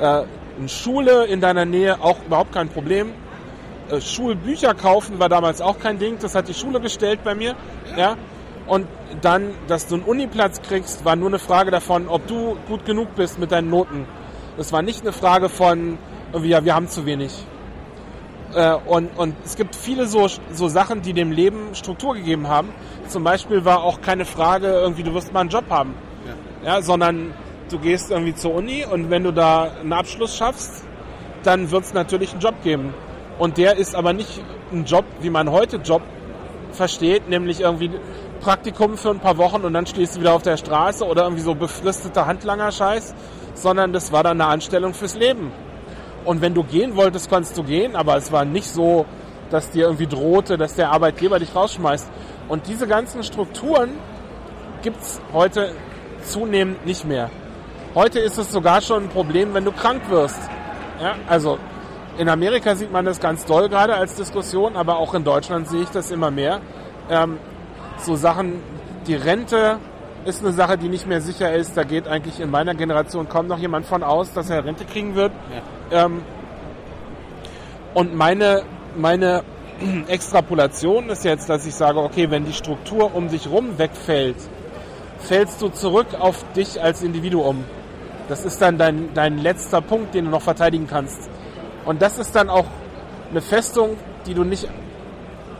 [0.00, 0.24] äh,
[0.58, 3.12] eine Schule in deiner Nähe auch überhaupt kein Problem.
[3.90, 7.54] Äh, Schulbücher kaufen war damals auch kein Ding, das hat die Schule gestellt bei mir.
[7.96, 8.16] Ja?
[8.66, 8.86] Und
[9.22, 13.14] dann, dass du einen Uniplatz kriegst, war nur eine Frage davon, ob du gut genug
[13.14, 14.06] bist mit deinen Noten.
[14.58, 15.98] Das war nicht eine Frage von,
[16.32, 17.32] irgendwie, ja, wir haben zu wenig.
[18.54, 22.68] Äh, und, und es gibt viele so, so Sachen, die dem Leben Struktur gegeben haben.
[23.08, 25.94] Zum Beispiel war auch keine Frage, irgendwie, du wirst mal einen Job haben.
[26.62, 26.74] Ja.
[26.74, 27.32] ja sondern
[27.70, 30.84] du gehst irgendwie zur Uni und wenn du da einen Abschluss schaffst,
[31.42, 32.92] dann wird es natürlich einen Job geben.
[33.38, 34.40] Und der ist aber nicht
[34.72, 36.02] ein Job, wie man heute Job
[36.72, 37.90] versteht, nämlich irgendwie
[38.40, 41.42] Praktikum für ein paar Wochen und dann stehst du wieder auf der Straße oder irgendwie
[41.42, 43.14] so befristeter Handlanger-Scheiß,
[43.54, 45.52] sondern das war dann eine Anstellung fürs Leben.
[46.24, 49.06] Und wenn du gehen wolltest, konntest du gehen, aber es war nicht so,
[49.50, 52.10] dass dir irgendwie drohte, dass der Arbeitgeber dich rausschmeißt.
[52.48, 53.90] Und diese ganzen Strukturen
[54.82, 55.72] gibt's heute
[56.22, 57.30] zunehmend nicht mehr.
[57.94, 60.38] Heute ist es sogar schon ein Problem, wenn du krank wirst.
[61.00, 61.58] Ja, also
[62.18, 65.82] in Amerika sieht man das ganz doll gerade als Diskussion, aber auch in Deutschland sehe
[65.82, 66.60] ich das immer mehr.
[67.08, 67.38] Ähm,
[67.98, 68.60] so Sachen,
[69.06, 69.78] die Rente
[70.24, 71.76] ist eine Sache, die nicht mehr sicher ist.
[71.76, 75.14] Da geht eigentlich in meiner Generation kaum noch jemand von aus, dass er Rente kriegen
[75.14, 75.32] wird.
[75.90, 76.06] Ja.
[76.06, 76.22] Ähm,
[77.94, 78.62] und meine,
[78.96, 79.44] meine
[80.08, 84.36] Extrapolation ist jetzt, dass ich sage, okay, wenn die Struktur um dich rum wegfällt,
[85.20, 87.64] fällst du zurück auf dich als Individuum.
[88.28, 91.30] Das ist dann dein, dein letzter Punkt, den du noch verteidigen kannst.
[91.88, 92.66] Und das ist dann auch
[93.30, 94.68] eine Festung, die du nicht,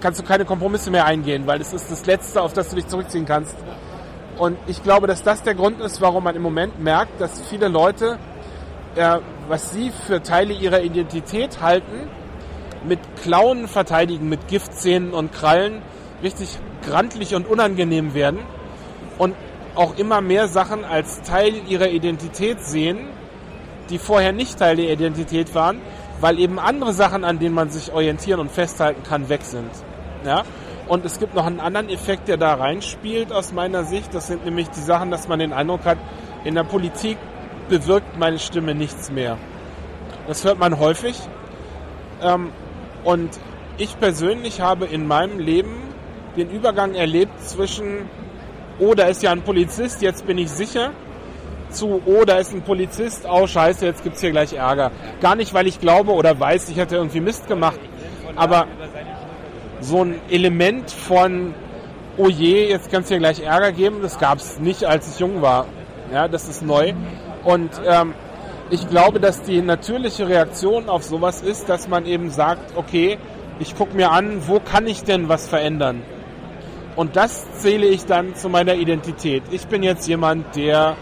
[0.03, 2.87] kannst du keine Kompromisse mehr eingehen, weil es ist das Letzte, auf das du dich
[2.87, 3.57] zurückziehen kannst.
[4.37, 7.69] Und ich glaube, dass das der Grund ist, warum man im Moment merkt, dass viele
[7.69, 8.19] Leute,
[8.95, 12.11] äh, was sie für Teile ihrer Identität halten,
[12.85, 15.81] mit Klauen verteidigen, mit Giftzähnen und Krallen
[16.23, 18.41] richtig grantlich und unangenehm werden
[19.17, 19.35] und
[19.75, 23.09] auch immer mehr Sachen als Teil ihrer Identität sehen,
[23.89, 25.81] die vorher nicht Teil der Identität waren,
[26.21, 29.71] weil eben andere Sachen, an denen man sich orientieren und festhalten kann, weg sind.
[30.25, 30.43] Ja?
[30.87, 34.15] Und es gibt noch einen anderen Effekt, der da reinspielt aus meiner Sicht.
[34.15, 35.99] Das sind nämlich die Sachen, dass man den Eindruck hat,
[36.45, 37.19] in der Politik
[37.69, 39.37] bewirkt meine Stimme nichts mehr.
[40.27, 41.21] Das hört man häufig.
[42.23, 42.51] Ähm,
[43.05, 43.31] und
[43.77, 45.77] ich persönlich habe in meinem Leben
[46.37, 48.09] den Übergang erlebt zwischen,
[48.79, 50.93] oh, da ist ja ein Polizist, jetzt bin ich sicher,
[51.71, 54.91] zu, oh, da ist ein Polizist, oh scheiße, jetzt gibt's hier gleich Ärger.
[55.21, 57.81] Gar nicht, weil ich glaube oder weiß, ich hätte irgendwie Mist gemacht,
[58.37, 58.67] aber
[59.81, 61.55] so ein Element von,
[62.17, 65.21] oh je, jetzt kann es hier gleich Ärger geben, das gab es nicht, als ich
[65.21, 65.67] jung war.
[66.13, 66.95] Ja, das ist neu.
[67.45, 68.15] Und ähm,
[68.71, 73.19] ich glaube, dass die natürliche Reaktion auf sowas ist, dass man eben sagt, okay,
[73.61, 76.03] ich gucke mir an, wo kann ich denn was verändern?
[76.97, 79.43] Und das zähle ich dann zu meiner Identität.
[79.51, 80.97] Ich bin jetzt jemand, der,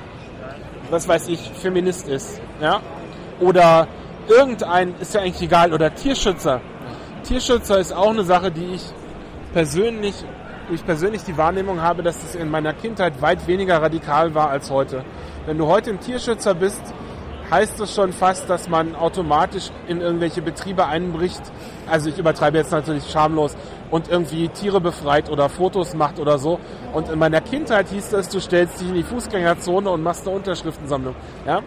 [0.90, 2.40] was weiß ich, Feminist ist.
[2.60, 2.80] Ja?
[3.40, 3.88] Oder
[4.28, 6.60] irgendein, ist ja eigentlich egal, oder Tierschützer.
[7.22, 8.82] Tierschützer ist auch eine Sache, die ich
[9.52, 10.14] persönlich,
[10.72, 14.70] ich persönlich die Wahrnehmung habe, dass es in meiner Kindheit weit weniger radikal war als
[14.70, 15.04] heute.
[15.46, 16.82] Wenn du heute ein Tierschützer bist,
[17.50, 21.42] heißt es schon fast, dass man automatisch in irgendwelche Betriebe einbricht.
[21.88, 23.56] Also ich übertreibe jetzt natürlich schamlos
[23.90, 26.58] und irgendwie Tiere befreit oder Fotos macht oder so.
[26.92, 30.36] Und in meiner Kindheit hieß es, du stellst dich in die Fußgängerzone und machst eine
[30.36, 31.14] Unterschriftensammlung.
[31.46, 31.60] Ja?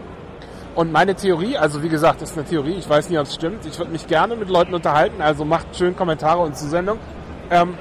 [0.74, 3.34] Und meine Theorie, also wie gesagt, das ist eine Theorie, ich weiß nicht, ob es
[3.34, 3.66] stimmt.
[3.66, 6.98] Ich würde mich gerne mit Leuten unterhalten, also macht schön Kommentare und Zusendung.
[7.50, 7.74] Ähm,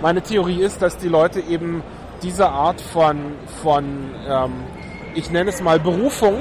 [0.00, 1.82] meine Theorie ist, dass die Leute eben
[2.22, 3.16] diese Art von,
[3.62, 3.84] von
[4.28, 4.52] ähm,
[5.14, 6.34] ich nenne es mal Berufung,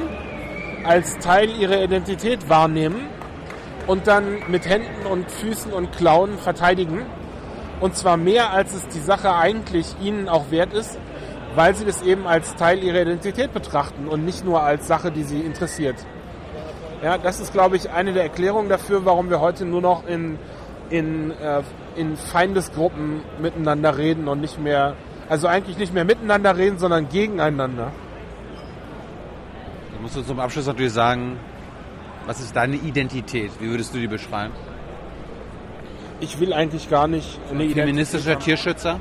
[0.86, 3.08] als Teil ihrer Identität wahrnehmen
[3.88, 7.06] und dann mit Händen und Füßen und Klauen verteidigen.
[7.80, 10.98] Und zwar mehr, als es die Sache eigentlich ihnen auch wert ist,
[11.56, 15.24] weil sie das eben als Teil ihrer Identität betrachten und nicht nur als Sache, die
[15.24, 15.96] sie interessiert.
[17.04, 20.40] Ja, das ist, glaube ich, eine der Erklärungen dafür, warum wir heute nur noch in,
[20.90, 21.62] in, äh,
[21.96, 24.96] in Feindesgruppen miteinander reden und nicht mehr,
[25.30, 27.92] also eigentlich nicht mehr miteinander reden, sondern gegeneinander.
[29.94, 31.38] Da musst du zum Abschluss natürlich sagen,
[32.26, 33.52] was ist deine Identität?
[33.60, 34.54] Wie würdest du die beschreiben?
[36.20, 39.00] Ich will eigentlich gar nicht eine Feministischer Tierschützer?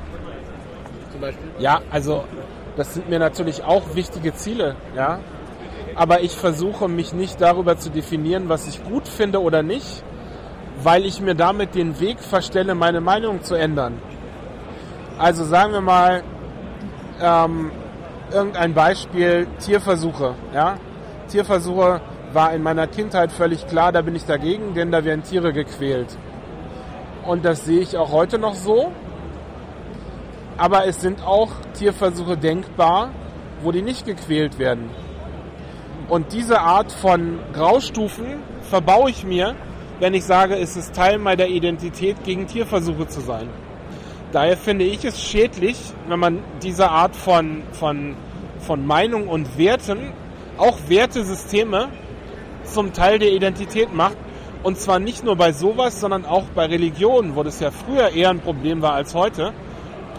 [1.11, 1.47] Zum Beispiel?
[1.59, 2.25] Ja, also
[2.75, 5.19] Das sind mir natürlich auch wichtige Ziele, ja.
[5.95, 10.03] Aber ich versuche mich nicht darüber zu definieren, was ich gut finde oder nicht,
[10.83, 14.01] weil ich mir damit den Weg verstelle, meine Meinung zu ändern.
[15.17, 16.23] Also sagen wir mal,
[17.21, 17.71] ähm,
[18.33, 20.77] irgendein Beispiel, Tierversuche, ja.
[21.29, 22.01] Tierversuche
[22.35, 26.17] war in meiner Kindheit völlig klar, da bin ich dagegen, denn da werden Tiere gequält.
[27.25, 28.91] Und das sehe ich auch heute noch so.
[30.57, 33.09] Aber es sind auch Tierversuche denkbar,
[33.61, 34.89] wo die nicht gequält werden.
[36.07, 39.55] Und diese Art von Graustufen verbaue ich mir,
[39.99, 43.49] wenn ich sage, es ist Teil meiner Identität, gegen Tierversuche zu sein.
[44.31, 48.15] Daher finde ich es schädlich, wenn man diese Art von, von,
[48.59, 50.11] von Meinung und Werten,
[50.57, 51.89] auch Wertesysteme,
[52.65, 54.17] zum Teil der Identität macht.
[54.63, 58.31] Und zwar nicht nur bei sowas, sondern auch bei Religionen, wo das ja früher eher
[58.31, 59.53] ein Problem war als heute.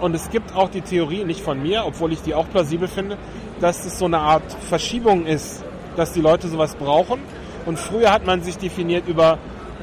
[0.01, 3.16] Und es gibt auch die Theorie, nicht von mir, obwohl ich die auch plausibel finde,
[3.60, 5.64] dass es so eine Art Verschiebung ist,
[5.97, 7.20] dass die Leute sowas brauchen.
[7.64, 9.39] Und früher hat man sich definiert über,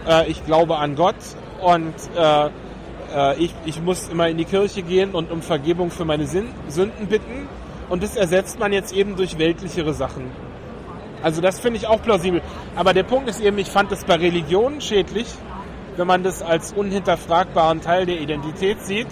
[0.08, 1.16] äh, ich glaube an Gott
[1.62, 2.50] und äh,
[3.14, 7.08] äh, ich, ich muss immer in die Kirche gehen und um Vergebung für meine Sünden
[7.08, 7.48] bitten.
[7.90, 10.32] Und das ersetzt man jetzt eben durch weltlichere Sachen.
[11.24, 12.42] Also das finde ich auch plausibel.
[12.76, 15.28] Aber der Punkt ist eben, ich fand es bei Religionen schädlich,
[15.98, 19.08] wenn man das als unhinterfragbaren Teil der Identität sieht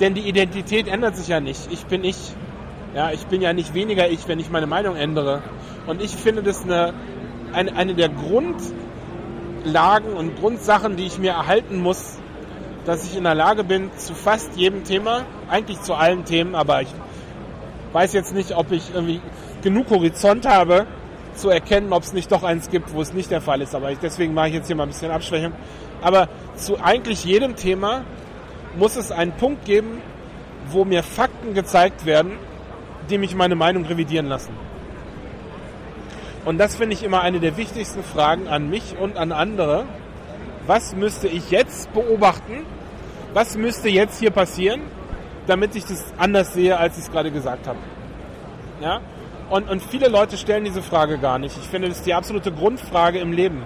[0.00, 1.70] denn die Identität ändert sich ja nicht.
[1.70, 2.16] Ich bin ich.
[2.94, 5.42] Ja, ich bin ja nicht weniger ich, wenn ich meine Meinung ändere.
[5.86, 6.92] Und ich finde das eine,
[7.52, 12.18] eine, eine der Grundlagen und Grundsachen, die ich mir erhalten muss,
[12.86, 16.82] dass ich in der Lage bin, zu fast jedem Thema, eigentlich zu allen Themen, aber
[16.82, 16.88] ich
[17.92, 19.20] weiß jetzt nicht, ob ich irgendwie
[19.62, 20.86] genug Horizont habe,
[21.40, 23.74] zu erkennen, ob es nicht doch eins gibt, wo es nicht der Fall ist.
[23.74, 25.52] Aber ich, deswegen mache ich jetzt hier mal ein bisschen Abschwächung.
[26.02, 28.04] Aber zu eigentlich jedem Thema
[28.76, 30.00] muss es einen Punkt geben,
[30.68, 32.32] wo mir Fakten gezeigt werden,
[33.08, 34.52] die mich meine Meinung revidieren lassen.
[36.44, 39.84] Und das finde ich immer eine der wichtigsten Fragen an mich und an andere.
[40.66, 42.64] Was müsste ich jetzt beobachten?
[43.34, 44.82] Was müsste jetzt hier passieren,
[45.46, 47.78] damit ich das anders sehe, als ich es gerade gesagt habe?
[48.80, 49.00] Ja?
[49.50, 51.56] Und, und viele Leute stellen diese Frage gar nicht.
[51.58, 53.64] Ich finde, das ist die absolute Grundfrage im Leben.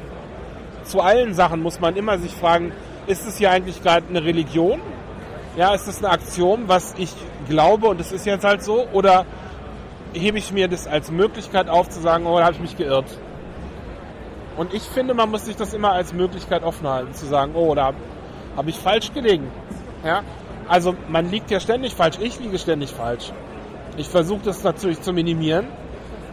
[0.85, 2.73] Zu allen Sachen muss man immer sich fragen,
[3.07, 4.81] ist es hier eigentlich gerade eine Religion
[5.57, 7.13] ja, ist das eine Aktion, was ich
[7.49, 8.87] glaube und es ist jetzt halt so?
[8.93, 9.25] Oder
[10.13, 13.07] hebe ich mir das als Möglichkeit auf zu sagen, oh, da habe ich mich geirrt?
[14.57, 17.75] Und ich finde, man muss sich das immer als Möglichkeit offen halten, zu sagen, oh,
[17.75, 17.93] da
[18.57, 19.51] habe ich falsch gelegen.
[20.05, 20.23] Ja?
[20.69, 23.33] Also man liegt ja ständig falsch, ich liege ständig falsch.
[23.97, 25.67] Ich versuche das natürlich zu minimieren,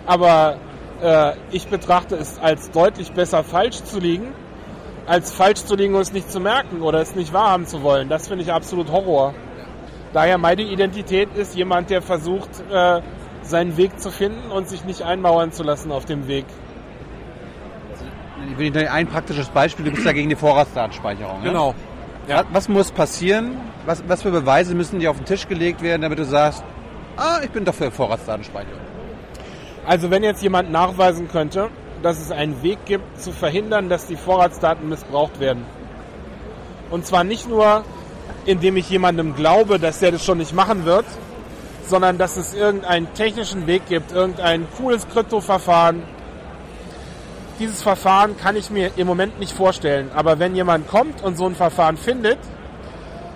[0.06, 0.58] aber
[1.02, 4.34] äh, ich betrachte es als deutlich besser falsch zu liegen,
[5.06, 8.10] als falsch zu liegen und es nicht zu merken oder es nicht wahrhaben zu wollen.
[8.10, 9.34] Das finde ich absolut Horror.
[10.14, 13.02] Daher meine Identität ist jemand, der versucht, äh,
[13.42, 16.46] seinen Weg zu finden und sich nicht einmauern zu lassen auf dem Weg.
[18.52, 21.44] Ich will ein praktisches Beispiel, du bist ja gegen die Vorratsdatenspeicherung.
[21.44, 21.76] Genau.
[22.28, 22.44] Ja.
[22.52, 23.58] Was muss passieren?
[23.86, 26.64] Was, was für Beweise müssen dir auf den Tisch gelegt werden, damit du sagst,
[27.18, 28.80] ah, ich bin doch für Vorratsdatenspeicherung?
[29.86, 31.70] Also wenn jetzt jemand nachweisen könnte,
[32.02, 35.66] dass es einen Weg gibt, zu verhindern, dass die Vorratsdaten missbraucht werden.
[36.90, 37.84] Und zwar nicht nur,
[38.46, 41.06] indem ich jemandem glaube, dass der das schon nicht machen wird,
[41.88, 46.04] sondern dass es irgendeinen technischen Weg gibt, irgendein cooles Kryptoverfahren.
[47.60, 50.10] Dieses Verfahren kann ich mir im Moment nicht vorstellen.
[50.16, 52.40] Aber wenn jemand kommt und so ein Verfahren findet,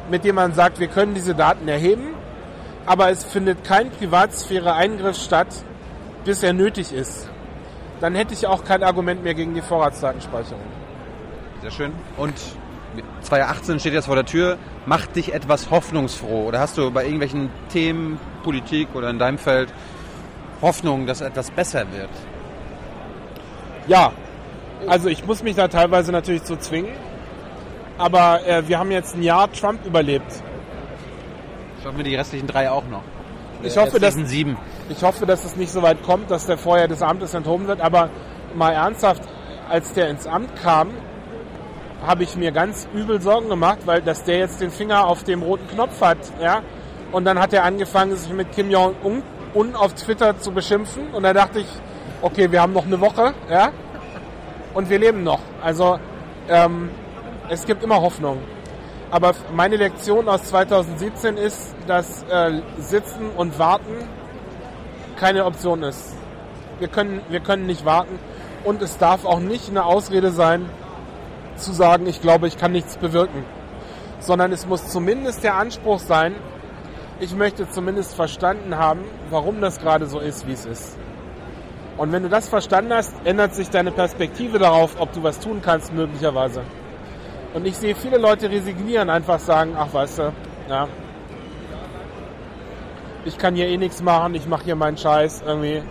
[0.09, 2.14] mit dem man sagt, wir können diese Daten erheben,
[2.85, 5.47] aber es findet kein Privatsphäre-Eingriff statt,
[6.23, 7.29] bis er nötig ist,
[8.01, 10.61] dann hätte ich auch kein Argument mehr gegen die Vorratsdatenspeicherung.
[11.61, 11.93] Sehr schön.
[12.17, 12.33] Und
[13.21, 14.57] 2018 steht jetzt vor der Tür.
[14.85, 16.47] Macht dich etwas hoffnungsfroh?
[16.47, 19.73] Oder hast du bei irgendwelchen Themen, Politik oder in deinem Feld
[20.61, 22.09] Hoffnung, dass etwas besser wird?
[23.87, 24.11] Ja,
[24.87, 26.93] also ich muss mich da teilweise natürlich zu zwingen.
[27.97, 30.43] Aber äh, wir haben jetzt ein Jahr Trump überlebt.
[31.85, 33.03] Schaffen wir die restlichen drei auch noch?
[33.61, 34.57] Ich hoffe, dass, sieben.
[34.89, 37.79] ich hoffe, dass es nicht so weit kommt, dass der vorher des Amtes enthoben wird.
[37.79, 38.09] Aber
[38.55, 39.21] mal ernsthaft,
[39.69, 40.89] als der ins Amt kam,
[42.03, 45.43] habe ich mir ganz übel Sorgen gemacht, weil dass der jetzt den Finger auf dem
[45.43, 46.63] roten Knopf hat, ja.
[47.11, 51.13] Und dann hat er angefangen, sich mit Kim Jong-un auf Twitter zu beschimpfen.
[51.13, 51.67] Und da dachte ich,
[52.23, 53.69] okay, wir haben noch eine Woche, ja.
[54.73, 55.41] Und wir leben noch.
[55.61, 55.99] Also
[56.49, 56.89] ähm,
[57.47, 58.39] es gibt immer Hoffnung.
[59.15, 63.95] Aber meine Lektion aus 2017 ist, dass äh, Sitzen und Warten
[65.15, 66.17] keine Option ist.
[66.79, 68.19] Wir können, wir können nicht warten
[68.65, 70.69] und es darf auch nicht eine Ausrede sein,
[71.55, 73.45] zu sagen, ich glaube, ich kann nichts bewirken.
[74.19, 76.35] Sondern es muss zumindest der Anspruch sein,
[77.21, 80.97] Ich möchte zumindest verstanden haben, warum das gerade so ist, wie es ist.
[81.95, 85.61] Und wenn du das verstanden hast, ändert sich deine Perspektive darauf, ob du was tun
[85.63, 86.63] kannst, möglicherweise.
[87.55, 90.33] Und ich sehe viele Leute resignieren, einfach sagen, ach weißt du,
[90.69, 90.89] ja,
[93.23, 95.81] ich kann hier eh nichts machen, ich mache hier meinen Scheiß irgendwie.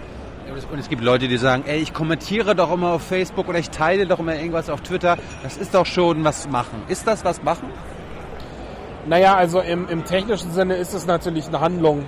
[0.70, 3.70] Und es gibt Leute, die sagen, ey, ich kommentiere doch immer auf Facebook oder ich
[3.70, 5.16] teile doch immer irgendwas auf Twitter.
[5.42, 6.82] Das ist doch schon was machen.
[6.88, 7.70] Ist das was machen?
[9.06, 12.04] Naja, also im, im technischen Sinne ist es natürlich eine Handlung.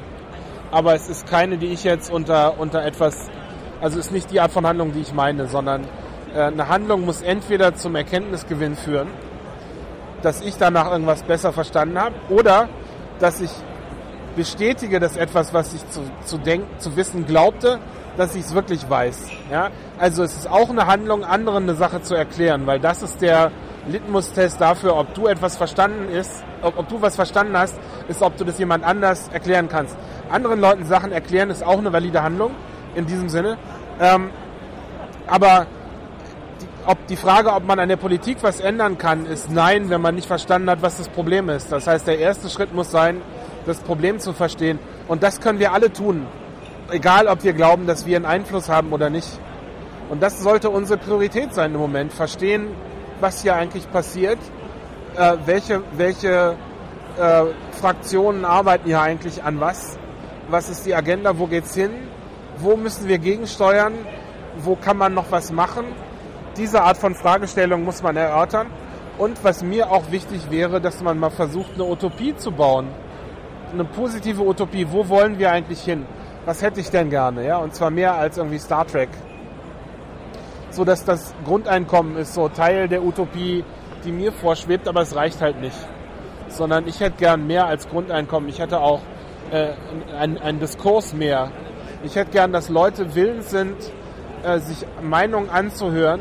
[0.71, 3.31] Aber es ist keine, die ich jetzt unter, unter etwas,
[3.81, 5.85] also ist nicht die Art von Handlung, die ich meine, sondern
[6.35, 9.09] äh, eine Handlung muss entweder zum Erkenntnisgewinn führen,
[10.27, 12.69] dass ich danach irgendwas besser verstanden habe, oder
[13.21, 13.51] dass ich
[14.35, 17.79] bestätige, dass etwas, was ich zu, zu, denken, zu wissen glaubte,
[18.17, 19.31] dass ich es wirklich weiß.
[19.53, 19.71] Ja?
[19.99, 23.53] Also es ist auch eine Handlung, anderen eine Sache zu erklären, weil das ist der
[23.87, 27.79] Litmus-Test dafür, ob du etwas verstanden ist, ob, ob du was verstanden hast,
[28.09, 29.97] ist, ob du das jemand anders erklären kannst.
[30.29, 32.51] Anderen Leuten Sachen erklären ist auch eine valide Handlung
[32.97, 33.59] in diesem Sinne.
[34.01, 34.31] Ähm,
[35.29, 35.69] aber
[36.87, 40.15] ob die Frage, ob man an der Politik was ändern kann, ist nein, wenn man
[40.15, 41.73] nicht verstanden hat, was das Problem ist.
[41.73, 43.21] Das heißt, der erste Schritt muss sein,
[43.67, 44.79] das Problem zu verstehen.
[45.09, 46.27] Und das können wir alle tun.
[46.91, 49.29] Egal, ob wir glauben, dass wir einen Einfluss haben oder nicht.
[50.09, 52.13] Und das sollte unsere Priorität sein im Moment.
[52.13, 52.69] Verstehen,
[53.21, 54.39] was hier eigentlich passiert,
[55.17, 56.55] äh, welche, welche
[57.19, 57.43] äh,
[57.73, 59.99] Fraktionen arbeiten hier eigentlich an was,
[60.49, 61.91] was ist die Agenda, wo geht's hin,
[62.59, 63.95] wo müssen wir gegensteuern,
[64.59, 65.87] wo kann man noch was machen.
[66.57, 68.69] Diese Art von Fragestellung muss man erörtern.
[69.19, 72.89] Und was mir auch wichtig wäre, dass man mal versucht, eine Utopie zu bauen.
[73.73, 74.87] Eine positive Utopie.
[74.91, 76.07] Wo wollen wir eigentlich hin?
[76.45, 77.47] Was hätte ich denn gerne?
[77.47, 79.09] Ja, und zwar mehr als irgendwie Star Trek
[80.77, 83.65] so dass das Grundeinkommen ist so Teil der Utopie,
[84.05, 85.77] die mir vorschwebt, aber es reicht halt nicht.
[86.49, 88.49] Sondern ich hätte gern mehr als Grundeinkommen.
[88.49, 89.01] Ich hätte auch
[89.51, 89.71] äh,
[90.17, 91.51] einen Diskurs mehr.
[92.05, 93.77] Ich hätte gern, dass Leute willens sind,
[94.45, 96.21] äh, sich Meinungen anzuhören,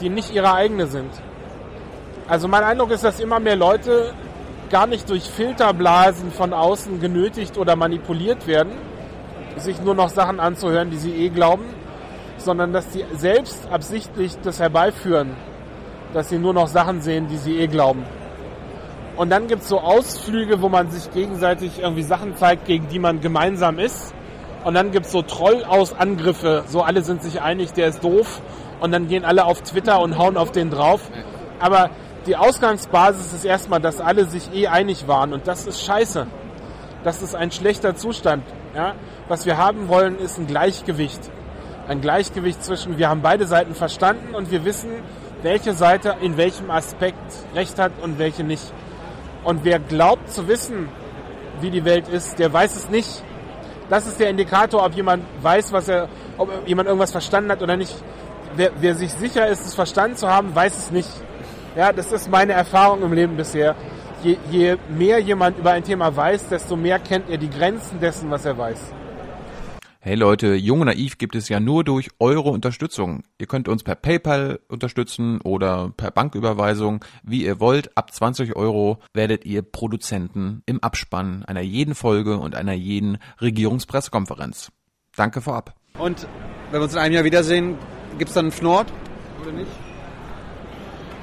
[0.00, 1.10] die nicht ihre eigene sind.
[2.28, 4.12] Also mein Eindruck ist, dass immer mehr Leute
[4.70, 8.72] gar nicht durch Filterblasen von außen genötigt oder manipuliert werden,
[9.56, 11.64] sich nur noch Sachen anzuhören, die sie eh glauben,
[12.36, 15.36] sondern dass sie selbst absichtlich das herbeiführen,
[16.12, 18.04] dass sie nur noch Sachen sehen, die sie eh glauben.
[19.16, 23.00] Und dann gibt es so Ausflüge, wo man sich gegenseitig irgendwie Sachen zeigt, gegen die
[23.00, 24.14] man gemeinsam ist.
[24.64, 28.40] Und dann gibt es so Troll-Aus-Angriffe, so alle sind sich einig, der ist doof.
[28.80, 31.10] Und dann gehen alle auf Twitter und hauen auf den drauf.
[31.58, 31.90] Aber
[32.26, 35.32] die Ausgangsbasis ist erstmal, dass alle sich eh einig waren.
[35.32, 36.26] Und das ist scheiße.
[37.04, 38.44] Das ist ein schlechter Zustand.
[38.74, 38.94] Ja?
[39.28, 41.30] Was wir haben wollen, ist ein Gleichgewicht
[41.88, 44.90] ein Gleichgewicht zwischen, wir haben beide Seiten verstanden und wir wissen,
[45.42, 47.16] welche Seite in welchem Aspekt
[47.54, 48.72] recht hat und welche nicht.
[49.42, 50.88] Und wer glaubt zu wissen,
[51.60, 53.24] wie die Welt ist, der weiß es nicht.
[53.88, 57.76] Das ist der Indikator, ob jemand weiß, was er, ob jemand irgendwas verstanden hat oder
[57.76, 57.94] nicht.
[58.58, 61.08] Wer, wer sich sicher ist, es verstanden zu haben, weiß es nicht.
[61.76, 63.76] Ja, das ist meine Erfahrung im Leben bisher.
[64.24, 68.32] Je, je mehr jemand über ein Thema weiß, desto mehr kennt er die Grenzen dessen,
[68.32, 68.80] was er weiß.
[70.00, 73.22] Hey Leute, Jung und Naiv gibt es ja nur durch eure Unterstützung.
[73.38, 77.96] Ihr könnt uns per PayPal unterstützen oder per Banküberweisung, wie ihr wollt.
[77.96, 84.72] Ab 20 Euro werdet ihr Produzenten im Abspann einer jeden Folge und einer jeden Regierungspressekonferenz.
[85.14, 85.76] Danke vorab.
[85.96, 86.26] Und
[86.72, 87.78] wenn wir uns in einem Jahr wiedersehen,
[88.18, 88.86] gibt es dann einen Fnord
[89.42, 89.70] oder nicht?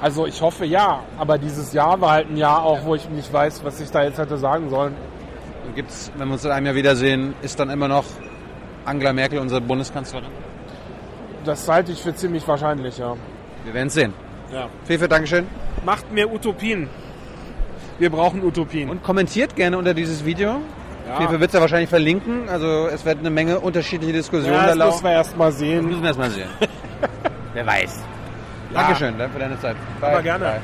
[0.00, 3.32] Also ich hoffe ja, aber dieses Jahr war halt ein Jahr auch, wo ich nicht
[3.32, 4.94] weiß, was ich da jetzt hätte sagen sollen.
[5.66, 8.04] Und gibt's, wenn wir uns in einem Jahr wiedersehen, ist dann immer noch
[8.84, 10.28] Angela Merkel unsere Bundeskanzlerin?
[11.44, 13.14] Das halte ich für ziemlich wahrscheinlich, ja.
[13.64, 14.12] Wir werden es sehen.
[14.52, 14.68] Ja.
[14.84, 15.46] Fefe, Dankeschön.
[15.84, 16.88] Macht mehr Utopien.
[17.98, 18.90] Wir brauchen Utopien.
[18.90, 20.56] Und kommentiert gerne unter dieses Video.
[21.08, 21.16] Ja.
[21.16, 22.48] Fefe wird es ja wahrscheinlich verlinken.
[22.48, 24.90] Also es wird eine Menge unterschiedliche Diskussionen ja, da das laufen.
[24.92, 25.86] müssen wir erst mal Das sehen.
[25.86, 26.48] müssen wir erst mal sehen.
[27.56, 28.00] Wer weiß.
[28.70, 28.82] Ja.
[28.82, 29.76] Dankeschön dann für deine Zeit.
[30.02, 30.44] Aber gerne.
[30.44, 30.60] Bye.